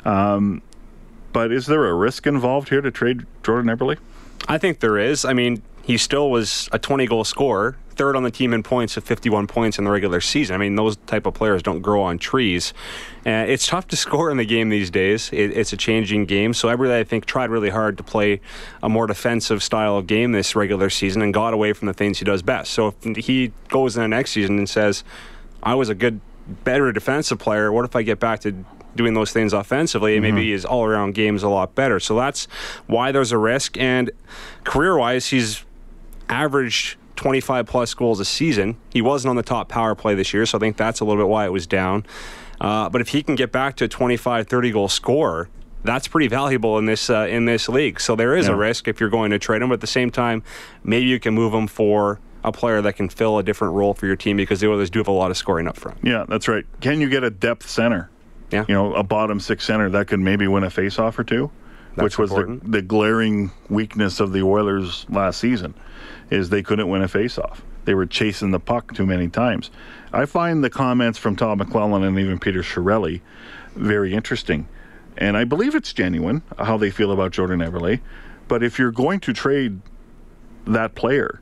Um, 0.06 0.62
but 1.32 1.52
is 1.52 1.68
there 1.68 1.86
a 1.86 1.94
risk 1.94 2.28
involved 2.28 2.70
here 2.70 2.82
to 2.82 2.92
trade 2.92 3.26
Jordan 3.44 3.76
Eberle? 3.76 3.98
I 4.48 4.58
think 4.58 4.82
there 4.82 4.98
is. 4.98 5.24
I 5.24 5.34
mean, 5.34 5.62
he 5.86 5.98
still 5.98 6.30
was 6.30 6.68
a 6.72 6.80
20 6.80 7.06
goal 7.06 7.24
scorer 7.24 7.78
third 7.96 8.16
on 8.16 8.24
the 8.24 8.32
team 8.32 8.54
in 8.54 8.64
points 8.64 8.98
at 8.98 9.04
51 9.04 9.48
points 9.48 9.78
in 9.78 9.86
the 9.86 9.92
regular 9.92 10.22
season. 10.22 10.56
I 10.56 10.58
mean, 10.58 10.76
those 10.76 10.98
type 11.08 11.26
of 11.26 11.34
players 11.34 11.64
don't 11.64 11.82
grow 11.82 12.02
on 12.02 12.18
trees. 12.18 12.74
Uh, 13.26 13.46
it's 13.48 13.66
tough 13.68 13.88
to 13.90 13.96
score 14.06 14.30
in 14.30 14.38
the 14.38 14.46
game 14.46 14.70
these 14.70 14.90
days. 14.90 15.30
It, 15.32 15.58
it's 15.58 15.74
a 15.74 15.78
changing 15.78 16.26
game. 16.26 16.54
So 16.54 16.70
everybody, 16.70 17.00
I 17.00 17.04
think, 17.04 17.26
tried 17.26 17.50
really 17.50 17.70
hard 17.70 17.98
to 17.98 18.04
play 18.04 18.42
a 18.84 18.90
more 18.90 19.08
defensive 19.08 19.64
style 19.64 19.98
of 19.98 20.08
game 20.08 20.32
this 20.32 20.56
regular 20.56 20.90
season 20.90 21.22
and 21.22 21.34
got 21.34 21.54
away 21.54 21.74
from 21.74 21.88
the 21.88 21.94
things 21.94 22.20
he 22.20 22.26
does 22.26 22.42
best. 22.42 22.72
So 22.72 22.94
if 23.04 23.26
he 23.26 23.52
goes 23.70 23.96
in 23.96 24.02
the 24.02 24.08
next 24.08 24.32
season 24.32 24.58
and 24.58 24.70
says, 24.70 25.04
I 25.64 25.76
was 25.76 25.90
a 25.90 25.96
good, 25.96 26.20
better 26.64 26.92
defensive 26.92 27.40
player, 27.40 27.72
what 27.72 27.86
if 27.86 27.96
I 27.96 28.04
get 28.04 28.20
back 28.20 28.42
to 28.42 28.66
doing 28.96 29.14
those 29.14 29.34
things 29.34 29.52
offensively, 29.52 30.16
and 30.16 30.22
maybe 30.22 30.44
mm-hmm. 30.44 30.52
his 30.52 30.64
all 30.64 30.86
around 30.86 31.16
game 31.16 31.36
is 31.36 31.44
a 31.44 31.50
lot 31.50 31.76
better. 31.76 32.00
So 32.00 32.16
that's 32.16 32.48
why 32.88 33.12
there's 33.12 33.34
a 33.34 33.38
risk. 33.38 33.78
And 33.78 34.10
career 34.64 34.98
wise, 34.98 35.28
he's 35.28 35.66
averaged 36.30 36.98
25 37.16 37.66
plus 37.66 37.94
goals 37.94 38.20
a 38.20 38.26
season. 38.26 38.78
He 38.92 39.02
wasn't 39.02 39.30
on 39.30 39.36
the 39.36 39.44
top 39.44 39.70
power 39.70 39.96
play 39.96 40.16
this 40.16 40.34
year, 40.34 40.46
so 40.46 40.58
I 40.58 40.60
think 40.60 40.78
that's 40.78 41.00
a 41.00 41.06
little 41.06 41.22
bit 41.22 41.30
why 41.30 41.46
it 41.46 41.52
was 41.52 41.68
down. 41.68 42.06
Uh, 42.60 42.90
but 42.90 43.02
if 43.02 43.10
he 43.10 43.24
can 43.24 43.36
get 43.36 43.52
back 43.52 43.76
to 43.78 43.86
a 43.86 43.88
25, 43.88 44.48
30 44.48 44.72
goal 44.72 44.88
scorer, 44.88 45.50
that's 45.84 46.08
pretty 46.08 46.28
valuable 46.28 46.78
in 46.78 46.86
this 46.86 47.10
uh, 47.10 47.28
in 47.30 47.46
this 47.46 47.70
league. 47.70 48.00
So 48.00 48.16
there 48.16 48.36
is 48.36 48.48
yeah. 48.48 48.54
a 48.54 48.56
risk 48.56 48.88
if 48.88 49.00
you're 49.00 49.10
going 49.10 49.32
to 49.32 49.40
trade 49.40 49.62
him, 49.62 49.70
but 49.70 49.76
at 49.76 49.82
the 49.82 49.88
same 49.88 50.10
time, 50.10 50.44
maybe 50.84 51.06
you 51.06 51.20
can 51.20 51.34
move 51.34 51.54
him 51.54 51.68
for 51.68 52.20
a 52.44 52.52
player 52.52 52.82
that 52.82 52.94
can 52.94 53.10
fill 53.10 53.40
a 53.40 53.44
different 53.44 53.74
role 53.74 53.94
for 53.94 54.06
your 54.06 54.16
team 54.16 54.38
because 54.38 54.60
the 54.60 54.70
Oilers 54.70 54.90
do 54.90 55.00
have 55.00 55.08
a 55.08 55.12
lot 55.12 55.32
of 55.32 55.38
scoring 55.38 55.68
up 55.68 55.78
front. 55.78 55.98
Yeah, 56.04 56.26
that's 56.28 56.48
right. 56.48 56.66
Can 56.80 57.02
you 57.02 57.10
get 57.10 57.24
a 57.24 57.30
depth 57.30 57.68
center? 57.68 58.10
Yeah. 58.52 58.66
You 58.68 58.76
know, 58.76 58.94
a 58.94 59.04
bottom 59.04 59.40
six 59.40 59.66
center 59.66 59.90
that 59.90 60.08
could 60.08 60.20
maybe 60.20 60.48
win 60.48 60.64
a 60.64 60.68
faceoff 60.68 61.18
or 61.18 61.24
two, 61.24 61.50
that's 61.96 62.04
which 62.04 62.18
was 62.20 62.30
the, 62.30 62.60
the 62.64 62.82
glaring 62.84 63.52
weakness 63.70 64.20
of 64.20 64.32
the 64.32 64.44
Oilers 64.44 65.06
last 65.10 65.40
season 65.40 65.74
is 66.30 66.50
they 66.50 66.64
couldn't 66.64 66.90
win 66.90 67.02
a 67.02 67.08
faceoff. 67.08 67.60
They 67.86 67.94
were 67.94 68.06
chasing 68.06 68.52
the 68.52 68.60
puck 68.60 68.94
too 68.94 69.06
many 69.06 69.28
times. 69.28 69.70
I 70.12 70.26
find 70.26 70.64
the 70.64 70.70
comments 70.70 71.20
from 71.20 71.36
Todd 71.36 71.60
McLellan 71.60 72.08
and 72.08 72.20
even 72.20 72.40
Peter 72.40 72.62
Chiarelli 72.62 73.22
very 73.76 74.14
interesting. 74.14 74.68
And 75.18 75.38
I 75.38 75.44
believe 75.44 75.76
it's 75.76 75.94
genuine 75.94 76.42
how 76.58 76.78
they 76.78 76.90
feel 76.90 77.12
about 77.12 77.32
Jordan 77.32 77.60
Eberle. 77.60 78.00
But 78.48 78.64
if 78.64 78.80
you're 78.80 78.92
going 78.92 79.20
to 79.22 79.34
trade 79.34 79.82
that 80.66 80.96
player, 80.96 81.42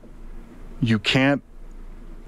you 0.80 0.98
can't 0.98 1.42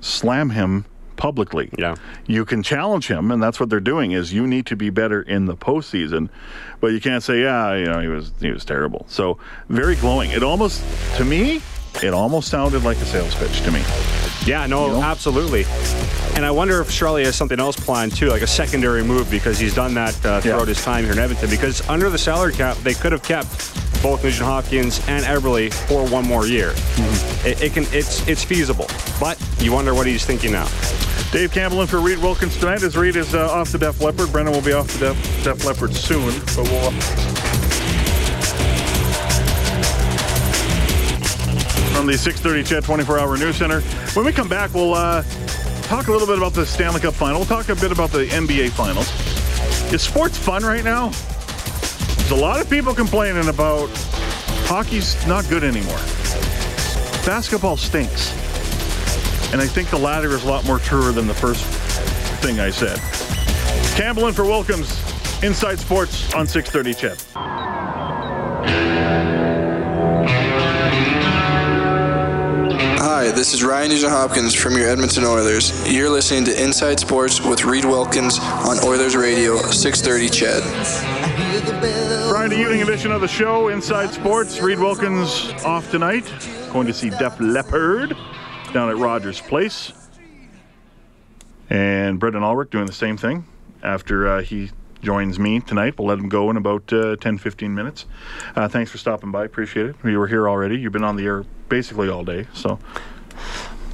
slam 0.00 0.50
him 0.50 0.86
publicly. 1.16 1.70
Yeah. 1.78 1.96
You 2.26 2.44
can 2.44 2.62
challenge 2.62 3.08
him, 3.08 3.30
and 3.30 3.42
that's 3.42 3.58
what 3.58 3.70
they're 3.70 3.80
doing. 3.80 4.12
Is 4.12 4.32
you 4.32 4.46
need 4.46 4.66
to 4.66 4.76
be 4.76 4.90
better 4.90 5.22
in 5.22 5.46
the 5.46 5.56
postseason, 5.56 6.28
but 6.80 6.88
you 6.88 7.00
can't 7.00 7.22
say, 7.22 7.42
yeah, 7.42 7.74
you 7.74 7.86
know, 7.86 8.00
he 8.00 8.08
was 8.08 8.32
he 8.40 8.50
was 8.50 8.64
terrible. 8.64 9.06
So 9.08 9.38
very 9.68 9.96
glowing. 9.96 10.30
It 10.30 10.42
almost, 10.42 10.82
to 11.16 11.24
me, 11.24 11.62
it 12.02 12.14
almost 12.14 12.48
sounded 12.48 12.84
like 12.84 12.96
a 12.98 13.04
sales 13.04 13.34
pitch 13.34 13.62
to 13.62 13.70
me. 13.70 13.82
Yeah, 14.44 14.66
no, 14.66 14.86
you 14.86 14.92
know? 14.92 15.02
absolutely. 15.02 15.64
And 16.36 16.44
I 16.44 16.50
wonder 16.50 16.80
if 16.80 16.88
Chiarelli 16.88 17.24
has 17.24 17.34
something 17.34 17.58
else 17.58 17.76
planned 17.76 18.14
too, 18.14 18.28
like 18.28 18.42
a 18.42 18.46
secondary 18.46 19.02
move, 19.02 19.30
because 19.30 19.58
he's 19.58 19.74
done 19.74 19.94
that 19.94 20.14
uh, 20.24 20.40
throughout 20.40 20.60
yeah. 20.60 20.66
his 20.66 20.84
time 20.84 21.04
here 21.04 21.12
in 21.12 21.18
Edmonton. 21.18 21.50
Because 21.50 21.86
under 21.88 22.10
the 22.10 22.18
salary 22.18 22.52
cap, 22.52 22.76
they 22.78 22.94
could 22.94 23.12
have 23.12 23.22
kept 23.22 23.48
both 24.02 24.22
Nugent 24.22 24.46
Hopkins 24.46 25.00
and 25.08 25.24
Eberle 25.24 25.72
for 25.72 26.06
one 26.08 26.26
more 26.26 26.46
year. 26.46 26.70
Mm-hmm. 26.70 27.48
It, 27.48 27.62
it, 27.62 27.72
can, 27.72 27.84
it's 27.92 28.26
it's 28.28 28.44
feasible, 28.44 28.86
but 29.18 29.40
you 29.58 29.72
wonder 29.72 29.94
what 29.94 30.06
he's 30.06 30.24
thinking 30.24 30.52
now. 30.52 30.68
Dave 31.32 31.50
Campbell 31.52 31.80
in 31.80 31.86
for 31.86 32.00
Reed 32.00 32.18
Wilkins 32.18 32.56
tonight. 32.56 32.82
As 32.82 32.96
Reed 32.96 33.16
is 33.16 33.34
uh, 33.34 33.50
off 33.50 33.72
the 33.72 33.78
Def 33.78 34.00
Leppard. 34.00 34.30
Brendan 34.30 34.54
will 34.54 34.62
be 34.62 34.72
off 34.72 34.86
the 34.98 35.12
Def, 35.12 35.44
Def 35.44 35.64
Leppard 35.64 35.94
soon, 35.94 36.32
but 36.54 36.64
we'll. 36.70 37.95
From 41.96 42.06
the 42.06 42.12
6:30 42.12 42.66
CHED 42.66 42.84
24-hour 42.84 43.38
news 43.38 43.56
center. 43.56 43.80
When 44.12 44.26
we 44.26 44.32
come 44.32 44.50
back, 44.50 44.74
we'll 44.74 44.92
uh, 44.92 45.22
talk 45.84 46.08
a 46.08 46.12
little 46.12 46.26
bit 46.26 46.36
about 46.36 46.52
the 46.52 46.66
Stanley 46.66 47.00
Cup 47.00 47.14
final. 47.14 47.38
We'll 47.38 47.46
talk 47.46 47.70
a 47.70 47.74
bit 47.74 47.90
about 47.90 48.10
the 48.10 48.26
NBA 48.26 48.72
finals. 48.72 49.10
Is 49.90 50.02
sports 50.02 50.36
fun 50.36 50.62
right 50.62 50.84
now? 50.84 51.08
There's 51.08 52.32
a 52.32 52.36
lot 52.36 52.60
of 52.60 52.68
people 52.68 52.94
complaining 52.94 53.48
about 53.48 53.88
hockey's 54.66 55.26
not 55.26 55.48
good 55.48 55.64
anymore. 55.64 55.96
Basketball 57.24 57.78
stinks. 57.78 58.30
And 59.52 59.62
I 59.62 59.66
think 59.66 59.88
the 59.88 59.98
latter 59.98 60.34
is 60.34 60.44
a 60.44 60.48
lot 60.48 60.66
more 60.66 60.78
truer 60.78 61.12
than 61.12 61.26
the 61.26 61.34
first 61.34 61.64
thing 62.42 62.60
I 62.60 62.68
said. 62.68 62.98
Campbell 63.96 64.28
in 64.28 64.34
for 64.34 64.44
Wilkins, 64.44 65.00
Inside 65.42 65.78
Sports 65.78 66.34
on 66.34 66.46
630 66.46 66.92
CHED. 66.92 67.22
Hi, 73.26 73.32
this 73.32 73.52
is 73.52 73.64
Ryan 73.64 73.88
Nugent 73.90 74.12
Hopkins 74.12 74.54
from 74.54 74.74
your 74.74 74.88
Edmonton 74.88 75.24
Oilers. 75.24 75.92
You're 75.92 76.08
listening 76.08 76.44
to 76.44 76.62
Inside 76.62 77.00
Sports 77.00 77.40
with 77.40 77.64
Reed 77.64 77.84
Wilkins 77.84 78.38
on 78.38 78.78
Oilers 78.84 79.16
Radio, 79.16 79.56
630 79.56 80.28
CHED. 80.28 80.62
Friday 82.30 82.60
evening 82.60 82.82
edition 82.82 83.10
of 83.10 83.20
the 83.20 83.26
show, 83.26 83.66
Inside 83.66 84.10
Sports. 84.10 84.60
Reed 84.60 84.78
Wilkins 84.78 85.50
off 85.64 85.90
tonight. 85.90 86.32
Going 86.72 86.86
to 86.86 86.94
see 86.94 87.10
Def 87.10 87.40
Leppard 87.40 88.16
down 88.72 88.90
at 88.90 88.96
Rogers 88.96 89.40
Place. 89.40 89.92
And 91.68 92.20
Brendan 92.20 92.44
Ulrich 92.44 92.70
doing 92.70 92.86
the 92.86 92.92
same 92.92 93.16
thing 93.16 93.44
after 93.82 94.28
uh, 94.28 94.42
he 94.42 94.70
joins 95.02 95.40
me 95.40 95.58
tonight. 95.58 95.98
We'll 95.98 96.06
let 96.06 96.20
him 96.20 96.28
go 96.28 96.48
in 96.50 96.56
about 96.56 96.92
uh, 96.92 97.16
10, 97.16 97.38
15 97.38 97.74
minutes. 97.74 98.06
Uh, 98.54 98.68
thanks 98.68 98.92
for 98.92 98.98
stopping 98.98 99.32
by. 99.32 99.44
Appreciate 99.44 99.86
it. 99.86 99.96
You 100.04 100.20
were 100.20 100.28
here 100.28 100.48
already. 100.48 100.78
You've 100.78 100.92
been 100.92 101.02
on 101.02 101.16
the 101.16 101.24
air 101.24 101.44
basically 101.68 102.08
all 102.08 102.22
day. 102.22 102.46
So 102.54 102.78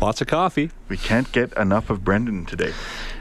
Lots 0.00 0.20
of 0.20 0.26
coffee. 0.26 0.70
We 0.88 0.96
can't 0.96 1.30
get 1.32 1.52
enough 1.54 1.90
of 1.90 2.04
Brendan 2.04 2.44
today. 2.46 2.72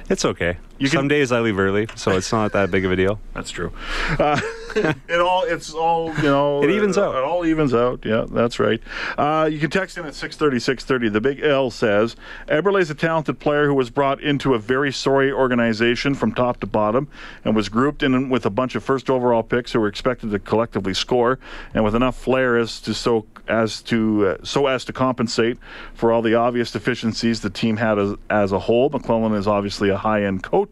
It's 0.10 0.26
okay. 0.26 0.58
You 0.82 0.88
Some 0.88 1.02
can... 1.02 1.10
days 1.10 1.32
I 1.32 1.42
leave 1.42 1.60
early, 1.60 1.88
so 1.94 2.10
it's 2.18 2.32
not 2.32 2.54
that 2.54 2.72
big 2.72 2.86
of 2.86 2.92
a 2.92 2.96
deal. 2.96 3.20
That's 3.36 3.52
true. 3.52 3.72
Uh, 4.18 4.42
it 4.76 5.20
all 5.20 5.44
it's 5.44 5.72
all 5.76 6.12
you 6.16 6.24
know. 6.24 6.64
It 6.72 6.72
evens 6.72 6.98
uh, 6.98 7.08
out. 7.08 7.16
It 7.16 7.24
all 7.24 7.46
evens 7.46 7.76
out. 7.76 8.04
Yeah, 8.04 8.26
that's 8.28 8.60
right. 8.60 8.82
Uh, 9.16 9.48
you 9.52 9.60
can 9.60 9.70
text 9.70 10.00
in 10.00 10.06
at 10.06 10.16
630, 10.16 10.60
630. 10.60 11.10
The 11.10 11.22
Big 11.22 11.44
L 11.44 11.70
says 11.70 12.16
Eberle 12.48 12.82
is 12.82 12.90
a 12.90 12.96
talented 12.96 13.40
player 13.40 13.68
who 13.68 13.76
was 13.76 13.92
brought 13.92 14.22
into 14.22 14.56
a 14.56 14.60
very 14.60 14.92
sorry 14.92 15.32
organization 15.32 16.16
from 16.16 16.34
top 16.34 16.60
to 16.62 16.66
bottom 16.66 17.08
and 17.46 17.56
was 17.56 17.70
grouped 17.70 18.02
in 18.02 18.30
with 18.30 18.48
a 18.48 18.50
bunch 18.50 18.74
of 18.74 18.84
first 18.84 19.08
overall 19.08 19.44
picks 19.44 19.74
who 19.74 19.80
were 19.80 19.88
expected 19.88 20.32
to 20.32 20.40
collectively 20.40 20.96
score 20.96 21.38
and 21.76 21.84
with 21.84 21.94
enough 21.94 22.18
flair 22.18 22.58
as 22.58 22.80
to 22.82 22.96
so 22.96 23.28
as 23.52 23.82
to 23.82 24.28
uh, 24.28 24.38
so 24.44 24.68
as 24.68 24.86
to 24.86 24.94
compensate 24.94 25.58
for 25.94 26.12
all 26.12 26.22
the 26.22 26.36
obvious 26.36 26.72
deficiencies 26.72 27.42
the 27.42 27.50
team 27.50 27.78
had 27.78 28.00
as, 28.00 28.16
as 28.30 28.52
a 28.52 28.60
whole. 28.60 28.90
McLellan 28.90 29.38
is 29.38 29.48
obviously 29.48 29.90
a 29.90 29.98
high-end 29.98 30.42
coach, 30.42 30.71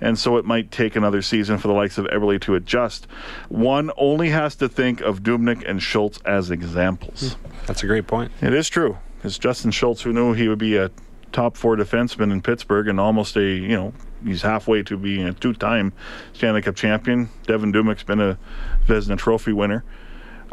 and 0.00 0.18
so 0.18 0.36
it 0.36 0.44
might 0.44 0.70
take 0.70 0.96
another 0.96 1.22
season 1.22 1.58
for 1.58 1.68
the 1.68 1.74
likes 1.74 1.98
of 1.98 2.06
Eberle 2.06 2.40
to 2.42 2.54
adjust. 2.54 3.06
One 3.48 3.90
only 3.96 4.30
has 4.30 4.54
to 4.56 4.68
think 4.68 5.00
of 5.00 5.22
Dubnyk 5.22 5.68
and 5.68 5.82
Schultz 5.82 6.20
as 6.24 6.50
examples. 6.50 7.36
That's 7.66 7.82
a 7.82 7.86
great 7.86 8.06
point. 8.06 8.32
It 8.40 8.54
is 8.54 8.68
true. 8.68 8.98
Because 9.16 9.38
Justin 9.38 9.70
Schultz, 9.70 10.02
who 10.02 10.12
knew 10.12 10.32
he 10.32 10.48
would 10.48 10.58
be 10.58 10.76
a 10.76 10.90
top 11.32 11.56
four 11.56 11.76
defenseman 11.76 12.32
in 12.32 12.40
Pittsburgh 12.40 12.88
and 12.88 12.98
almost 12.98 13.36
a, 13.36 13.42
you 13.42 13.76
know, 13.76 13.92
he's 14.24 14.42
halfway 14.42 14.82
to 14.84 14.96
being 14.96 15.26
a 15.26 15.32
two 15.32 15.52
time 15.52 15.92
Stanley 16.32 16.62
Cup 16.62 16.76
champion. 16.76 17.28
Devan 17.46 17.72
Dubnyk's 17.72 18.02
been 18.02 18.20
a 18.20 18.38
Vezina 18.86 19.18
Trophy 19.18 19.52
winner. 19.52 19.84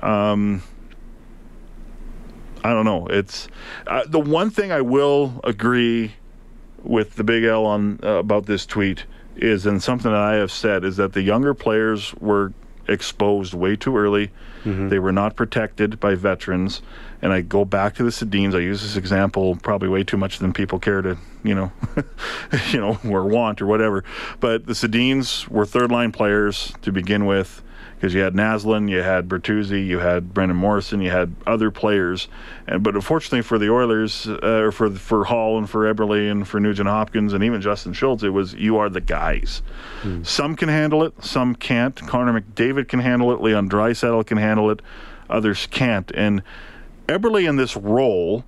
Um, 0.01 0.62
I 2.63 2.73
don't 2.73 2.86
know. 2.86 3.07
It's 3.07 3.47
uh, 3.88 4.03
the 4.05 4.19
one 4.19 4.49
thing 4.49 4.71
I 4.71 4.81
will 4.81 5.39
agree 5.43 6.16
with 6.88 7.15
the 7.15 7.23
Big 7.23 7.43
L 7.43 7.65
on 7.65 8.00
uh, 8.04 8.19
about 8.19 8.45
this 8.45 8.65
tweet 8.65 9.06
is, 9.36 9.65
and 9.65 9.82
something 9.84 10.12
that 10.12 10.19
I 10.19 10.36
have 10.36 10.52
said 10.52 10.84
is 10.84 10.97
that 10.97 11.13
the 11.13 11.21
younger 11.21 11.54
players 11.54 12.13
were 12.15 12.54
exposed 12.88 13.54
way 13.54 13.76
too 13.76 13.97
early. 13.97 14.32
Mm-hmm. 14.63 14.89
They 14.89 15.00
were 15.00 15.12
not 15.12 15.36
protected 15.36 16.00
by 16.00 16.15
veterans. 16.15 16.82
And 17.21 17.34
I 17.34 17.41
go 17.41 17.65
back 17.65 17.95
to 17.95 18.04
the 18.04 18.10
Sedins. 18.10 18.56
I 18.56 18.60
use 18.60 18.82
this 18.82 18.95
example 18.95 19.58
probably 19.58 19.89
way 19.89 20.04
too 20.04 20.17
much 20.17 20.39
than 20.39 20.54
people 20.54 20.80
care 20.80 21.02
to, 21.02 21.17
you 21.43 21.56
know, 21.56 21.71
you 22.71 22.80
know, 22.80 23.00
or 23.08 23.26
want 23.26 23.62
or 23.62 23.65
whatever. 23.65 24.04
But 24.39 24.65
the 24.65 24.73
Sedins 24.73 25.47
were 25.47 25.65
third 25.65 25.91
line 25.91 26.12
players 26.12 26.73
to 26.84 26.91
begin 26.91 27.26
with 27.26 27.62
because 27.97 28.13
you 28.13 28.21
had 28.21 28.36
Naslund, 28.36 28.89
you 28.89 29.01
had 29.01 29.27
Bertuzzi, 29.27 29.83
you 29.86 29.97
had 29.97 30.31
Brendan 30.31 30.55
Morrison, 30.55 31.01
you 31.01 31.10
had 31.10 31.33
other 31.47 31.71
players, 31.71 32.27
and 32.67 32.83
but 32.83 32.93
unfortunately 32.93 33.41
for 33.41 33.57
the 33.57 33.71
Oilers, 33.71 34.27
uh, 34.27 34.39
or 34.43 34.71
for 34.71 34.91
for 34.91 35.25
Hall 35.25 35.57
and 35.57 35.67
for 35.67 35.91
Eberle 35.91 36.29
and 36.29 36.47
for 36.47 36.60
Nugent 36.60 36.88
Hopkins 36.88 37.33
and 37.33 37.43
even 37.43 37.60
Justin 37.60 37.93
Schultz, 37.93 38.21
it 38.21 38.29
was 38.29 38.53
you 38.53 38.77
are 38.77 38.88
the 38.88 39.01
guys. 39.01 39.63
Hmm. 40.01 40.21
Some 40.21 40.55
can 40.55 40.69
handle 40.69 41.03
it, 41.03 41.23
some 41.23 41.55
can't. 41.55 41.95
Connor 41.95 42.39
McDavid 42.39 42.88
can 42.88 42.99
handle 42.99 43.31
it, 43.31 43.41
Leon 43.41 43.67
Draisaitl 43.67 44.27
can 44.27 44.38
handle 44.38 44.69
it, 44.69 44.81
others 45.27 45.65
can't, 45.65 46.12
and 46.12 46.43
Eberle 47.07 47.47
in 47.47 47.55
this 47.55 47.75
role 47.75 48.45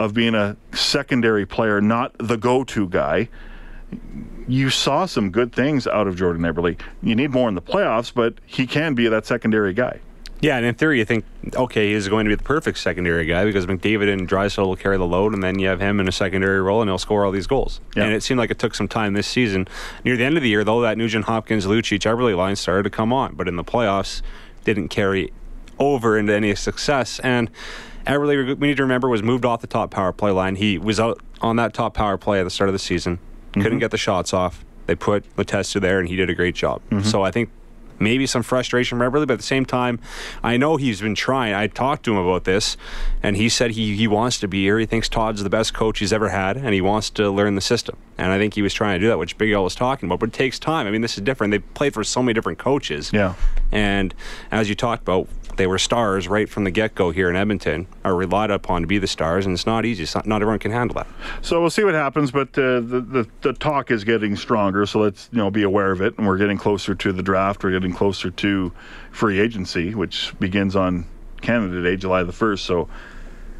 of 0.00 0.14
being 0.14 0.34
a 0.34 0.56
secondary 0.72 1.46
player, 1.46 1.80
not 1.80 2.12
the 2.18 2.38
go-to 2.38 2.88
guy 2.88 3.28
you 4.48 4.70
saw 4.70 5.06
some 5.06 5.30
good 5.30 5.52
things 5.52 5.86
out 5.86 6.06
of 6.06 6.16
Jordan 6.16 6.42
Eberle. 6.42 6.78
You 7.02 7.14
need 7.14 7.30
more 7.30 7.48
in 7.48 7.54
the 7.54 7.62
playoffs, 7.62 8.12
but 8.12 8.34
he 8.46 8.66
can 8.66 8.94
be 8.94 9.08
that 9.08 9.26
secondary 9.26 9.72
guy. 9.72 10.00
Yeah, 10.40 10.56
and 10.56 10.64
in 10.64 10.74
theory, 10.74 10.98
you 10.98 11.04
think, 11.04 11.26
okay, 11.54 11.92
he's 11.92 12.08
going 12.08 12.24
to 12.24 12.30
be 12.30 12.34
the 12.34 12.42
perfect 12.42 12.78
secondary 12.78 13.26
guy 13.26 13.44
because 13.44 13.66
McDavid 13.66 14.10
and 14.10 14.26
Draisaitl 14.26 14.66
will 14.66 14.76
carry 14.76 14.96
the 14.96 15.06
load, 15.06 15.34
and 15.34 15.42
then 15.42 15.58
you 15.58 15.68
have 15.68 15.80
him 15.80 16.00
in 16.00 16.08
a 16.08 16.12
secondary 16.12 16.62
role, 16.62 16.80
and 16.80 16.88
he'll 16.88 16.98
score 16.98 17.26
all 17.26 17.30
these 17.30 17.46
goals. 17.46 17.80
Yeah. 17.94 18.04
And 18.04 18.14
it 18.14 18.22
seemed 18.22 18.38
like 18.38 18.50
it 18.50 18.58
took 18.58 18.74
some 18.74 18.88
time 18.88 19.12
this 19.12 19.26
season. 19.26 19.68
Near 20.02 20.16
the 20.16 20.24
end 20.24 20.38
of 20.38 20.42
the 20.42 20.48
year, 20.48 20.64
though, 20.64 20.80
that 20.80 20.96
Nugent 20.96 21.26
Hopkins, 21.26 21.66
Lucic, 21.66 22.00
Eberle 22.00 22.34
line 22.36 22.56
started 22.56 22.84
to 22.84 22.90
come 22.90 23.12
on, 23.12 23.34
but 23.34 23.48
in 23.48 23.56
the 23.56 23.64
playoffs, 23.64 24.22
didn't 24.64 24.88
carry 24.88 25.30
over 25.78 26.18
into 26.18 26.34
any 26.34 26.54
success. 26.54 27.20
And 27.20 27.50
Eberle, 28.06 28.58
we 28.58 28.68
need 28.68 28.78
to 28.78 28.82
remember, 28.82 29.10
was 29.10 29.22
moved 29.22 29.44
off 29.44 29.60
the 29.60 29.66
top 29.66 29.90
power 29.90 30.12
play 30.12 30.30
line. 30.30 30.56
He 30.56 30.78
was 30.78 30.98
out 30.98 31.20
on 31.42 31.56
that 31.56 31.74
top 31.74 31.92
power 31.92 32.16
play 32.16 32.40
at 32.40 32.44
the 32.44 32.50
start 32.50 32.70
of 32.70 32.72
the 32.72 32.78
season 32.78 33.18
mm-hmm. 33.50 33.62
couldn't 33.62 33.78
get 33.78 33.90
the 33.90 33.98
shots 33.98 34.32
off. 34.32 34.64
They 34.86 34.94
put 34.94 35.24
Letestu 35.36 35.80
there, 35.80 36.00
and 36.00 36.08
he 36.08 36.16
did 36.16 36.30
a 36.30 36.34
great 36.34 36.54
job. 36.54 36.82
Mm-hmm. 36.90 37.08
So 37.08 37.22
I 37.22 37.30
think 37.30 37.50
maybe 38.00 38.26
some 38.26 38.42
frustration 38.42 38.98
from 38.98 39.12
Eberle, 39.12 39.26
but 39.26 39.34
at 39.34 39.38
the 39.38 39.44
same 39.44 39.64
time, 39.64 40.00
I 40.42 40.56
know 40.56 40.76
he's 40.76 41.00
been 41.00 41.14
trying. 41.14 41.54
I 41.54 41.66
talked 41.66 42.04
to 42.06 42.12
him 42.12 42.16
about 42.16 42.44
this, 42.44 42.76
and 43.22 43.36
he 43.36 43.48
said 43.48 43.72
he, 43.72 43.94
he 43.94 44.08
wants 44.08 44.40
to 44.40 44.48
be 44.48 44.62
here. 44.62 44.78
He 44.78 44.86
thinks 44.86 45.08
Todd's 45.08 45.42
the 45.42 45.50
best 45.50 45.74
coach 45.74 45.98
he's 45.98 46.12
ever 46.12 46.30
had, 46.30 46.56
and 46.56 46.72
he 46.74 46.80
wants 46.80 47.10
to 47.10 47.30
learn 47.30 47.54
the 47.54 47.60
system. 47.60 47.96
And 48.18 48.32
I 48.32 48.38
think 48.38 48.54
he 48.54 48.62
was 48.62 48.74
trying 48.74 48.98
to 48.98 49.04
do 49.04 49.08
that, 49.08 49.18
which 49.18 49.38
Big 49.38 49.52
L 49.52 49.62
was 49.62 49.74
talking 49.74 50.08
about. 50.08 50.18
But 50.18 50.30
it 50.30 50.32
takes 50.32 50.58
time. 50.58 50.86
I 50.86 50.90
mean, 50.90 51.02
this 51.02 51.16
is 51.16 51.22
different. 51.22 51.50
They've 51.52 51.74
played 51.74 51.94
for 51.94 52.02
so 52.02 52.22
many 52.22 52.32
different 52.32 52.58
coaches. 52.58 53.12
Yeah. 53.12 53.34
And 53.70 54.14
as 54.50 54.68
you 54.68 54.74
talked 54.74 55.02
about, 55.02 55.28
they 55.60 55.66
were 55.66 55.78
stars 55.78 56.26
right 56.26 56.48
from 56.48 56.64
the 56.64 56.70
get 56.70 56.94
go 56.94 57.10
here 57.10 57.28
in 57.28 57.36
Edmonton, 57.36 57.86
are 58.02 58.14
relied 58.14 58.50
upon 58.50 58.80
to 58.80 58.86
be 58.86 58.96
the 58.96 59.06
stars, 59.06 59.44
and 59.44 59.52
it's 59.52 59.66
not 59.66 59.84
easy. 59.84 60.04
It's 60.04 60.14
not, 60.14 60.26
not 60.26 60.40
everyone 60.40 60.58
can 60.58 60.70
handle 60.70 60.94
that. 60.94 61.06
So 61.42 61.60
we'll 61.60 61.68
see 61.68 61.84
what 61.84 61.92
happens, 61.92 62.30
but 62.30 62.48
uh, 62.58 62.80
the, 62.80 63.04
the, 63.06 63.28
the 63.42 63.52
talk 63.52 63.90
is 63.90 64.02
getting 64.02 64.36
stronger. 64.36 64.86
So 64.86 65.00
let's 65.00 65.28
you 65.30 65.36
know 65.36 65.50
be 65.50 65.62
aware 65.62 65.92
of 65.92 66.00
it, 66.00 66.16
and 66.16 66.26
we're 66.26 66.38
getting 66.38 66.56
closer 66.56 66.94
to 66.94 67.12
the 67.12 67.22
draft. 67.22 67.62
We're 67.62 67.72
getting 67.72 67.92
closer 67.92 68.30
to 68.30 68.72
free 69.10 69.38
agency, 69.38 69.94
which 69.94 70.32
begins 70.40 70.76
on 70.76 71.04
Canada 71.42 71.82
Day, 71.82 71.96
July 71.96 72.22
the 72.22 72.32
first. 72.32 72.64
So, 72.64 72.88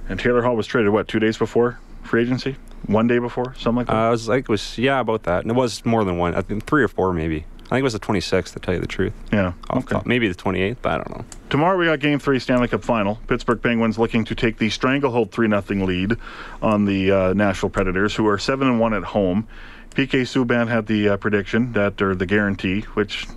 and 0.08 0.18
Taylor 0.18 0.40
Hall 0.40 0.56
was 0.56 0.66
traded 0.66 0.92
what 0.92 1.06
two 1.06 1.18
days 1.18 1.36
before 1.36 1.78
free 2.02 2.22
agency, 2.22 2.56
one 2.86 3.08
day 3.08 3.18
before, 3.18 3.54
something 3.58 3.76
like 3.76 3.86
that. 3.88 3.94
Uh, 3.94 4.06
I 4.06 4.10
was 4.10 4.26
like, 4.26 4.44
it 4.44 4.48
was 4.48 4.78
yeah, 4.78 5.00
about 5.00 5.24
that, 5.24 5.42
and 5.42 5.50
it 5.50 5.54
was 5.54 5.84
more 5.84 6.04
than 6.04 6.16
one. 6.16 6.34
I 6.34 6.40
think 6.40 6.64
three 6.64 6.82
or 6.82 6.88
four 6.88 7.12
maybe. 7.12 7.44
I 7.70 7.74
think 7.74 7.82
it 7.82 7.84
was 7.84 7.92
the 7.92 8.00
26th, 8.00 8.52
to 8.54 8.58
tell 8.58 8.74
you 8.74 8.80
the 8.80 8.88
truth. 8.88 9.12
Yeah. 9.32 9.52
Okay. 9.70 9.94
Top, 9.94 10.04
maybe 10.04 10.26
the 10.26 10.34
28th, 10.34 10.78
but 10.82 10.92
I 10.92 10.96
don't 10.96 11.10
know. 11.18 11.24
Tomorrow 11.50 11.78
we 11.78 11.84
got 11.84 12.00
Game 12.00 12.18
Three 12.18 12.40
Stanley 12.40 12.66
Cup 12.66 12.82
Final. 12.82 13.20
Pittsburgh 13.28 13.62
Penguins 13.62 13.96
looking 13.96 14.24
to 14.24 14.34
take 14.34 14.58
the 14.58 14.70
stranglehold 14.70 15.30
three 15.30 15.48
0 15.48 15.62
lead 15.86 16.16
on 16.60 16.84
the 16.84 17.12
uh, 17.12 17.32
Nashville 17.32 17.70
Predators, 17.70 18.16
who 18.16 18.26
are 18.26 18.38
seven 18.38 18.66
and 18.66 18.80
one 18.80 18.92
at 18.92 19.04
home. 19.04 19.46
PK 19.90 20.22
Subban 20.22 20.66
had 20.66 20.86
the 20.86 21.10
uh, 21.10 21.16
prediction 21.16 21.72
that, 21.74 22.02
or 22.02 22.16
the 22.16 22.26
guarantee, 22.26 22.80
which. 22.94 23.28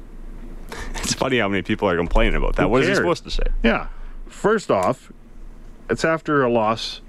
It's 0.96 1.14
funny 1.14 1.38
how 1.38 1.48
many 1.48 1.62
people 1.62 1.88
are 1.88 1.96
complaining 1.96 2.36
about 2.36 2.56
that. 2.56 2.64
what 2.64 2.72
What 2.72 2.82
is 2.82 2.88
he 2.88 2.96
supposed 2.96 3.24
to 3.26 3.32
say? 3.32 3.44
Yeah. 3.62 3.90
First 4.28 4.72
off, 4.72 5.12
it's 5.92 6.04
after 6.04 6.42
a 6.42 6.50
loss 6.50 7.02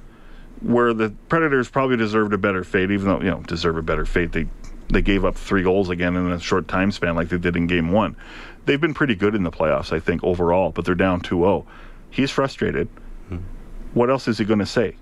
where 0.60 0.92
the 0.92 1.10
Predators 1.30 1.70
probably 1.70 1.96
deserved 1.96 2.34
a 2.34 2.38
better 2.38 2.64
fate, 2.64 2.90
even 2.90 3.06
though, 3.06 3.20
you 3.20 3.30
know, 3.30 3.40
deserve 3.40 3.78
a 3.78 3.82
better 3.82 4.04
fate. 4.04 4.32
They 4.32 4.46
they 4.94 5.02
gave 5.02 5.24
up 5.24 5.36
three 5.36 5.62
goals 5.62 5.90
again 5.90 6.16
in 6.16 6.30
a 6.30 6.40
short 6.40 6.68
time 6.68 6.90
span 6.90 7.14
like 7.14 7.28
they 7.28 7.36
did 7.36 7.56
in 7.56 7.66
game 7.66 7.90
one. 7.90 8.16
They've 8.64 8.80
been 8.80 8.94
pretty 8.94 9.14
good 9.14 9.34
in 9.34 9.42
the 9.42 9.50
playoffs, 9.50 9.92
I 9.92 10.00
think, 10.00 10.24
overall, 10.24 10.70
but 10.70 10.86
they're 10.86 10.94
down 10.94 11.20
2 11.20 11.36
0. 11.36 11.66
He's 12.10 12.30
frustrated. 12.30 12.88
Mm-hmm. 13.26 13.44
What 13.92 14.08
else 14.08 14.26
is 14.26 14.38
he 14.38 14.44
going 14.44 14.60
to 14.60 14.66
say? 14.66 14.96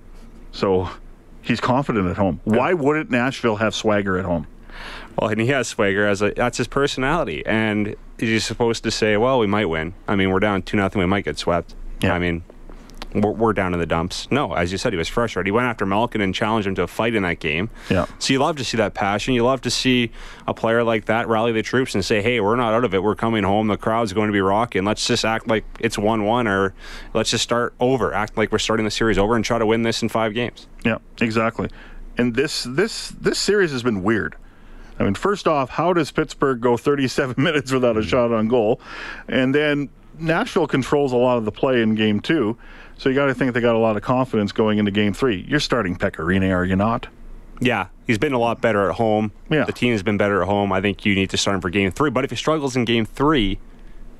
So 0.50 0.88
he's 1.42 1.60
confident 1.60 2.08
at 2.08 2.16
home. 2.16 2.40
Why 2.44 2.72
wouldn't 2.72 3.10
Nashville 3.10 3.56
have 3.56 3.74
swagger 3.74 4.18
at 4.18 4.24
home? 4.24 4.48
Well, 5.16 5.30
and 5.30 5.40
he 5.40 5.48
has 5.48 5.68
swagger 5.68 6.06
as 6.06 6.22
a 6.22 6.32
that's 6.32 6.58
his 6.58 6.66
personality, 6.66 7.44
and 7.46 7.94
he's 8.18 8.44
supposed 8.44 8.82
to 8.84 8.90
say, 8.90 9.16
"Well, 9.18 9.38
we 9.38 9.46
might 9.46 9.66
win." 9.66 9.92
I 10.08 10.16
mean, 10.16 10.30
we're 10.30 10.40
down 10.40 10.62
two 10.62 10.78
nothing. 10.78 11.00
We 11.00 11.06
might 11.06 11.24
get 11.24 11.38
swept. 11.38 11.74
Yeah. 12.00 12.14
I 12.14 12.18
mean, 12.18 12.42
we're, 13.14 13.30
we're, 13.30 13.52
down 13.52 13.74
in 13.74 13.80
the 13.80 13.86
dumps. 13.86 14.28
No, 14.30 14.54
as 14.54 14.72
you 14.72 14.78
said, 14.78 14.92
he 14.92 14.96
was 14.96 15.08
frustrated. 15.08 15.46
He 15.46 15.52
went 15.52 15.66
after 15.66 15.84
Malkin 15.84 16.20
and 16.20 16.34
challenged 16.34 16.66
him 16.66 16.74
to 16.76 16.82
a 16.82 16.86
fight 16.86 17.14
in 17.14 17.22
that 17.22 17.38
game. 17.40 17.70
Yeah. 17.90 18.06
So 18.18 18.32
you 18.32 18.38
love 18.38 18.56
to 18.56 18.64
see 18.64 18.76
that 18.78 18.94
passion. 18.94 19.34
You 19.34 19.44
love 19.44 19.60
to 19.62 19.70
see 19.70 20.10
a 20.46 20.54
player 20.54 20.82
like 20.82 21.06
that 21.06 21.28
rally 21.28 21.52
the 21.52 21.62
troops 21.62 21.94
and 21.94 22.04
say, 22.04 22.22
"Hey, 22.22 22.40
we're 22.40 22.56
not 22.56 22.72
out 22.72 22.84
of 22.84 22.94
it. 22.94 23.02
We're 23.02 23.14
coming 23.14 23.44
home. 23.44 23.68
The 23.68 23.76
crowd's 23.76 24.12
going 24.12 24.28
to 24.28 24.32
be 24.32 24.40
rocking. 24.40 24.84
Let's 24.84 25.06
just 25.06 25.24
act 25.24 25.46
like 25.46 25.64
it's 25.78 25.98
one-one, 25.98 26.46
or 26.46 26.74
let's 27.14 27.30
just 27.30 27.44
start 27.44 27.74
over. 27.80 28.14
Act 28.14 28.36
like 28.36 28.52
we're 28.52 28.58
starting 28.58 28.84
the 28.84 28.90
series 28.90 29.18
over 29.18 29.36
and 29.36 29.44
try 29.44 29.58
to 29.58 29.66
win 29.66 29.82
this 29.82 30.02
in 30.02 30.08
five 30.08 30.34
games." 30.34 30.66
Yeah, 30.84 30.98
exactly. 31.20 31.68
And 32.16 32.34
this 32.34 32.64
this 32.64 33.08
this 33.08 33.38
series 33.38 33.72
has 33.72 33.82
been 33.82 34.02
weird. 34.02 34.36
I 34.98 35.04
mean, 35.04 35.14
first 35.14 35.48
off, 35.48 35.70
how 35.70 35.92
does 35.92 36.10
Pittsburgh 36.10 36.60
go 36.60 36.76
37 36.76 37.34
minutes 37.42 37.72
without 37.72 37.96
a 37.96 38.00
mm. 38.00 38.08
shot 38.08 38.32
on 38.32 38.48
goal? 38.48 38.80
And 39.28 39.54
then 39.54 39.88
Nashville 40.18 40.66
controls 40.66 41.12
a 41.12 41.16
lot 41.16 41.38
of 41.38 41.44
the 41.44 41.52
play 41.52 41.82
in 41.82 41.94
game 41.94 42.20
two. 42.20 42.56
So 43.02 43.08
you 43.08 43.16
got 43.16 43.26
to 43.26 43.34
think 43.34 43.52
they 43.52 43.60
got 43.60 43.74
a 43.74 43.80
lot 43.80 43.96
of 43.96 44.02
confidence 44.04 44.52
going 44.52 44.78
into 44.78 44.92
Game 44.92 45.12
Three. 45.12 45.44
You're 45.48 45.58
starting 45.58 45.96
Pekka 45.96 46.24
Rinne, 46.24 46.54
are 46.54 46.64
you 46.64 46.76
not? 46.76 47.08
Yeah, 47.58 47.88
he's 48.06 48.16
been 48.16 48.32
a 48.32 48.38
lot 48.38 48.60
better 48.60 48.88
at 48.88 48.94
home. 48.94 49.32
Yeah. 49.50 49.64
The 49.64 49.72
team 49.72 49.90
has 49.90 50.04
been 50.04 50.16
better 50.16 50.40
at 50.40 50.46
home. 50.46 50.72
I 50.72 50.80
think 50.80 51.04
you 51.04 51.16
need 51.16 51.28
to 51.30 51.36
start 51.36 51.56
him 51.56 51.62
for 51.62 51.68
Game 51.68 51.90
Three. 51.90 52.10
But 52.10 52.22
if 52.22 52.30
he 52.30 52.36
struggles 52.36 52.76
in 52.76 52.84
Game 52.84 53.04
Three 53.04 53.58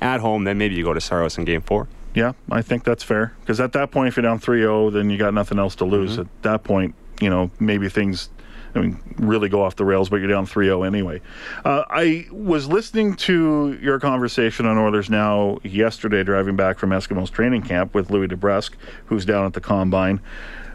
at 0.01 0.19
home, 0.19 0.43
then 0.43 0.59
maybe 0.59 0.75
you 0.75 0.83
go 0.83 0.93
to 0.93 1.01
Saros 1.01 1.39
in 1.39 1.45
Game 1.45 1.63
Four. 1.63 1.87
Yeah, 2.13 2.33
I 2.51 2.61
think 2.61 2.83
that's 2.83 3.05
fair. 3.05 3.37
Because 3.39 3.61
at 3.61 3.73
that 3.75 3.93
point, 3.93 4.09
if 4.09 4.17
you're 4.17 4.23
down 4.23 4.41
3-0, 4.41 4.93
then 4.93 5.11
you 5.11 5.17
got 5.17 5.33
nothing 5.33 5.61
else 5.61 5.77
to 5.77 5.85
lose. 5.85 6.13
Mm-hmm. 6.13 6.23
At 6.23 6.43
that 6.43 6.65
point, 6.65 6.97
you 7.21 7.31
know, 7.31 7.53
maybe 7.61 7.89
things 7.89 8.31
I 8.75 8.81
mean, 8.81 9.01
really 9.19 9.49
go 9.49 9.63
off 9.63 9.77
the 9.77 9.85
rails, 9.85 10.09
but 10.09 10.17
you're 10.17 10.29
down 10.29 10.47
3 10.47 10.67
0 10.67 10.83
anyway. 10.83 11.21
Uh, 11.65 11.85
I 11.91 12.27
was 12.31 12.69
listening 12.69 13.15
to 13.17 13.79
your 13.83 14.01
conversation 14.01 14.67
on 14.67 14.79
Oilers 14.79 15.11
Now 15.11 15.59
yesterday, 15.63 16.23
driving 16.23 16.57
back 16.57 16.79
from 16.79 16.91
Eskimos 16.91 17.31
training 17.31 17.63
camp 17.63 17.95
with 17.95 18.11
Louie 18.11 18.29
DeBrusk, 18.29 18.73
who's 19.07 19.25
down 19.25 19.45
at 19.45 19.53
the 19.53 19.61
combine, 19.61 20.21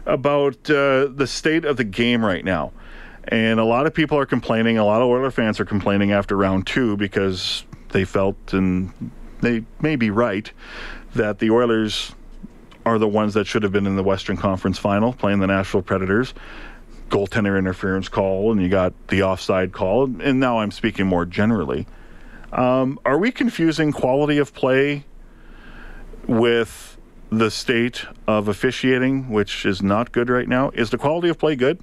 about 0.06 0.70
uh, 0.70 1.08
the 1.08 1.26
state 1.26 1.64
of 1.64 1.76
the 1.76 1.84
game 1.84 2.24
right 2.24 2.44
now. 2.44 2.72
And 3.24 3.60
a 3.60 3.64
lot 3.64 3.86
of 3.86 3.92
people 3.92 4.16
are 4.16 4.26
complaining, 4.26 4.78
a 4.78 4.84
lot 4.84 5.02
of 5.02 5.08
Oiler 5.08 5.30
fans 5.30 5.58
are 5.60 5.64
complaining 5.64 6.12
after 6.12 6.36
round 6.36 6.66
two 6.66 6.96
because 6.96 7.64
they 7.90 8.04
felt, 8.04 8.36
and 8.52 9.10
they 9.40 9.64
may 9.80 9.96
be 9.96 10.10
right, 10.10 10.50
that 11.14 11.40
the 11.40 11.50
Oilers 11.50 12.14
are 12.86 12.98
the 12.98 13.08
ones 13.08 13.34
that 13.34 13.46
should 13.46 13.62
have 13.62 13.72
been 13.72 13.86
in 13.86 13.96
the 13.96 14.02
Western 14.02 14.36
Conference 14.36 14.78
final 14.78 15.12
playing 15.12 15.40
the 15.40 15.46
Nashville 15.46 15.82
Predators 15.82 16.32
goaltender 17.08 17.58
interference 17.58 18.08
call 18.08 18.52
and 18.52 18.62
you 18.62 18.68
got 18.68 18.92
the 19.08 19.22
offside 19.22 19.72
call. 19.72 20.04
And 20.20 20.40
now 20.40 20.58
I'm 20.60 20.70
speaking 20.70 21.06
more 21.06 21.24
generally. 21.24 21.86
Um, 22.52 22.98
are 23.04 23.18
we 23.18 23.30
confusing 23.30 23.92
quality 23.92 24.38
of 24.38 24.54
play 24.54 25.04
with 26.26 26.98
the 27.30 27.50
state 27.50 28.06
of 28.26 28.48
officiating, 28.48 29.28
which 29.28 29.66
is 29.66 29.82
not 29.82 30.12
good 30.12 30.30
right 30.30 30.48
now? 30.48 30.70
Is 30.70 30.90
the 30.90 30.98
quality 30.98 31.28
of 31.28 31.38
play 31.38 31.56
good? 31.56 31.82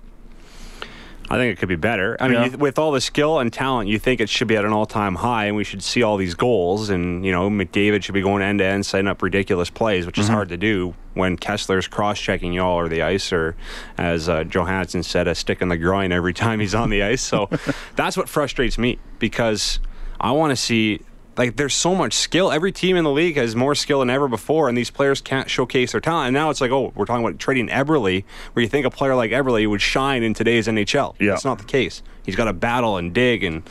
I 1.29 1.37
think 1.37 1.53
it 1.53 1.59
could 1.59 1.69
be 1.69 1.75
better. 1.75 2.15
I 2.19 2.27
mean, 2.27 2.33
Yeah. 2.37 2.45
you, 2.51 2.57
with 2.57 2.77
all 2.77 2.91
the 2.91 3.01
skill 3.01 3.39
and 3.39 3.51
talent, 3.51 3.89
you 3.89 3.97
think 3.97 4.21
it 4.21 4.29
should 4.29 4.47
be 4.47 4.55
at 4.57 4.63
an 4.65 4.71
all-time 4.71 5.15
high, 5.15 5.45
and 5.45 5.55
we 5.55 5.63
should 5.63 5.81
see 5.81 6.03
all 6.03 6.17
these 6.17 6.35
goals. 6.35 6.89
And 6.89 7.25
you 7.25 7.31
know, 7.31 7.49
McDavid 7.49 8.03
should 8.03 8.13
be 8.13 8.21
going 8.21 8.43
end 8.43 8.59
to 8.59 8.65
end, 8.65 8.85
setting 8.85 9.07
up 9.07 9.21
ridiculous 9.21 9.69
plays, 9.71 10.05
which 10.05 10.19
is 10.19 10.27
hard 10.27 10.49
to 10.49 10.57
do 10.57 10.93
when 11.15 11.37
Kesler's 11.37 11.87
cross-checking 11.87 12.53
you 12.53 12.61
all 12.61 12.77
over 12.77 12.89
the 12.89 13.01
ice, 13.01 13.33
or 13.33 13.55
as 13.97 14.29
uh, 14.29 14.43
Johansen 14.43 15.03
said, 15.03 15.27
a 15.27 15.33
stick 15.33 15.61
in 15.61 15.69
the 15.69 15.77
groin 15.77 16.11
every 16.11 16.33
time 16.33 16.59
he's 16.59 16.75
on 16.75 16.89
the 16.89 17.01
ice. 17.01 17.21
So 17.21 17.49
that's 17.95 18.15
what 18.17 18.29
frustrates 18.29 18.77
me 18.77 18.99
because 19.17 19.79
I 20.19 20.31
want 20.31 20.51
to 20.51 20.55
see. 20.55 21.01
Like 21.37 21.57
there's 21.57 21.73
so 21.73 21.93
much 21.93 22.13
skill. 22.13 22.51
Every 22.51 22.71
team 22.71 22.95
in 22.95 23.03
the 23.03 23.11
league 23.11 23.35
has 23.35 23.55
more 23.55 23.75
skill 23.75 23.99
than 23.99 24.09
ever 24.09 24.27
before, 24.27 24.69
and 24.69 24.77
these 24.77 24.89
players 24.89 25.21
can't 25.21 25.49
showcase 25.49 25.91
their 25.91 26.01
talent. 26.01 26.27
And 26.27 26.33
now 26.33 26.49
it's 26.49 26.61
like, 26.61 26.71
oh, 26.71 26.93
we're 26.95 27.05
talking 27.05 27.25
about 27.25 27.39
trading 27.39 27.67
Eberle, 27.67 28.23
where 28.53 28.63
you 28.63 28.69
think 28.69 28.85
a 28.85 28.89
player 28.89 29.15
like 29.15 29.31
Eberle 29.31 29.69
would 29.69 29.81
shine 29.81 30.23
in 30.23 30.33
today's 30.33 30.67
NHL. 30.67 31.15
Yeah. 31.19 31.31
That's 31.31 31.45
not 31.45 31.57
the 31.57 31.65
case. 31.65 32.01
He's 32.23 32.35
got 32.35 32.45
to 32.45 32.53
battle 32.53 32.97
and 32.97 33.13
dig 33.13 33.43
and 33.43 33.67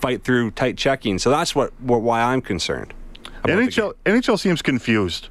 fight 0.00 0.24
through 0.24 0.50
tight 0.50 0.76
checking. 0.76 1.18
So 1.18 1.30
that's 1.30 1.54
what, 1.54 1.72
what 1.80 2.02
why 2.02 2.20
I'm 2.20 2.40
concerned. 2.40 2.92
NHL 3.44 3.94
NHL 4.06 4.38
seems 4.38 4.62
confused, 4.62 5.28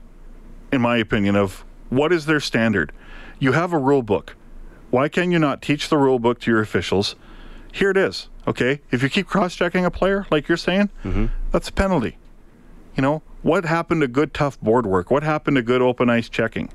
in 0.71 0.81
my 0.81 0.97
opinion, 0.97 1.35
of 1.35 1.65
what 1.89 2.13
is 2.13 2.25
their 2.25 2.39
standard. 2.39 2.91
You 3.39 3.53
have 3.53 3.73
a 3.73 3.77
rule 3.77 4.03
book. 4.03 4.35
Why 4.91 5.09
can 5.09 5.31
you 5.31 5.39
not 5.39 5.61
teach 5.61 5.89
the 5.89 5.97
rule 5.97 6.19
book 6.19 6.39
to 6.41 6.51
your 6.51 6.61
officials? 6.61 7.15
Here 7.71 7.89
it 7.89 7.97
is. 7.97 8.29
Okay, 8.47 8.81
if 8.91 9.01
you 9.01 9.09
keep 9.09 9.27
cross-checking 9.27 9.85
a 9.85 9.91
player, 9.91 10.25
like 10.29 10.47
you're 10.47 10.57
saying, 10.57 10.89
mm-hmm. 11.03 11.27
that's 11.51 11.69
a 11.69 11.73
penalty. 11.73 12.17
You 12.95 13.01
know 13.01 13.23
what 13.41 13.65
happened 13.65 14.01
to 14.01 14.07
good 14.07 14.33
tough 14.33 14.59
board 14.61 14.85
work? 14.85 15.11
What 15.11 15.23
happened 15.23 15.55
to 15.57 15.61
good 15.61 15.81
open 15.81 16.09
ice 16.09 16.29
checking? 16.29 16.69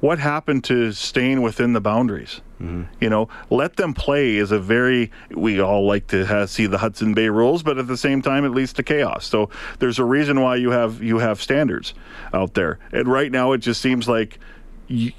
What 0.00 0.18
happened 0.18 0.64
to 0.64 0.92
staying 0.92 1.42
within 1.42 1.74
the 1.74 1.80
boundaries? 1.80 2.40
Mm-hmm. 2.60 2.84
You 3.02 3.10
know, 3.10 3.28
let 3.50 3.76
them 3.76 3.92
play 3.92 4.36
is 4.36 4.50
a 4.50 4.58
very. 4.58 5.10
We 5.30 5.60
all 5.60 5.86
like 5.86 6.06
to 6.08 6.24
have, 6.24 6.48
see 6.48 6.66
the 6.66 6.78
Hudson 6.78 7.12
Bay 7.12 7.28
rules, 7.28 7.62
but 7.62 7.76
at 7.76 7.86
the 7.86 7.98
same 7.98 8.22
time, 8.22 8.46
it 8.46 8.50
leads 8.50 8.72
to 8.74 8.82
chaos. 8.82 9.26
So 9.26 9.50
there's 9.78 9.98
a 9.98 10.04
reason 10.04 10.40
why 10.40 10.56
you 10.56 10.70
have 10.70 11.02
you 11.02 11.18
have 11.18 11.40
standards 11.40 11.92
out 12.32 12.54
there. 12.54 12.78
And 12.92 13.08
right 13.08 13.30
now, 13.30 13.52
it 13.52 13.58
just 13.58 13.82
seems 13.82 14.08
like 14.08 14.38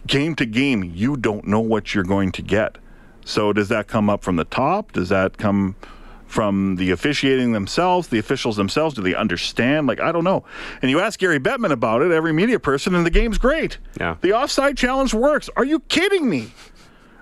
game 0.08 0.36
to 0.36 0.46
game, 0.46 0.84
you 0.84 1.16
don't 1.16 1.46
know 1.46 1.62
what 1.62 1.94
you're 1.94 2.04
going 2.04 2.32
to 2.34 2.42
get. 2.42 2.78
So 3.32 3.54
does 3.54 3.70
that 3.70 3.88
come 3.88 4.10
up 4.10 4.24
from 4.24 4.36
the 4.36 4.44
top? 4.44 4.92
Does 4.92 5.08
that 5.08 5.38
come 5.38 5.78
from 6.28 6.76
the 6.76 6.92
officiating 6.92 7.54
themselves, 7.54 8.10
the 8.10 8.20
officials 8.20 8.58
themselves? 8.58 8.94
Do 8.94 9.02
they 9.02 9.16
understand? 9.16 9.88
Like 9.88 10.02
I 10.02 10.12
don't 10.12 10.26
know. 10.26 10.44
And 10.82 10.92
you 10.92 11.00
ask 11.00 11.18
Gary 11.18 11.40
Bettman 11.40 11.72
about 11.72 12.02
it, 12.02 12.12
every 12.12 12.34
media 12.34 12.60
person, 12.60 12.94
and 12.94 13.06
the 13.06 13.10
game's 13.10 13.38
great. 13.38 13.78
Yeah. 13.98 14.18
The 14.20 14.34
offside 14.34 14.76
challenge 14.76 15.14
works. 15.14 15.50
Are 15.56 15.64
you 15.64 15.80
kidding 15.80 16.30
me? 16.30 16.52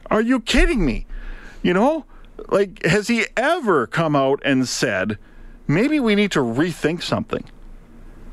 Are 0.08 0.22
you 0.22 0.40
kidding 0.40 0.84
me? 0.84 1.06
You 1.62 1.76
know, 1.76 2.06
like 2.48 2.84
has 2.86 3.08
he 3.08 3.28
ever 3.38 3.86
come 3.86 4.16
out 4.16 4.42
and 4.44 4.68
said, 4.68 5.20
maybe 5.68 6.00
we 6.00 6.16
need 6.16 6.32
to 6.32 6.40
rethink 6.40 7.04
something? 7.04 7.44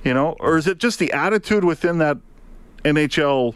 You 0.03 0.15
know, 0.15 0.35
or 0.41 0.57
is 0.57 0.67
it 0.67 0.79
just 0.79 0.99
the 0.99 1.12
attitude 1.12 1.62
within 1.62 1.99
that 1.99 2.17
NHL? 2.85 3.55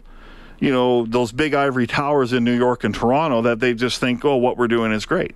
You 0.61 0.71
know, 0.71 1.05
those 1.05 1.33
big 1.33 1.53
ivory 1.53 1.87
towers 1.87 2.31
in 2.31 2.45
New 2.45 2.55
York 2.55 2.85
and 2.85 2.95
Toronto 2.95 3.41
that 3.41 3.59
they 3.59 3.73
just 3.73 3.99
think, 3.99 4.23
oh, 4.23 4.37
what 4.37 4.57
we're 4.57 4.69
doing 4.69 4.93
is 4.93 5.05
great. 5.05 5.35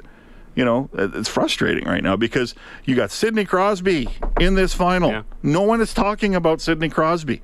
You 0.54 0.64
know, 0.64 0.90
it's 0.94 1.28
frustrating 1.28 1.86
right 1.86 2.02
now 2.02 2.16
because 2.16 2.56
you 2.86 2.96
got 2.96 3.12
Sidney 3.12 3.44
Crosby 3.44 4.08
in 4.40 4.54
this 4.54 4.74
final. 4.74 5.10
Yeah. 5.10 5.24
No 5.44 5.64
one 5.64 5.82
is 5.82 5.94
talking 5.94 6.34
about 6.34 6.62
Sidney 6.62 6.88
Crosby. 6.88 7.42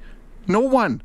No 0.47 0.61
one. 0.61 1.01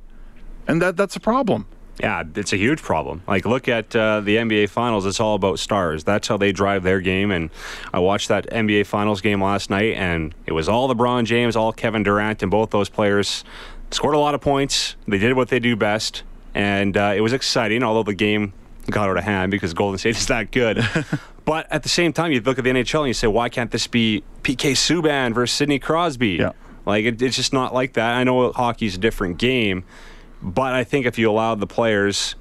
And 0.68 0.80
that 0.82 0.96
that's 0.96 1.16
a 1.16 1.20
problem. 1.20 1.66
Yeah, 1.98 2.22
it's 2.34 2.52
a 2.52 2.58
huge 2.58 2.82
problem. 2.82 3.22
Like, 3.26 3.46
look 3.46 3.68
at 3.68 3.96
uh, 3.96 4.20
the 4.20 4.36
NBA 4.36 4.68
Finals. 4.68 5.06
It's 5.06 5.18
all 5.18 5.34
about 5.34 5.58
stars. 5.58 6.04
That's 6.04 6.28
how 6.28 6.36
they 6.36 6.52
drive 6.52 6.82
their 6.82 7.00
game. 7.00 7.30
And 7.30 7.48
I 7.92 8.00
watched 8.00 8.28
that 8.28 8.46
NBA 8.50 8.84
Finals 8.84 9.22
game 9.22 9.42
last 9.42 9.70
night, 9.70 9.94
and 9.94 10.34
it 10.44 10.52
was 10.52 10.68
all 10.68 10.94
LeBron 10.94 11.24
James, 11.24 11.56
all 11.56 11.72
Kevin 11.72 12.02
Durant, 12.02 12.42
and 12.42 12.50
both 12.50 12.68
those 12.68 12.90
players 12.90 13.44
scored 13.90 14.14
a 14.14 14.18
lot 14.18 14.34
of 14.34 14.42
points. 14.42 14.96
They 15.08 15.16
did 15.16 15.36
what 15.36 15.48
they 15.48 15.58
do 15.58 15.74
best, 15.74 16.22
and 16.56 16.96
uh, 16.96 17.12
it 17.14 17.20
was 17.20 17.34
exciting. 17.34 17.82
Although 17.82 18.02
the 18.02 18.14
game 18.14 18.54
got 18.90 19.10
out 19.10 19.18
of 19.18 19.24
hand 19.24 19.50
because 19.50 19.74
Golden 19.74 19.98
State 19.98 20.16
is 20.16 20.26
that 20.26 20.50
good. 20.50 20.84
but 21.44 21.70
at 21.70 21.82
the 21.82 21.88
same 21.88 22.12
time, 22.12 22.32
you 22.32 22.40
look 22.40 22.58
at 22.58 22.64
the 22.64 22.70
NHL 22.70 23.00
and 23.00 23.08
you 23.08 23.14
say, 23.14 23.26
why 23.26 23.50
can't 23.50 23.70
this 23.70 23.86
be 23.86 24.24
PK 24.42 24.72
Subban 24.72 25.34
versus 25.34 25.54
Sidney 25.54 25.78
Crosby? 25.78 26.30
Yeah. 26.30 26.52
Like 26.86 27.04
it, 27.04 27.20
it's 27.20 27.36
just 27.36 27.52
not 27.52 27.74
like 27.74 27.92
that. 27.92 28.14
I 28.14 28.24
know 28.24 28.52
hockey's 28.52 28.94
a 28.94 28.98
different 28.98 29.36
game, 29.36 29.84
but 30.40 30.72
I 30.72 30.82
think 30.82 31.04
if 31.04 31.18
you 31.18 31.30
allow 31.30 31.54
the 31.54 31.66
players 31.66 32.36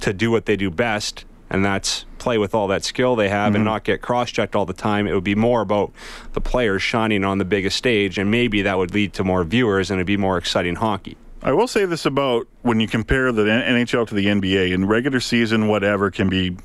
to 0.00 0.12
do 0.12 0.30
what 0.30 0.44
they 0.44 0.56
do 0.56 0.70
best, 0.70 1.24
and 1.48 1.64
that's 1.64 2.04
play 2.18 2.38
with 2.38 2.54
all 2.54 2.66
that 2.68 2.82
skill 2.82 3.14
they 3.14 3.28
have 3.28 3.54
and 3.54 3.64
not 3.64 3.84
get 3.84 4.00
cross-checked 4.00 4.56
all 4.56 4.64
the 4.64 4.72
time, 4.72 5.06
it 5.06 5.12
would 5.12 5.22
be 5.22 5.34
more 5.34 5.60
about 5.60 5.92
the 6.32 6.40
players 6.40 6.82
shining 6.82 7.24
on 7.24 7.38
the 7.38 7.44
biggest 7.44 7.76
stage, 7.76 8.18
and 8.18 8.30
maybe 8.30 8.62
that 8.62 8.78
would 8.78 8.94
lead 8.94 9.12
to 9.12 9.22
more 9.22 9.44
viewers 9.44 9.90
and 9.90 9.98
it'd 9.98 10.06
be 10.06 10.16
more 10.16 10.38
exciting 10.38 10.76
hockey. 10.76 11.16
I 11.44 11.52
will 11.52 11.66
say 11.66 11.86
this 11.86 12.06
about 12.06 12.46
when 12.62 12.78
you 12.78 12.86
compare 12.86 13.32
the 13.32 13.42
NHL 13.42 14.06
to 14.08 14.14
the 14.14 14.26
NBA. 14.26 14.72
In 14.72 14.86
regular 14.86 15.18
season, 15.18 15.66
whatever 15.66 16.10
can 16.10 16.28
be 16.28 16.56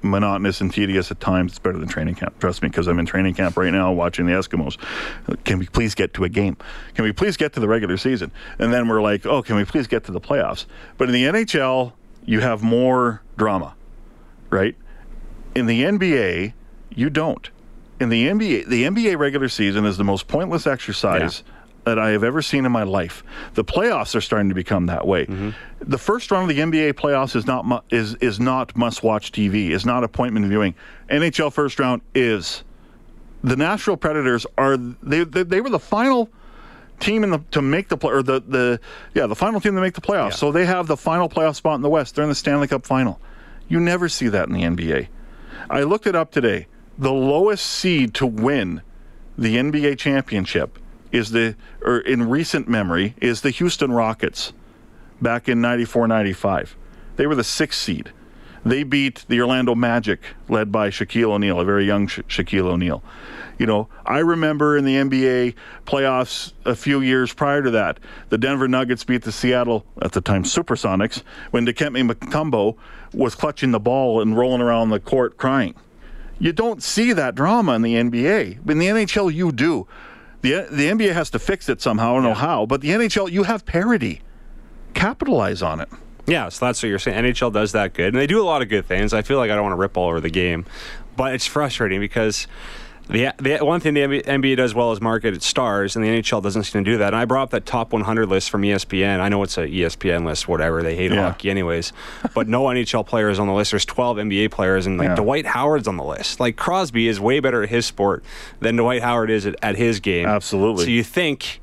monotonous 0.00 0.60
and 0.60 0.72
tedious 0.72 1.10
at 1.10 1.18
times. 1.18 1.52
It's 1.52 1.58
better 1.58 1.78
than 1.78 1.88
training 1.88 2.14
camp. 2.14 2.38
Trust 2.38 2.62
me, 2.62 2.68
because 2.68 2.86
I'm 2.86 2.98
in 3.00 3.06
training 3.06 3.34
camp 3.34 3.56
right 3.56 3.72
now 3.72 3.92
watching 3.92 4.26
the 4.26 4.32
Eskimos. 4.32 4.78
Can 5.44 5.58
we 5.58 5.66
please 5.66 5.94
get 5.94 6.14
to 6.14 6.24
a 6.24 6.28
game? 6.28 6.56
Can 6.94 7.04
we 7.04 7.12
please 7.12 7.36
get 7.36 7.52
to 7.54 7.60
the 7.60 7.68
regular 7.68 7.96
season? 7.96 8.30
And 8.58 8.72
then 8.72 8.88
we're 8.88 9.02
like, 9.02 9.26
oh, 9.26 9.42
can 9.42 9.56
we 9.56 9.64
please 9.64 9.86
get 9.88 10.04
to 10.04 10.12
the 10.12 10.20
playoffs? 10.20 10.66
But 10.98 11.08
in 11.08 11.14
the 11.14 11.24
NHL, 11.24 11.92
you 12.24 12.40
have 12.40 12.62
more 12.62 13.22
drama, 13.36 13.74
right? 14.50 14.76
In 15.54 15.66
the 15.66 15.82
NBA, 15.82 16.52
you 16.94 17.10
don't. 17.10 17.50
In 18.00 18.08
the 18.08 18.28
NBA, 18.28 18.66
the 18.68 18.84
NBA 18.84 19.18
regular 19.18 19.48
season 19.48 19.84
is 19.84 19.96
the 19.96 20.04
most 20.04 20.28
pointless 20.28 20.66
exercise 20.66 21.42
that 21.84 21.98
I 21.98 22.10
have 22.10 22.24
ever 22.24 22.42
seen 22.42 22.64
in 22.64 22.72
my 22.72 22.84
life. 22.84 23.24
The 23.54 23.64
playoffs 23.64 24.14
are 24.14 24.20
starting 24.20 24.48
to 24.48 24.54
become 24.54 24.86
that 24.86 25.06
way. 25.06 25.26
Mm-hmm. 25.26 25.50
The 25.80 25.98
first 25.98 26.30
round 26.30 26.50
of 26.50 26.56
the 26.56 26.62
NBA 26.62 26.94
playoffs 26.94 27.34
is 27.34 27.46
not 27.46 27.66
mu- 27.66 27.80
is 27.90 28.14
is 28.16 28.38
not 28.38 28.76
must-watch 28.76 29.32
TV. 29.32 29.70
Is 29.70 29.84
not 29.84 30.04
appointment 30.04 30.46
viewing. 30.46 30.74
NHL 31.10 31.52
first 31.52 31.78
round 31.78 32.02
is. 32.14 32.64
The 33.44 33.56
Nashville 33.56 33.96
Predators 33.96 34.46
are 34.56 34.76
they 34.76 35.24
they, 35.24 35.42
they 35.42 35.60
were 35.60 35.70
the 35.70 35.80
final 35.80 36.30
team 37.00 37.24
in 37.24 37.30
the 37.30 37.40
to 37.50 37.60
make 37.60 37.88
the 37.88 37.96
play 37.96 38.12
or 38.12 38.22
the 38.22 38.40
the 38.40 38.80
yeah 39.14 39.26
the 39.26 39.34
final 39.34 39.60
team 39.60 39.74
to 39.74 39.80
make 39.80 39.94
the 39.94 40.00
playoffs. 40.00 40.34
So 40.34 40.52
they 40.52 40.64
have 40.64 40.86
the 40.86 40.96
final 40.96 41.28
playoff 41.28 41.56
spot 41.56 41.74
in 41.74 41.82
the 41.82 41.90
West. 41.90 42.14
They're 42.14 42.22
in 42.22 42.28
the 42.28 42.36
Stanley 42.36 42.68
Cup 42.68 42.86
final. 42.86 43.20
You 43.68 43.80
never 43.80 44.08
see 44.08 44.28
that 44.28 44.48
in 44.48 44.54
the 44.54 44.62
NBA. 44.62 45.08
I 45.68 45.82
looked 45.82 46.06
it 46.06 46.14
up 46.14 46.30
today. 46.30 46.66
The 46.98 47.12
lowest 47.12 47.66
seed 47.66 48.14
to 48.14 48.26
win 48.26 48.82
the 49.36 49.56
NBA 49.56 49.98
championship 49.98 50.78
is 51.12 51.30
the 51.30 51.54
or 51.82 51.98
in 52.00 52.28
recent 52.28 52.68
memory 52.68 53.14
is 53.20 53.42
the 53.42 53.50
Houston 53.50 53.92
Rockets 53.92 54.52
back 55.20 55.48
in 55.48 55.60
94-95. 55.60 56.74
They 57.16 57.26
were 57.26 57.34
the 57.34 57.42
6th 57.42 57.74
seed. 57.74 58.12
They 58.64 58.84
beat 58.84 59.24
the 59.28 59.40
Orlando 59.40 59.74
Magic 59.74 60.20
led 60.48 60.70
by 60.70 60.90
Shaquille 60.90 61.32
O'Neal, 61.32 61.60
a 61.60 61.64
very 61.64 61.84
young 61.84 62.06
Sha- 62.06 62.22
Shaquille 62.22 62.66
O'Neal. 62.66 63.02
You 63.58 63.66
know, 63.66 63.88
I 64.06 64.18
remember 64.18 64.76
in 64.76 64.84
the 64.84 64.96
NBA 64.96 65.54
playoffs 65.84 66.52
a 66.64 66.74
few 66.74 67.00
years 67.00 67.32
prior 67.32 67.62
to 67.62 67.70
that, 67.72 67.98
the 68.28 68.38
Denver 68.38 68.68
Nuggets 68.68 69.04
beat 69.04 69.22
the 69.22 69.32
Seattle, 69.32 69.84
at 70.00 70.12
the 70.12 70.20
time 70.20 70.44
Supersonics, 70.44 71.22
when 71.50 71.66
Dikembe 71.66 72.08
Mutombo 72.08 72.76
was 73.12 73.34
clutching 73.34 73.72
the 73.72 73.80
ball 73.80 74.20
and 74.20 74.36
rolling 74.36 74.62
around 74.62 74.90
the 74.90 75.00
court 75.00 75.36
crying. 75.36 75.74
You 76.38 76.52
don't 76.52 76.82
see 76.82 77.12
that 77.12 77.34
drama 77.34 77.74
in 77.74 77.82
the 77.82 77.94
NBA. 77.94 78.68
In 78.68 78.78
the 78.78 78.86
NHL, 78.86 79.32
you 79.32 79.52
do. 79.52 79.86
The, 80.42 80.66
the 80.70 80.88
NBA 80.88 81.12
has 81.12 81.30
to 81.30 81.38
fix 81.38 81.68
it 81.68 81.80
somehow. 81.80 82.12
I 82.12 82.14
don't 82.14 82.24
know 82.24 82.34
how. 82.34 82.66
But 82.66 82.80
the 82.80 82.90
NHL, 82.90 83.30
you 83.30 83.44
have 83.44 83.64
parity. 83.64 84.20
Capitalize 84.94 85.62
on 85.62 85.80
it. 85.80 85.88
Yeah, 86.26 86.48
so 86.50 86.66
that's 86.66 86.82
what 86.82 86.88
you're 86.88 86.98
saying. 86.98 87.24
NHL 87.24 87.52
does 87.52 87.72
that 87.72 87.94
good, 87.94 88.08
and 88.08 88.16
they 88.16 88.28
do 88.28 88.40
a 88.40 88.44
lot 88.44 88.62
of 88.62 88.68
good 88.68 88.86
things. 88.86 89.12
I 89.12 89.22
feel 89.22 89.38
like 89.38 89.50
I 89.50 89.54
don't 89.54 89.64
want 89.64 89.72
to 89.72 89.80
rip 89.80 89.96
all 89.96 90.08
over 90.08 90.20
the 90.20 90.30
game, 90.30 90.64
but 91.16 91.34
it's 91.34 91.46
frustrating 91.46 91.98
because 91.98 92.46
the, 93.12 93.32
the 93.38 93.64
one 93.64 93.80
thing 93.80 93.94
the 93.94 94.00
NBA, 94.00 94.56
does 94.56 94.74
well 94.74 94.90
is 94.92 95.00
market 95.00 95.34
its 95.34 95.46
stars, 95.46 95.94
and 95.94 96.04
the 96.04 96.08
NHL 96.08 96.42
doesn't 96.42 96.64
seem 96.64 96.84
to 96.84 96.90
do 96.92 96.98
that. 96.98 97.08
And 97.08 97.16
I 97.16 97.24
brought 97.24 97.44
up 97.44 97.50
that 97.50 97.66
top 97.66 97.92
100 97.92 98.26
list 98.28 98.50
from 98.50 98.62
ESPN. 98.62 99.20
I 99.20 99.28
know 99.28 99.42
it's 99.42 99.56
a 99.58 99.66
ESPN 99.68 100.24
list, 100.24 100.48
whatever. 100.48 100.82
They 100.82 100.96
hate 100.96 101.12
Yeah. 101.12 101.22
hockey 101.28 101.50
anyways, 101.50 101.92
but 102.34 102.48
no 102.48 102.64
NHL 102.64 103.06
players 103.06 103.38
on 103.38 103.46
the 103.46 103.52
list. 103.52 103.70
There's 103.72 103.84
12 103.84 104.16
NBA 104.16 104.50
players, 104.50 104.86
and 104.86 104.98
like 104.98 105.08
Yeah. 105.10 105.14
Dwight 105.16 105.46
Howard's 105.46 105.86
on 105.86 105.96
the 105.96 106.04
list. 106.04 106.40
Like 106.40 106.56
Crosby 106.56 107.06
is 107.08 107.20
way 107.20 107.38
better 107.40 107.62
at 107.62 107.68
his 107.68 107.86
sport 107.86 108.24
than 108.60 108.76
Dwight 108.76 109.02
Howard 109.02 109.30
is 109.30 109.46
at, 109.46 109.56
at 109.62 109.76
his 109.76 110.00
game. 110.00 110.26
Absolutely. 110.26 110.84
So 110.86 110.90
you 110.90 111.04
think 111.04 111.60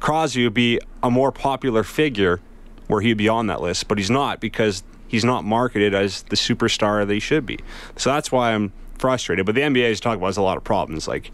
Crosby 0.00 0.44
would 0.44 0.54
be 0.54 0.80
a 1.02 1.10
more 1.10 1.32
popular 1.32 1.82
figure 1.82 2.40
where 2.88 3.00
he'd 3.00 3.14
be 3.18 3.28
on 3.28 3.46
that 3.48 3.60
list, 3.60 3.88
but 3.88 3.98
he's 3.98 4.10
not 4.10 4.40
because 4.40 4.82
he's 5.06 5.24
not 5.24 5.44
marketed 5.44 5.94
as 5.94 6.22
the 6.24 6.36
superstar 6.36 7.06
that 7.06 7.12
he 7.12 7.20
should 7.20 7.44
be. 7.46 7.58
So 7.96 8.10
that's 8.10 8.30
why 8.32 8.52
I'm 8.54 8.72
frustrated. 8.98 9.46
But 9.46 9.54
the 9.54 9.62
NBA 9.62 9.90
is 9.90 10.00
talking 10.00 10.18
about 10.18 10.26
has 10.28 10.36
a 10.36 10.42
lot 10.42 10.56
of 10.56 10.64
problems. 10.64 11.06
Like 11.08 11.30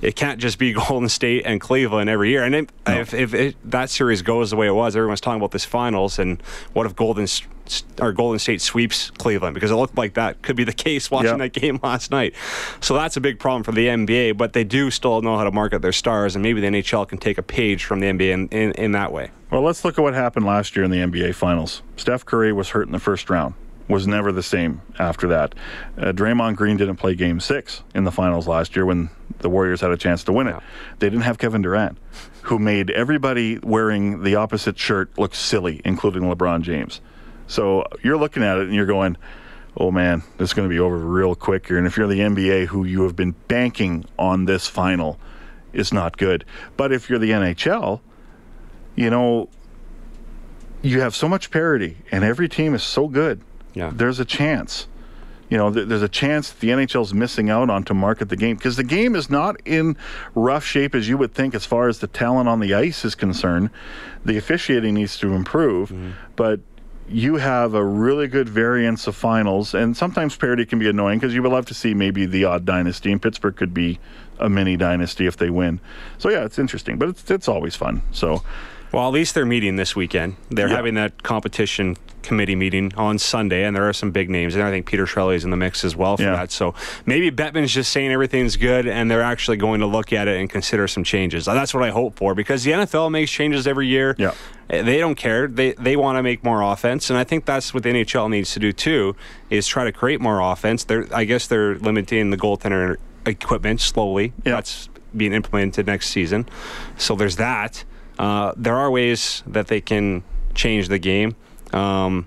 it 0.00 0.16
can't 0.16 0.40
just 0.40 0.58
be 0.58 0.72
Golden 0.88 1.08
State 1.08 1.42
and 1.44 1.60
Cleveland 1.60 2.08
every 2.10 2.30
year. 2.30 2.44
And 2.44 2.54
it, 2.54 2.70
if, 2.86 3.14
if 3.14 3.34
it, 3.34 3.56
that 3.70 3.90
series 3.90 4.22
goes 4.22 4.50
the 4.50 4.56
way 4.56 4.66
it 4.66 4.72
was, 4.74 4.96
everyone's 4.96 5.20
talking 5.20 5.40
about 5.40 5.50
this 5.52 5.64
finals 5.64 6.18
and 6.18 6.42
what 6.72 6.86
if 6.86 6.94
Golden 6.96 7.26
or 8.00 8.12
Golden 8.12 8.38
State 8.38 8.62
sweeps 8.62 9.10
Cleveland 9.18 9.52
because 9.52 9.70
it 9.70 9.74
looked 9.74 9.98
like 9.98 10.14
that 10.14 10.40
could 10.40 10.56
be 10.56 10.64
the 10.64 10.72
case 10.88 11.10
watching 11.10 11.38
Yep. 11.38 11.52
that 11.52 11.60
game 11.60 11.80
last 11.82 12.10
night. 12.10 12.34
So 12.80 12.94
that's 12.94 13.16
a 13.18 13.20
big 13.20 13.38
problem 13.38 13.62
for 13.62 13.72
the 13.72 13.86
NBA. 13.88 14.36
But 14.38 14.54
they 14.54 14.64
do 14.64 14.90
still 14.90 15.20
know 15.20 15.36
how 15.36 15.44
to 15.44 15.50
market 15.50 15.82
their 15.82 15.92
stars, 15.92 16.34
and 16.34 16.42
maybe 16.42 16.60
the 16.62 16.68
NHL 16.68 17.06
can 17.06 17.18
take 17.18 17.36
a 17.36 17.42
page 17.42 17.84
from 17.84 18.00
the 18.00 18.06
NBA 18.06 18.30
in, 18.32 18.48
in, 18.48 18.72
in 18.72 18.92
that 18.92 19.12
way. 19.12 19.30
Well, 19.50 19.60
let's 19.62 19.84
look 19.84 19.98
at 19.98 20.02
what 20.02 20.14
happened 20.14 20.46
last 20.46 20.76
year 20.76 20.84
in 20.84 20.90
the 20.90 20.98
NBA 20.98 21.34
Finals. 21.34 21.82
Steph 21.96 22.24
Curry 22.24 22.52
was 22.54 22.70
hurt 22.70 22.86
in 22.86 22.92
the 22.92 22.98
first 22.98 23.28
round. 23.28 23.54
Was 23.88 24.06
never 24.06 24.32
the 24.32 24.42
same 24.42 24.82
after 24.98 25.28
that. 25.28 25.54
Uh, 25.96 26.12
Draymond 26.12 26.56
Green 26.56 26.76
didn't 26.76 26.96
play 26.96 27.14
Game 27.14 27.40
Six 27.40 27.82
in 27.94 28.04
the 28.04 28.12
finals 28.12 28.46
last 28.46 28.76
year 28.76 28.84
when 28.84 29.08
the 29.38 29.48
Warriors 29.48 29.80
had 29.80 29.90
a 29.90 29.96
chance 29.96 30.24
to 30.24 30.32
win 30.32 30.46
it. 30.46 30.56
They 30.98 31.08
didn't 31.08 31.22
have 31.22 31.38
Kevin 31.38 31.62
Durant, 31.62 31.96
who 32.42 32.58
made 32.58 32.90
everybody 32.90 33.58
wearing 33.58 34.24
the 34.24 34.34
opposite 34.34 34.78
shirt 34.78 35.16
look 35.16 35.34
silly, 35.34 35.80
including 35.86 36.22
LeBron 36.22 36.60
James. 36.62 37.00
So 37.46 37.86
you're 38.02 38.18
looking 38.18 38.42
at 38.42 38.58
it 38.58 38.66
and 38.66 38.74
you're 38.74 38.84
going, 38.84 39.16
"Oh 39.76 39.90
man, 39.90 40.22
this 40.36 40.50
is 40.50 40.54
going 40.54 40.68
to 40.68 40.72
be 40.72 40.80
over 40.80 40.98
real 40.98 41.34
quick 41.34 41.66
here." 41.66 41.78
And 41.78 41.86
if 41.86 41.96
you're 41.96 42.08
the 42.08 42.20
NBA, 42.20 42.66
who 42.66 42.84
you 42.84 43.04
have 43.04 43.16
been 43.16 43.34
banking 43.48 44.04
on 44.18 44.44
this 44.44 44.66
final, 44.68 45.18
is 45.72 45.92
not 45.92 46.18
good. 46.18 46.44
But 46.76 46.92
if 46.92 47.08
you're 47.08 47.18
the 47.18 47.30
NHL, 47.30 48.00
you 48.96 49.08
know, 49.08 49.48
you 50.82 51.00
have 51.00 51.14
so 51.14 51.28
much 51.28 51.50
parity, 51.50 51.98
and 52.10 52.22
every 52.22 52.48
team 52.48 52.74
is 52.74 52.82
so 52.82 53.08
good. 53.08 53.40
Yeah. 53.78 53.92
There's 53.94 54.18
a 54.18 54.24
chance. 54.24 54.88
You 55.48 55.56
know, 55.56 55.72
th- 55.72 55.86
there's 55.88 56.02
a 56.02 56.08
chance 56.08 56.50
the 56.50 56.68
NHL's 56.70 57.14
missing 57.14 57.48
out 57.48 57.70
on 57.70 57.84
to 57.84 57.94
market 57.94 58.28
the 58.28 58.36
game 58.36 58.56
because 58.56 58.76
the 58.76 58.82
game 58.84 59.14
is 59.14 59.30
not 59.30 59.56
in 59.64 59.96
rough 60.34 60.64
shape 60.64 60.94
as 60.94 61.08
you 61.08 61.16
would 61.16 61.32
think 61.32 61.54
as 61.54 61.64
far 61.64 61.88
as 61.88 62.00
the 62.00 62.08
talent 62.08 62.48
on 62.48 62.58
the 62.60 62.74
ice 62.74 63.04
is 63.04 63.14
concerned. 63.14 63.70
The 64.24 64.36
officiating 64.36 64.94
needs 64.94 65.16
to 65.18 65.32
improve, 65.34 65.90
mm-hmm. 65.90 66.10
but 66.36 66.60
you 67.08 67.36
have 67.36 67.72
a 67.72 67.82
really 67.84 68.26
good 68.26 68.48
variance 68.48 69.06
of 69.06 69.14
finals, 69.16 69.72
and 69.74 69.96
sometimes 69.96 70.36
parity 70.36 70.66
can 70.66 70.78
be 70.78 70.88
annoying 70.88 71.18
because 71.20 71.34
you 71.34 71.42
would 71.42 71.52
love 71.52 71.64
to 71.66 71.74
see 71.74 71.94
maybe 71.94 72.26
the 72.26 72.44
odd 72.44 72.66
dynasty, 72.66 73.10
and 73.12 73.22
Pittsburgh 73.22 73.56
could 73.56 73.72
be 73.72 73.98
a 74.38 74.50
mini 74.50 74.76
dynasty 74.76 75.26
if 75.26 75.36
they 75.36 75.48
win. 75.50 75.80
So 76.18 76.28
yeah, 76.28 76.44
it's 76.44 76.58
interesting, 76.58 76.98
but 76.98 77.08
it's 77.10 77.30
it's 77.30 77.48
always 77.48 77.76
fun. 77.76 78.02
So 78.10 78.42
Well, 78.92 79.06
at 79.06 79.12
least 79.14 79.34
they're 79.34 79.46
meeting 79.46 79.76
this 79.76 79.94
weekend. 79.96 80.36
They're 80.50 80.68
Yeah. 80.68 80.76
having 80.76 80.94
that 80.94 81.22
competition 81.22 81.96
committee 82.22 82.56
meeting 82.56 82.92
on 82.96 83.18
Sunday, 83.18 83.64
and 83.64 83.74
there 83.76 83.88
are 83.88 83.92
some 83.92 84.10
big 84.10 84.28
names. 84.30 84.54
And 84.54 84.64
I 84.64 84.70
think 84.70 84.86
Peter 84.86 85.06
Chiarelli 85.06 85.34
is 85.36 85.44
in 85.44 85.50
the 85.50 85.56
mix 85.56 85.84
as 85.84 85.94
well 85.96 86.16
for 86.16 86.22
Yeah. 86.24 86.36
that. 86.36 86.50
So 86.52 86.74
maybe 87.06 87.30
Bettman's 87.30 87.72
just 87.72 87.90
saying 87.92 88.10
everything's 88.12 88.56
good, 88.56 88.86
and 88.86 89.10
they're 89.10 89.22
actually 89.22 89.56
going 89.56 89.80
to 89.80 89.86
look 89.86 90.12
at 90.12 90.28
it 90.28 90.38
and 90.40 90.48
consider 90.50 90.88
some 90.88 91.04
changes. 91.04 91.44
That's 91.46 91.72
what 91.74 91.82
I 91.82 91.90
hope 91.90 92.16
for 92.16 92.34
because 92.34 92.64
the 92.64 92.72
NFL 92.72 93.10
makes 93.10 93.30
changes 93.30 93.66
every 93.66 93.86
year. 93.86 94.14
Yeah. 94.18 94.32
Eh, 94.70 94.82
They 94.82 94.98
don't 94.98 95.14
care. 95.14 95.46
They 95.48 95.72
they 95.72 95.96
want 95.96 96.18
to 96.18 96.22
make 96.22 96.44
more 96.44 96.62
offense, 96.62 97.08
and 97.10 97.18
I 97.18 97.24
think 97.24 97.44
that's 97.46 97.72
what 97.72 97.82
the 97.82 97.88
NHL 97.90 98.28
needs 98.28 98.52
to 98.52 98.60
do 98.60 98.72
too. 98.72 99.16
Is 99.50 99.66
try 99.66 99.84
to 99.84 99.92
create 99.92 100.20
more 100.20 100.40
offense. 100.40 100.84
They're 100.84 101.06
I 101.14 101.24
guess 101.24 101.46
they're 101.46 101.76
limiting 101.76 102.30
the 102.30 102.36
goaltender 102.36 102.96
equipment 103.26 103.80
slowly. 103.80 104.32
Yeah. 104.44 104.54
That's 104.56 104.88
being 105.16 105.32
implemented 105.32 105.86
next 105.86 106.10
season. 106.10 106.46
So 106.98 107.14
there's 107.14 107.36
that. 107.36 107.84
Uh, 108.18 108.52
there 108.56 108.76
are 108.76 108.90
ways 108.90 109.42
that 109.46 109.68
they 109.68 109.80
can 109.80 110.22
change 110.54 110.88
the 110.88 110.98
game, 110.98 111.34
um, 111.74 112.26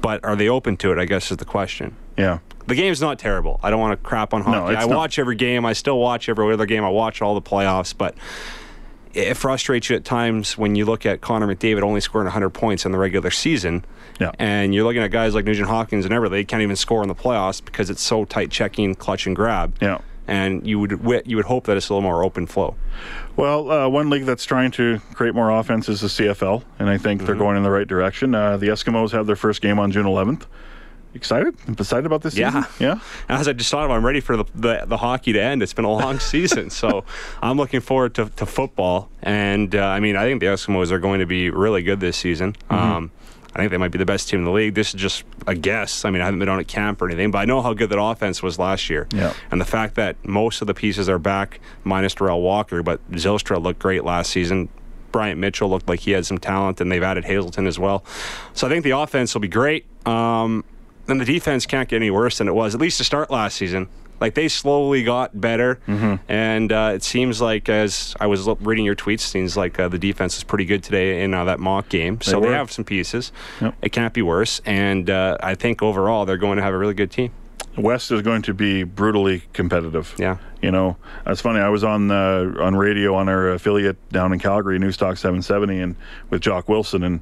but 0.00 0.24
are 0.24 0.36
they 0.36 0.48
open 0.48 0.76
to 0.78 0.92
it? 0.92 0.98
I 0.98 1.04
guess 1.04 1.30
is 1.30 1.36
the 1.36 1.44
question. 1.44 1.96
yeah, 2.16 2.38
The 2.66 2.74
game's 2.74 3.00
not 3.00 3.18
terrible. 3.18 3.60
I 3.62 3.70
don't 3.70 3.80
want 3.80 3.92
to 3.92 3.96
crap 4.08 4.32
on 4.34 4.42
hockey. 4.42 4.74
it's 4.74 4.84
I 4.84 4.86
not. 4.88 4.96
watch 4.96 5.18
every 5.18 5.36
game. 5.36 5.64
I 5.66 5.72
still 5.74 5.98
watch 5.98 6.28
every 6.28 6.52
other 6.52 6.66
game. 6.66 6.84
I 6.84 6.88
watch 6.88 7.20
all 7.22 7.34
the 7.34 7.42
playoffs, 7.42 7.94
but 7.96 8.14
it 9.12 9.34
frustrates 9.36 9.90
you 9.90 9.96
at 9.96 10.04
times 10.04 10.56
when 10.56 10.76
you 10.76 10.84
look 10.84 11.04
at 11.04 11.20
Connor 11.20 11.46
McDavid 11.52 11.82
only 11.82 12.00
scoring 12.00 12.26
100 12.26 12.50
points 12.50 12.86
in 12.86 12.92
the 12.92 12.98
regular 12.98 13.30
season. 13.30 13.84
Yeah. 14.20 14.30
And 14.38 14.72
you're 14.74 14.84
looking 14.84 15.02
at 15.02 15.10
guys 15.10 15.34
like 15.34 15.44
Nugent 15.44 15.68
Hopkins 15.68 16.04
and 16.04 16.14
everything. 16.14 16.34
They 16.36 16.44
can't 16.44 16.62
even 16.62 16.76
score 16.76 17.02
in 17.02 17.08
the 17.08 17.14
playoffs 17.14 17.64
because 17.64 17.90
it's 17.90 18.02
so 18.02 18.24
tight 18.24 18.50
checking, 18.50 18.94
clutch, 18.94 19.26
and 19.26 19.34
grab. 19.34 19.74
Yeah. 19.80 19.98
And 20.30 20.64
you 20.64 20.78
would 20.78 20.92
you 21.26 21.34
would 21.36 21.46
hope 21.46 21.64
that 21.66 21.76
it's 21.76 21.88
a 21.88 21.92
little 21.92 22.08
more 22.08 22.22
open 22.22 22.46
flow. 22.46 22.76
Well, 23.34 23.68
uh, 23.70 23.88
one 23.88 24.10
league 24.10 24.26
that's 24.26 24.44
trying 24.44 24.70
to 24.72 25.00
create 25.14 25.34
more 25.34 25.50
offense 25.50 25.88
is 25.88 26.00
the 26.02 26.06
CFL, 26.06 26.62
and 26.78 26.88
I 26.88 26.98
think 26.98 27.18
Mm-hmm. 27.20 27.26
they're 27.26 27.34
going 27.34 27.56
in 27.56 27.64
the 27.64 27.70
right 27.70 27.88
direction. 27.88 28.34
Uh, 28.34 28.56
the 28.56 28.68
Eskimos 28.68 29.10
have 29.10 29.26
their 29.26 29.34
first 29.34 29.60
game 29.60 29.78
on 29.80 29.90
June 29.90 30.06
11th. 30.06 30.44
Excited? 31.12 31.56
Excited 31.68 32.06
about 32.06 32.22
this 32.22 32.34
season? 32.34 32.64
Yeah. 32.78 32.94
Yeah. 32.94 33.00
As 33.28 33.48
I 33.48 33.52
just 33.52 33.68
thought, 33.72 33.90
I'm 33.90 34.06
ready 34.06 34.20
for 34.20 34.36
the, 34.36 34.44
the, 34.54 34.84
the 34.86 34.96
hockey 34.98 35.32
to 35.32 35.42
end. 35.42 35.60
It's 35.60 35.72
been 35.72 35.84
a 35.84 35.90
long 35.92 36.18
season, 36.32 36.70
so 36.70 37.04
I'm 37.42 37.56
looking 37.56 37.80
forward 37.80 38.14
to, 38.14 38.26
to 38.36 38.46
football. 38.46 39.08
And 39.20 39.74
uh, 39.74 39.84
I 39.84 39.98
mean, 39.98 40.14
I 40.14 40.22
think 40.26 40.38
the 40.38 40.46
Eskimos 40.46 40.92
are 40.92 41.00
going 41.00 41.18
to 41.18 41.26
be 41.26 41.50
really 41.50 41.82
good 41.82 41.98
this 41.98 42.16
season. 42.16 42.52
Mm-hmm. 42.70 42.74
Um, 42.74 43.10
I 43.54 43.58
think 43.58 43.70
they 43.72 43.76
might 43.76 43.90
be 43.90 43.98
the 43.98 44.06
best 44.06 44.28
team 44.28 44.40
in 44.40 44.44
the 44.44 44.52
league. 44.52 44.74
This 44.74 44.94
is 44.94 45.00
just 45.00 45.24
a 45.46 45.54
guess. 45.54 46.04
I 46.04 46.10
mean, 46.10 46.22
I 46.22 46.26
haven't 46.26 46.38
been 46.38 46.48
on 46.48 46.60
at 46.60 46.68
camp 46.68 47.02
or 47.02 47.06
anything, 47.06 47.32
but 47.32 47.38
I 47.38 47.44
know 47.46 47.62
how 47.62 47.74
good 47.74 47.90
that 47.90 48.00
offense 48.00 48.42
was 48.42 48.58
last 48.58 48.88
year. 48.88 49.08
Yeah. 49.12 49.34
And 49.50 49.60
the 49.60 49.64
fact 49.64 49.96
that 49.96 50.24
most 50.24 50.60
of 50.60 50.68
the 50.68 50.74
pieces 50.74 51.08
are 51.08 51.18
back, 51.18 51.60
minus 51.82 52.14
Derel 52.14 52.40
Walker, 52.40 52.82
but 52.82 53.00
Zylstra 53.12 53.60
looked 53.60 53.80
great 53.80 54.04
last 54.04 54.30
season. 54.30 54.68
Bryant 55.10 55.40
Mitchell 55.40 55.68
looked 55.68 55.88
like 55.88 56.00
he 56.00 56.12
had 56.12 56.24
some 56.24 56.38
talent, 56.38 56.80
and 56.80 56.92
they've 56.92 57.02
added 57.02 57.24
Hazelton 57.24 57.66
as 57.66 57.78
well. 57.78 58.04
So 58.54 58.68
I 58.68 58.70
think 58.70 58.84
the 58.84 58.92
offense 58.92 59.34
will 59.34 59.40
be 59.40 59.48
great. 59.48 59.84
Um, 60.06 60.64
and 61.08 61.20
the 61.20 61.24
defense 61.24 61.66
can't 61.66 61.88
get 61.88 61.96
any 61.96 62.10
worse 62.10 62.38
than 62.38 62.46
it 62.46 62.54
was, 62.54 62.74
at 62.74 62.80
least 62.80 62.98
to 62.98 63.04
start 63.04 63.30
last 63.30 63.56
season. 63.56 63.88
Like 64.20 64.34
they 64.34 64.48
slowly 64.48 65.02
got 65.02 65.40
better, 65.40 65.80
and 66.28 66.72
uh, 66.72 66.92
it 66.94 67.02
seems 67.02 67.40
like 67.40 67.68
as 67.68 68.14
I 68.20 68.26
was 68.26 68.46
reading 68.60 68.84
your 68.84 68.96
tweets, 68.96 69.20
seems 69.20 69.56
like 69.56 69.78
uh, 69.80 69.88
the 69.88 69.98
defense 69.98 70.36
is 70.36 70.44
pretty 70.44 70.64
good 70.64 70.82
today 70.82 71.22
in 71.22 71.32
uh, 71.32 71.44
that 71.44 71.58
mock 71.60 71.88
game. 71.88 72.20
So 72.20 72.40
they, 72.40 72.48
have 72.48 72.70
some 72.70 72.84
pieces. 72.84 73.32
Yep. 73.60 73.74
It 73.82 73.92
can't 73.92 74.12
be 74.12 74.22
worse, 74.22 74.60
and 74.66 75.08
uh, 75.08 75.38
I 75.42 75.54
think 75.54 75.82
overall 75.82 76.26
they're 76.26 76.36
going 76.36 76.56
to 76.56 76.62
have 76.62 76.74
a 76.74 76.78
really 76.78 76.94
good 76.94 77.10
team. 77.10 77.32
West 77.76 78.10
is 78.10 78.22
going 78.22 78.42
to 78.42 78.54
be 78.54 78.82
brutally 78.82 79.44
competitive. 79.52 80.14
Yeah. 80.18 80.38
You 80.60 80.70
know, 80.70 80.96
that's 81.24 81.40
funny. 81.40 81.60
I 81.60 81.68
was 81.68 81.84
on 81.84 82.10
uh, 82.10 82.52
on 82.60 82.76
radio 82.76 83.14
on 83.14 83.28
our 83.28 83.50
affiliate 83.50 83.96
down 84.10 84.32
in 84.32 84.38
Calgary, 84.38 84.78
News 84.78 84.96
Talk 84.96 85.16
770, 85.16 85.80
and 85.80 85.96
with 86.28 86.42
Jock 86.42 86.68
Wilson, 86.68 87.02
and 87.02 87.20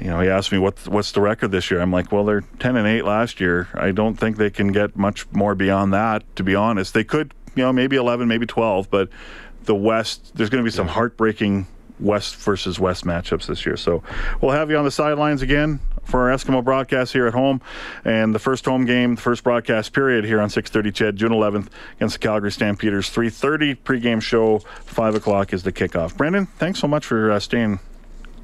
you 0.00 0.08
know, 0.08 0.20
he 0.20 0.28
asked 0.28 0.52
me 0.52 0.58
what 0.58 0.88
what's 0.88 1.12
the 1.12 1.20
record 1.20 1.52
this 1.52 1.70
year. 1.70 1.80
I'm 1.80 1.92
like, 1.92 2.10
well, 2.10 2.24
they're 2.24 2.42
10 2.58 2.76
and 2.76 2.86
8 2.86 3.04
last 3.04 3.40
year. 3.40 3.68
I 3.74 3.92
don't 3.92 4.16
think 4.16 4.36
they 4.36 4.50
can 4.50 4.72
get 4.72 4.96
much 4.96 5.30
more 5.32 5.54
beyond 5.54 5.92
that. 5.94 6.24
To 6.36 6.42
be 6.42 6.54
honest, 6.54 6.92
they 6.94 7.04
could, 7.04 7.34
you 7.54 7.62
know, 7.62 7.72
maybe 7.72 7.96
11, 7.96 8.26
maybe 8.26 8.46
12, 8.46 8.90
but 8.90 9.08
the 9.64 9.74
West, 9.74 10.32
there's 10.34 10.50
going 10.50 10.62
to 10.62 10.68
be 10.68 10.74
some 10.74 10.88
heartbreaking 10.88 11.66
West 11.98 12.36
versus 12.36 12.78
West 12.78 13.04
matchups 13.04 13.46
this 13.46 13.64
year. 13.64 13.76
So 13.76 14.02
we'll 14.40 14.52
have 14.52 14.70
you 14.70 14.76
on 14.76 14.84
the 14.84 14.90
sidelines 14.90 15.42
again 15.42 15.80
for 16.04 16.28
our 16.28 16.36
Eskimo 16.36 16.62
broadcast 16.62 17.12
here 17.12 17.26
at 17.26 17.34
home, 17.34 17.60
and 18.04 18.34
the 18.34 18.38
first 18.38 18.64
home 18.64 18.84
game, 18.84 19.16
the 19.16 19.20
first 19.20 19.42
broadcast 19.42 19.92
period 19.92 20.24
here 20.24 20.40
on 20.40 20.48
6:30 20.48 20.92
CHED, 20.92 21.16
June 21.16 21.32
11th 21.32 21.68
against 21.96 22.14
the 22.14 22.18
Calgary 22.20 22.52
Stampeders. 22.52 23.10
3:30 23.10 23.76
pregame 23.76 24.22
show, 24.22 24.58
five 24.84 25.14
o'clock 25.14 25.52
is 25.52 25.62
the 25.62 25.72
kickoff. 25.72 26.16
Brandon, 26.16 26.46
thanks 26.58 26.78
so 26.80 26.88
much 26.88 27.04
for 27.04 27.30
uh, 27.30 27.40
staying. 27.40 27.80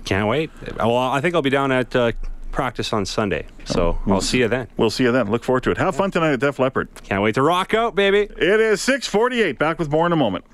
Can't 0.05 0.29
wait. 0.29 0.51
Well, 0.77 0.97
I 0.97 1.21
think 1.21 1.35
I'll 1.35 1.43
be 1.43 1.51
down 1.51 1.71
at 1.73 1.95
uh, 1.95 2.13
practice 2.51 2.93
on 2.93 3.07
Sunday, 3.07 3.47
so 3.65 3.99
I'll 4.07 4.21
see 4.21 4.39
you 4.39 4.49
then. 4.49 4.69
We'll 4.77 4.91
see 4.91 5.05
you 5.05 5.13
then. 5.13 5.31
Look 5.31 5.45
forward 5.45 5.63
to 5.65 5.71
it. 5.71 5.79
Have 5.79 5.97
fun 5.97 6.11
tonight 6.11 6.33
at 6.33 6.41
Def 6.41 6.59
Leppard. 6.59 6.89
Can't 7.03 7.23
wait 7.23 7.35
to 7.37 7.43
rock 7.43 7.75
out, 7.75 7.95
baby. 7.95 8.21
It 8.21 8.61
is 8.61 8.81
6:48. 8.81 9.59
Back 9.59 9.79
with 9.79 9.91
more 9.91 10.07
in 10.07 10.13
a 10.13 10.17
moment. 10.17 10.45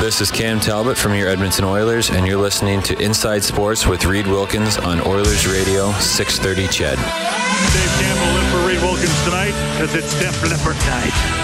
This 0.00 0.20
is 0.20 0.30
Cam 0.30 0.60
Talbot 0.60 0.96
from 0.96 1.14
your 1.14 1.28
Edmonton 1.28 1.64
Oilers, 1.64 2.10
and 2.10 2.26
you're 2.26 2.40
listening 2.40 2.80
to 2.82 2.96
Inside 3.02 3.42
Sports 3.42 3.84
with 3.84 4.04
Reed 4.04 4.26
Wilkins 4.28 4.78
on 4.78 5.00
Oilers 5.00 5.46
Radio 5.46 5.90
630 5.98 6.68
CHED. 6.68 6.96
Dave 6.96 7.92
Campbell 7.98 8.38
in 8.38 8.50
for 8.50 8.66
Reed 8.68 8.80
Wilkins 8.80 9.24
tonight 9.24 9.54
because 9.72 9.94
it's 9.96 10.18
Def 10.20 10.40
Leppard 10.48 10.76
night 10.86 11.37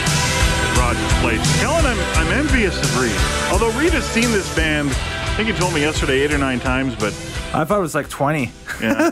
Place. 0.92 1.60
Kellen, 1.60 1.86
I'm, 1.86 1.98
I'm 2.16 2.32
envious 2.32 2.78
of 2.78 3.00
Reed. 3.00 3.16
Although 3.50 3.70
Reed 3.78 3.94
has 3.94 4.04
seen 4.04 4.30
this 4.30 4.54
band, 4.54 4.90
I 4.90 5.34
think 5.34 5.48
he 5.48 5.54
told 5.54 5.72
me 5.72 5.80
yesterday 5.80 6.20
eight 6.20 6.32
or 6.32 6.36
nine 6.36 6.60
times, 6.60 6.94
but 6.94 7.14
I 7.54 7.64
thought 7.64 7.78
it 7.78 7.80
was 7.80 7.94
like 7.94 8.10
20. 8.10 8.52
yeah, 8.82 9.10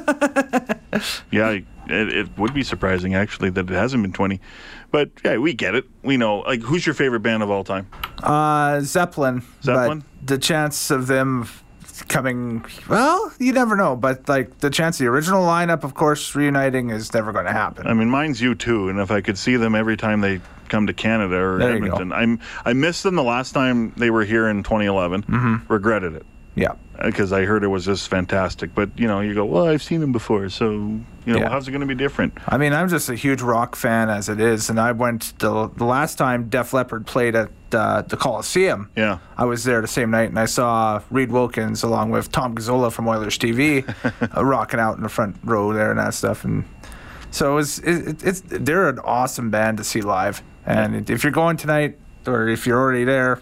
yeah, 1.30 1.50
it, 1.50 1.64
it 1.88 2.38
would 2.38 2.52
be 2.52 2.62
surprising 2.62 3.14
actually 3.14 3.48
that 3.50 3.70
it 3.70 3.74
hasn't 3.74 4.02
been 4.02 4.12
20. 4.12 4.38
But 4.90 5.10
yeah, 5.24 5.38
we 5.38 5.54
get 5.54 5.74
it. 5.74 5.86
We 6.02 6.18
know. 6.18 6.40
Like, 6.40 6.60
who's 6.60 6.84
your 6.84 6.94
favorite 6.94 7.20
band 7.20 7.42
of 7.42 7.50
all 7.50 7.64
time? 7.64 7.88
Uh, 8.22 8.80
Zeppelin. 8.80 9.42
Zeppelin? 9.62 10.04
But 10.20 10.26
the 10.26 10.38
chance 10.38 10.90
of 10.90 11.06
them 11.06 11.48
coming, 12.08 12.66
well, 12.88 13.32
you 13.38 13.54
never 13.54 13.76
know. 13.76 13.96
But 13.96 14.28
like 14.28 14.58
the 14.58 14.68
chance 14.68 15.00
of 15.00 15.04
the 15.04 15.10
original 15.10 15.42
lineup, 15.42 15.84
of 15.84 15.94
course, 15.94 16.34
reuniting 16.34 16.90
is 16.90 17.14
never 17.14 17.32
going 17.32 17.46
to 17.46 17.52
happen. 17.52 17.86
I 17.86 17.94
mean, 17.94 18.10
mine's 18.10 18.42
U2. 18.42 18.90
And 18.90 19.00
if 19.00 19.10
I 19.10 19.22
could 19.22 19.38
see 19.38 19.56
them 19.56 19.74
every 19.74 19.96
time 19.96 20.20
they 20.20 20.40
come 20.72 20.88
to 20.88 20.92
Canada 20.92 21.36
or 21.36 21.58
There. 21.58 21.74
Edmonton, 21.76 22.12
I'm 22.12 22.40
I 22.64 22.72
missed 22.72 23.04
them 23.04 23.14
the 23.14 23.22
last 23.22 23.52
time 23.52 23.92
they 23.96 24.10
were 24.10 24.24
here 24.24 24.48
in 24.48 24.64
2011. 24.64 25.22
Mm-hmm. 25.22 25.72
Regretted 25.72 26.14
it. 26.14 26.26
Yeah. 26.54 26.74
because 27.02 27.32
I 27.32 27.44
heard 27.46 27.64
it 27.64 27.68
was 27.68 27.86
just 27.86 28.08
fantastic. 28.08 28.74
But 28.74 28.90
you 28.98 29.08
know, 29.08 29.20
you 29.20 29.32
go, 29.34 29.44
well, 29.46 29.66
I've 29.66 29.82
seen 29.82 30.00
them 30.00 30.12
before, 30.12 30.50
so 30.50 30.70
you 30.72 31.32
know, 31.32 31.38
Yeah. 31.38 31.48
how's 31.48 31.66
it 31.66 31.70
going 31.70 31.80
to 31.80 31.86
be 31.86 31.94
different? 31.94 32.36
I 32.46 32.58
mean, 32.58 32.74
I'm 32.74 32.90
just 32.90 33.08
a 33.08 33.14
huge 33.14 33.40
rock 33.40 33.74
fan 33.74 34.10
as 34.10 34.28
it 34.28 34.38
is, 34.38 34.68
and 34.68 34.78
I 34.78 34.92
went 34.92 35.32
the, 35.38 35.68
the 35.76 35.84
last 35.86 36.16
time 36.18 36.50
Def 36.50 36.74
Leppard 36.74 37.06
played 37.06 37.34
at 37.36 37.48
uh, 37.72 38.02
the 38.02 38.18
Coliseum. 38.18 38.90
Yeah. 38.96 39.18
I 39.38 39.46
was 39.46 39.64
there 39.64 39.80
the 39.80 39.88
same 39.88 40.10
night, 40.10 40.28
and 40.28 40.38
I 40.38 40.44
saw 40.44 41.00
Reed 41.10 41.32
Wilkins 41.32 41.82
along 41.82 42.10
with 42.10 42.30
Tom 42.30 42.54
Gazzola 42.54 42.92
from 42.92 43.08
Oilers 43.08 43.38
TV, 43.38 43.82
uh, 44.36 44.44
rocking 44.44 44.78
out 44.78 44.98
in 44.98 45.02
the 45.02 45.08
front 45.08 45.36
row 45.44 45.72
there 45.72 45.90
and 45.90 45.98
that 45.98 46.12
stuff. 46.12 46.44
And 46.44 46.64
so 47.30 47.52
it 47.52 47.54
was, 47.54 47.78
it, 47.78 48.22
it's 48.22 48.42
they're 48.46 48.90
an 48.90 48.98
awesome 48.98 49.48
band 49.50 49.78
to 49.78 49.84
see 49.84 50.02
live. 50.02 50.42
And 50.66 51.08
if 51.10 51.22
you're 51.24 51.32
going 51.32 51.56
tonight, 51.56 51.98
or 52.26 52.48
if 52.48 52.66
you're 52.66 52.78
already 52.78 53.04
there, 53.04 53.40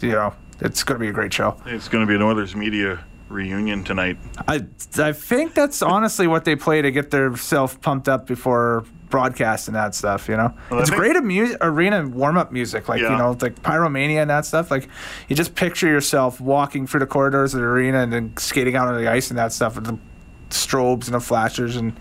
you 0.00 0.12
know 0.12 0.34
it's 0.60 0.82
going 0.84 0.98
to 0.98 1.02
be 1.02 1.08
a 1.08 1.12
great 1.12 1.32
show. 1.32 1.56
It's 1.66 1.88
going 1.88 2.06
to 2.06 2.08
be 2.08 2.14
an 2.14 2.22
Oilers 2.22 2.54
media 2.54 3.04
reunion 3.28 3.82
tonight. 3.84 4.18
I 4.48 4.66
I 4.98 5.12
think 5.12 5.54
that's 5.54 5.82
honestly 5.94 6.26
what 6.26 6.44
they 6.44 6.56
play 6.56 6.82
to 6.82 6.90
get 6.90 7.10
themselves 7.10 7.76
pumped 7.76 8.08
up 8.08 8.26
before 8.26 8.84
broadcast 9.08 9.66
and 9.66 9.74
that 9.76 9.94
stuff. 9.94 10.28
You 10.28 10.36
know, 10.36 10.54
Well, 10.70 10.80
it's 10.80 10.90
think- 10.90 11.00
great 11.00 11.16
amu- 11.16 11.56
arena 11.60 12.06
warm 12.06 12.36
up 12.36 12.52
music, 12.52 12.88
like 12.88 13.00
Yeah. 13.00 13.12
you 13.12 13.18
know, 13.18 13.36
like 13.40 13.60
Pyromania 13.62 14.20
and 14.22 14.30
that 14.30 14.46
stuff. 14.46 14.70
Like 14.70 14.88
you 15.28 15.34
just 15.34 15.54
picture 15.56 15.88
yourself 15.88 16.40
walking 16.40 16.86
through 16.86 17.00
the 17.00 17.06
corridors 17.06 17.52
of 17.54 17.60
the 17.60 17.66
arena 17.66 17.98
and 18.02 18.12
then 18.12 18.36
skating 18.36 18.76
out 18.76 18.86
on 18.88 18.96
the 19.02 19.10
ice 19.10 19.30
and 19.30 19.38
that 19.38 19.52
stuff 19.52 19.74
with 19.74 19.86
the 19.86 19.98
strobes 20.50 21.06
and 21.06 21.14
the 21.14 21.20
flashers 21.20 21.74
and 21.76 21.98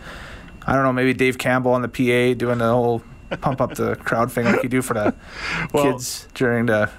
I 0.67 0.73
don't 0.73 0.83
know, 0.83 0.93
maybe 0.93 1.13
Dave 1.15 1.37
Campbell 1.39 1.71
on 1.71 1.81
the 1.81 1.87
PA 1.87 2.37
doing 2.37 2.59
the 2.59 2.65
whole 2.71 3.01
pump 3.37 3.61
up 3.61 3.75
the 3.75 3.95
crowd 3.95 4.31
thing 4.31 4.45
like 4.45 4.63
you 4.63 4.69
do 4.69 4.81
for 4.81 4.93
the 4.93 5.13
Well- 5.73 5.83
kids 5.93 6.27
during 6.33 6.65
the 6.67 6.89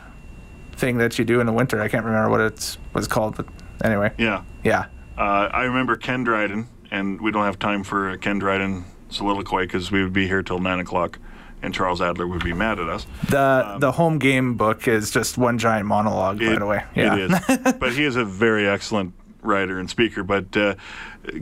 thing 0.72 0.98
that 0.98 1.18
you 1.18 1.24
do 1.24 1.40
in 1.40 1.46
the 1.46 1.52
winter. 1.52 1.80
I 1.80 1.88
can't 1.88 2.04
remember 2.04 2.30
what 2.30 2.40
it's 2.40 2.78
was 2.94 3.06
called, 3.08 3.36
but 3.36 3.46
anyway, 3.84 4.12
Yeah. 4.18 4.42
yeah. 4.64 4.86
Uh, 5.18 5.48
I 5.52 5.64
remember 5.64 5.96
Ken 5.96 6.24
Dryden, 6.24 6.68
and 6.90 7.20
we 7.20 7.30
don't 7.30 7.44
have 7.44 7.58
time 7.58 7.84
for 7.84 8.10
a 8.10 8.16
Ken 8.18 8.38
Dryden 8.38 8.84
soliloquy 9.10 9.64
because 9.66 9.90
we 9.92 10.02
would 10.02 10.12
be 10.14 10.26
here 10.26 10.42
till 10.42 10.58
nine 10.58 10.78
o'clock, 10.80 11.18
and 11.62 11.74
Charles 11.74 12.00
Adler 12.00 12.26
would 12.26 12.42
be 12.42 12.54
mad 12.54 12.78
at 12.80 12.88
us. 12.88 13.06
The 13.28 13.76
the 13.78 13.92
home 13.92 14.18
game 14.18 14.54
book 14.54 14.88
is 14.88 15.10
just 15.10 15.36
one 15.36 15.58
giant 15.58 15.86
monologue, 15.86 16.38
by 16.38 16.46
Um, 16.46 16.58
the 16.60 16.66
way. 16.66 16.84
Yeah. 16.94 17.16
It 17.16 17.30
is. 17.32 17.72
but 17.78 17.92
he 17.92 18.04
is 18.04 18.16
a 18.16 18.24
very 18.24 18.66
excellent 18.66 19.12
writer 19.42 19.78
and 19.78 19.90
speaker. 19.90 20.22
But 20.22 20.56
uh, 20.56 20.74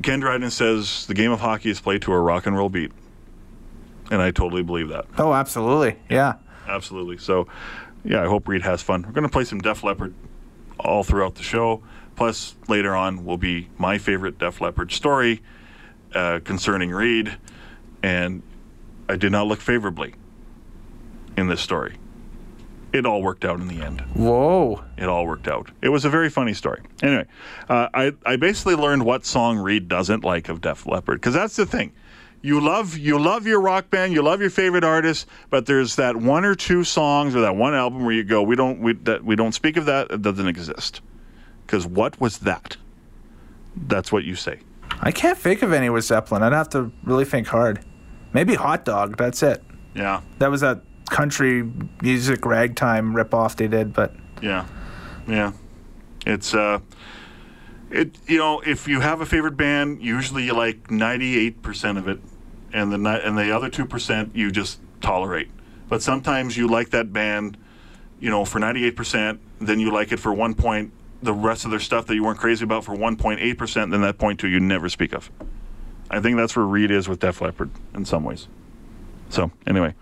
Ken 0.03 0.19
Dryden 0.19 0.51
says 0.51 1.07
the 1.07 1.15
game 1.15 1.31
of 1.31 1.39
hockey 1.41 1.71
is 1.71 1.81
played 1.81 2.03
to 2.03 2.13
a 2.13 2.19
rock 2.21 2.47
and 2.47 2.57
roll 2.57 2.69
beat. 2.71 2.91
And 4.11 4.23
I 4.23 4.31
totally 4.31 4.63
believe 4.63 4.89
that. 4.89 5.07
Oh, 5.19 5.33
absolutely. 5.35 5.97
Yeah. 6.09 6.35
Absolutely. 6.67 7.19
So, 7.19 7.47
yeah, 8.05 8.23
I 8.23 8.27
hope 8.27 8.49
Reed 8.49 8.63
has 8.63 8.83
fun. 8.83 9.03
We're 9.03 9.13
going 9.13 9.25
to 9.25 9.29
play 9.31 9.45
some 9.45 9.59
Def 9.61 9.83
Leppard 9.85 10.15
all 10.81 11.03
throughout 11.05 11.35
the 11.35 11.43
show. 11.43 11.83
Plus, 12.17 12.57
later 12.69 12.97
on 12.97 13.25
will 13.25 13.37
be 13.37 13.69
my 13.79 13.99
favorite 13.99 14.39
Def 14.39 14.61
Leppard 14.61 14.93
story 14.93 15.43
uh, 16.15 16.41
concerning 16.45 16.91
Reed. 16.91 17.37
And 18.03 18.43
I 19.09 19.17
did 19.17 19.33
not 19.33 19.47
look 19.47 19.61
favorably 19.61 20.15
in 21.37 21.49
this 21.49 21.61
story. 21.61 21.97
It 22.93 23.05
all 23.05 23.23
worked 23.23 23.45
out 23.45 23.61
in 23.61 23.69
the 23.69 23.83
end 23.85 24.01
Whoa. 24.15 24.83
it 24.97 25.05
all 25.09 25.27
worked 25.27 25.47
out. 25.47 25.71
It 25.83 25.91
was 25.91 26.07
a 26.07 26.11
very 26.11 26.31
funny 26.31 26.55
story. 26.55 26.81
Anyway, 27.03 27.27
uh, 27.69 27.89
I 27.93 28.13
I 28.25 28.37
basically 28.37 28.77
learned 28.77 29.05
what 29.05 29.27
song 29.27 29.59
Reed 29.59 29.89
doesn't 29.89 30.25
like 30.25 30.49
of 30.49 30.63
Def 30.63 30.87
Leppard 30.87 31.21
because 31.21 31.35
that's 31.35 31.55
the 31.57 31.67
thing. 31.67 31.93
You 32.41 32.61
love 32.61 32.97
you 32.97 33.19
love 33.19 33.47
your 33.47 33.61
rock 33.61 33.91
band, 33.91 34.13
you 34.13 34.23
love 34.23 34.41
your 34.41 34.51
favorite 34.51 34.85
artist, 34.85 35.27
but 35.51 35.67
there's 35.67 35.97
that 35.97 36.17
one 36.17 36.45
or 36.45 36.55
two 36.55 36.85
songs 36.85 37.35
or 37.35 37.41
that 37.41 37.57
one 37.57 37.75
album 37.75 38.05
where 38.05 38.15
you 38.15 38.23
go, 38.25 38.43
we 38.43 38.55
don't 38.55 38.81
we 38.81 38.93
that 38.95 39.25
we 39.25 39.35
don't 39.35 39.53
speak 39.53 39.77
of 39.77 39.87
that. 39.87 40.11
It 40.11 40.23
doesn't 40.23 40.47
exist. 40.47 41.01
Because 41.67 41.87
what 41.87 42.21
was 42.21 42.39
that? 42.39 42.77
That's 43.77 44.13
what 44.13 44.25
you 44.25 44.35
say. 44.35 44.61
I 45.01 45.11
can't 45.13 45.37
think 45.37 45.63
of 45.63 45.73
any 45.73 45.91
with 45.91 46.05
Zeppelin. 46.05 46.43
I'd 46.43 46.53
have 46.53 46.69
to 46.71 46.91
really 47.05 47.25
think 47.25 47.49
hard. 47.49 47.85
Maybe 48.33 48.55
Hot 48.55 48.85
Dog. 48.85 49.17
That's 49.17 49.43
it. 49.43 49.63
Yeah, 49.95 50.21
That 50.39 50.51
was 50.51 50.61
that 50.61 50.83
country 51.11 51.69
music 52.03 52.45
ragtime 52.47 53.15
ripoff 53.15 53.57
they 53.57 53.67
did, 53.67 53.93
but 53.93 54.15
yeah, 54.41 54.67
yeah. 55.27 55.53
It's 56.27 56.55
uh, 56.55 56.79
it 57.91 58.17
you 58.27 58.39
know 58.39 58.61
if 58.61 58.89
you 58.89 59.01
have 59.01 59.21
a 59.21 59.27
favorite 59.27 59.57
band, 59.57 60.03
usually 60.03 60.45
you 60.45 60.55
like 60.55 60.91
ninety 60.91 61.39
eight 61.39 61.63
percent 61.63 61.99
of 61.99 62.09
it, 62.09 62.21
and 62.73 62.93
the 62.93 63.27
and 63.27 63.37
the 63.37 63.51
other 63.55 63.69
two 63.69 63.87
percent 63.87 64.35
you 64.35 64.51
just 64.51 64.81
tolerate. 65.01 65.51
But 65.89 66.03
sometimes 66.03 66.57
you 66.57 66.69
like 66.69 66.91
that 66.91 67.13
band, 67.13 67.57
you 68.21 68.31
know, 68.31 68.45
for 68.45 68.59
ninety 68.59 68.85
eight 68.85 68.97
percent, 68.97 69.41
then 69.61 69.81
you 69.81 69.91
like 69.93 70.13
it 70.13 70.19
for 70.19 70.33
one 70.33 70.55
point. 70.55 70.93
The 71.21 71.33
rest 71.33 71.65
of 71.65 71.73
their 71.73 71.81
stuff 71.81 72.07
that 72.07 72.15
you 72.15 72.23
weren't 72.23 72.39
crazy 72.39 72.65
about 72.65 72.85
for 72.85 72.95
one 72.95 73.17
point 73.17 73.41
eight 73.41 73.59
percent, 73.59 73.91
then 73.91 74.03
that 74.03 74.19
point 74.19 74.39
two 74.39 74.49
you 74.49 74.61
never 74.61 74.89
speak 74.89 75.13
of. 75.13 75.31
I 76.11 76.21
think 76.21 76.37
that's 76.37 76.57
where 76.57 76.65
Reed 76.65 76.91
is 76.91 77.09
with 77.09 77.21
Def 77.21 77.41
Leppard 77.41 77.71
in 77.95 78.05
some 78.05 78.25
ways. 78.25 78.49
So 79.29 79.51
anyway, 79.67 79.95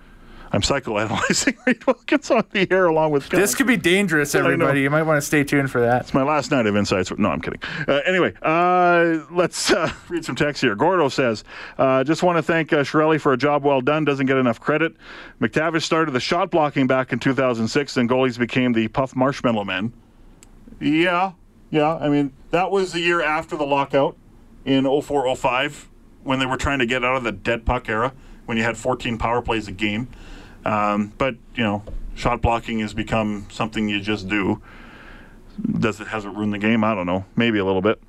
I'm 0.52 0.60
psychoanalyzing 0.60 1.56
Reed 1.66 1.84
Wilkins 1.86 2.30
on 2.30 2.44
the 2.52 2.70
air 2.70 2.86
along 2.86 3.10
with 3.10 3.28
John. 3.28 3.40
this 3.40 3.54
could 3.54 3.66
be 3.66 3.76
dangerous, 3.76 4.34
everybody. 4.34 4.82
You 4.82 4.90
might 4.90 5.02
want 5.02 5.18
to 5.18 5.26
stay 5.26 5.44
tuned 5.44 5.70
for 5.70 5.80
that. 5.80 6.02
It's 6.02 6.14
my 6.14 6.22
last 6.22 6.50
night 6.50 6.66
of 6.66 6.76
insights. 6.76 7.10
No, 7.16 7.30
I'm 7.30 7.40
kidding. 7.40 7.60
Uh, 7.86 8.00
anyway, 8.06 8.32
uh, 8.42 9.24
let's 9.30 9.70
uh, 9.70 9.92
read 10.08 10.24
some 10.24 10.36
text 10.36 10.62
here. 10.62 10.74
Gordo 10.74 11.08
says, 11.08 11.44
uh, 11.78 12.04
just 12.04 12.22
want 12.22 12.38
to 12.38 12.42
thank 12.42 12.72
uh, 12.72 12.78
Chiarelli 12.78 13.20
for 13.20 13.32
a 13.32 13.36
job 13.36 13.64
well 13.64 13.80
done. 13.80 14.04
Doesn't 14.04 14.26
get 14.26 14.36
enough 14.36 14.60
credit. 14.60 14.94
MacTavish 15.40 15.82
started 15.82 16.12
the 16.12 16.20
shot 16.20 16.50
blocking 16.50 16.86
back 16.86 17.12
in 17.12 17.18
2006, 17.18 17.96
and 17.96 18.08
goalies 18.08 18.38
became 18.38 18.72
the 18.72 18.88
Puff 18.88 19.16
Marshmallow 19.16 19.64
Men. 19.64 19.92
Yeah, 20.80 21.32
yeah. 21.70 21.96
I 21.96 22.08
mean, 22.08 22.32
that 22.50 22.70
was 22.70 22.92
the 22.92 23.00
year 23.00 23.22
after 23.22 23.56
the 23.56 23.66
lockout 23.66 24.16
in 24.64 24.84
04 24.84 25.34
05 25.34 25.88
when 26.22 26.38
they 26.38 26.46
were 26.46 26.56
trying 26.56 26.80
to 26.80 26.86
get 26.86 27.04
out 27.04 27.16
of 27.16 27.24
the 27.24 27.32
dead 27.32 27.64
puck 27.64 27.88
era 27.88 28.12
when 28.46 28.56
you 28.56 28.64
had 28.64 28.76
14 28.76 29.18
power 29.18 29.42
plays 29.42 29.68
a 29.68 29.72
game. 29.72 30.08
Um, 30.66 31.12
but, 31.16 31.36
you 31.54 31.62
know, 31.62 31.84
shot 32.16 32.42
blocking 32.42 32.80
has 32.80 32.92
become 32.92 33.46
something 33.50 33.88
you 33.88 34.00
just 34.00 34.28
do. 34.28 34.60
Does 35.78 36.00
it 36.00 36.08
has 36.08 36.24
it 36.24 36.30
ruined 36.30 36.52
the 36.52 36.58
game? 36.58 36.82
I 36.82 36.94
don't 36.94 37.06
know. 37.06 37.24
Maybe 37.36 37.58
a 37.58 37.64
little 37.64 37.80
bit. 37.80 38.02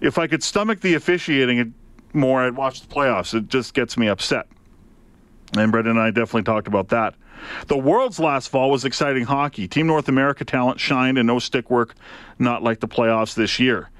If 0.00 0.18
I 0.18 0.26
could 0.26 0.42
stomach 0.42 0.80
the 0.80 0.94
officiating 0.94 1.72
more, 2.12 2.42
I'd 2.42 2.54
watch 2.54 2.82
the 2.82 2.86
playoffs. 2.86 3.34
It 3.34 3.48
just 3.48 3.72
gets 3.72 3.96
me 3.96 4.08
upset. 4.08 4.46
And 5.56 5.72
Brendan 5.72 5.92
and 5.96 6.00
I 6.00 6.10
definitely 6.10 6.42
talked 6.42 6.68
about 6.68 6.88
that. 6.88 7.14
The 7.66 7.78
world's 7.78 8.20
last 8.20 8.48
fall 8.48 8.70
was 8.70 8.84
exciting 8.84 9.24
hockey. 9.24 9.66
Team 9.66 9.86
North 9.86 10.08
America 10.08 10.44
talent 10.44 10.78
shined 10.78 11.16
and 11.16 11.26
no 11.26 11.38
stick 11.38 11.70
work, 11.70 11.94
not 12.38 12.62
like 12.62 12.80
the 12.80 12.88
playoffs 12.88 13.34
this 13.34 13.58
year. 13.58 13.90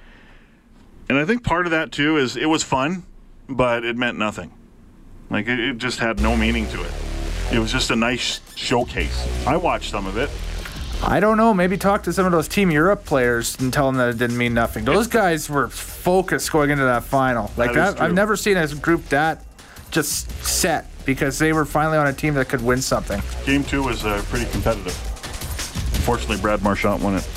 And 1.08 1.16
I 1.16 1.24
think 1.24 1.44
part 1.44 1.64
of 1.66 1.70
that 1.70 1.92
too 1.92 2.18
is 2.18 2.36
it 2.36 2.46
was 2.46 2.62
fun, 2.62 3.04
but 3.48 3.84
it 3.84 3.96
meant 3.96 4.18
nothing. 4.18 4.52
Like 5.30 5.48
it, 5.48 5.58
it 5.58 5.78
just 5.78 5.98
had 5.98 6.20
no 6.20 6.36
meaning 6.36 6.68
to 6.68 6.82
it. 6.82 7.07
It 7.52 7.58
was 7.58 7.72
just 7.72 7.90
a 7.90 7.96
nice 7.96 8.40
showcase. 8.54 9.26
I 9.46 9.56
watched 9.56 9.90
some 9.90 10.06
of 10.06 10.16
it. 10.16 10.30
I 11.02 11.20
don't 11.20 11.36
know. 11.36 11.54
Maybe 11.54 11.78
talk 11.78 12.02
to 12.04 12.12
some 12.12 12.26
of 12.26 12.32
those 12.32 12.48
Team 12.48 12.70
Europe 12.70 13.04
players 13.04 13.58
and 13.60 13.72
tell 13.72 13.86
them 13.86 13.96
that 13.96 14.10
it 14.10 14.18
didn't 14.18 14.36
mean 14.36 14.52
nothing. 14.52 14.84
Those 14.84 15.06
guys 15.06 15.48
were 15.48 15.68
focused 15.68 16.50
going 16.52 16.70
into 16.70 16.84
that 16.84 17.04
final. 17.04 17.50
Like 17.56 17.72
That 17.72 17.96
that, 17.96 18.02
I've 18.02 18.14
never 18.14 18.36
seen 18.36 18.56
a 18.56 18.66
group 18.66 19.06
that 19.10 19.44
just 19.90 20.30
set 20.44 20.86
because 21.06 21.38
they 21.38 21.52
were 21.52 21.64
finally 21.64 21.96
on 21.96 22.06
a 22.06 22.12
team 22.12 22.34
that 22.34 22.48
could 22.48 22.62
win 22.62 22.82
something. 22.82 23.22
Game 23.46 23.64
two 23.64 23.82
was 23.82 24.04
uh, 24.04 24.22
pretty 24.28 24.50
competitive. 24.50 24.92
Unfortunately, 25.94 26.38
Brad 26.38 26.62
Marchand 26.62 27.02
won 27.02 27.14
it. 27.14 27.28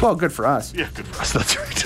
Well, 0.00 0.14
good 0.14 0.32
for 0.32 0.46
us. 0.46 0.72
Yeah, 0.74 0.88
good 0.94 1.06
for 1.08 1.20
us. 1.20 1.32
That's 1.34 1.58
right. 1.58 1.84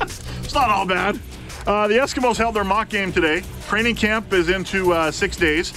it's 0.42 0.54
not 0.54 0.70
all 0.70 0.86
bad. 0.86 1.20
Uh, 1.66 1.86
the 1.86 1.94
Eskimos 1.94 2.36
held 2.36 2.56
their 2.56 2.64
mock 2.64 2.88
game 2.88 3.12
today. 3.12 3.42
Training 3.68 3.94
camp 3.94 4.32
is 4.32 4.48
into 4.48 4.92
uh, 4.92 5.10
six 5.12 5.36
days. 5.36 5.72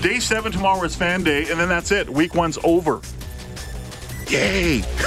Day 0.00 0.18
seven 0.18 0.50
tomorrow 0.50 0.82
is 0.82 0.96
fan 0.96 1.22
day, 1.22 1.48
and 1.48 1.60
then 1.60 1.68
that's 1.68 1.92
it. 1.92 2.10
Week 2.10 2.34
one's 2.34 2.58
over. 2.64 3.00
Yay! 4.28 4.80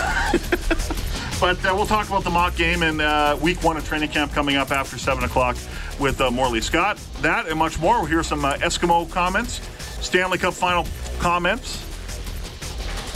but 1.41 1.63
uh, 1.65 1.73
we'll 1.75 1.85
talk 1.85 2.07
about 2.07 2.23
the 2.23 2.29
mock 2.29 2.55
game 2.55 2.81
and 2.81 3.01
uh, 3.01 3.37
week 3.41 3.61
one 3.61 3.75
of 3.75 3.85
training 3.85 4.09
camp 4.09 4.31
coming 4.31 4.55
up 4.55 4.71
after 4.71 4.97
seven 4.97 5.25
o'clock 5.25 5.57
with 5.99 6.21
uh, 6.21 6.31
Morley 6.31 6.61
Scott. 6.61 6.97
That 7.21 7.47
and 7.47 7.59
much 7.59 7.77
more. 7.79 7.99
We'll 7.99 8.05
hear 8.05 8.23
some 8.23 8.45
uh, 8.45 8.53
Eskimo 8.55 9.11
comments, 9.11 9.59
Stanley 10.05 10.37
Cup 10.37 10.53
final 10.53 10.87
comments, 11.19 11.83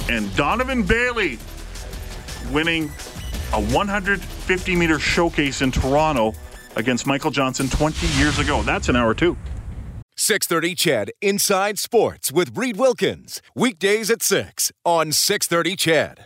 and 0.10 0.36
Donovan 0.36 0.84
Bailey 0.84 1.40
winning 2.52 2.92
a 3.54 3.62
150 3.62 4.76
meter 4.76 5.00
showcase 5.00 5.62
in 5.62 5.72
Toronto 5.72 6.34
against 6.76 7.08
Michael 7.08 7.32
Johnson 7.32 7.70
20 7.70 8.08
years 8.20 8.40
ago. 8.40 8.62
That's 8.64 8.90
an 8.90 8.96
hour 8.96 9.14
two. 9.14 9.38
630 10.16 10.76
CHED 10.76 11.12
Inside 11.22 11.80
Sports 11.80 12.30
with 12.30 12.58
Reed 12.58 12.76
Wilkins. 12.76 13.42
Weekdays 13.56 14.12
at 14.12 14.22
6 14.22 14.72
on 14.84 15.14
630 15.14 15.76
CHED. 15.78 16.18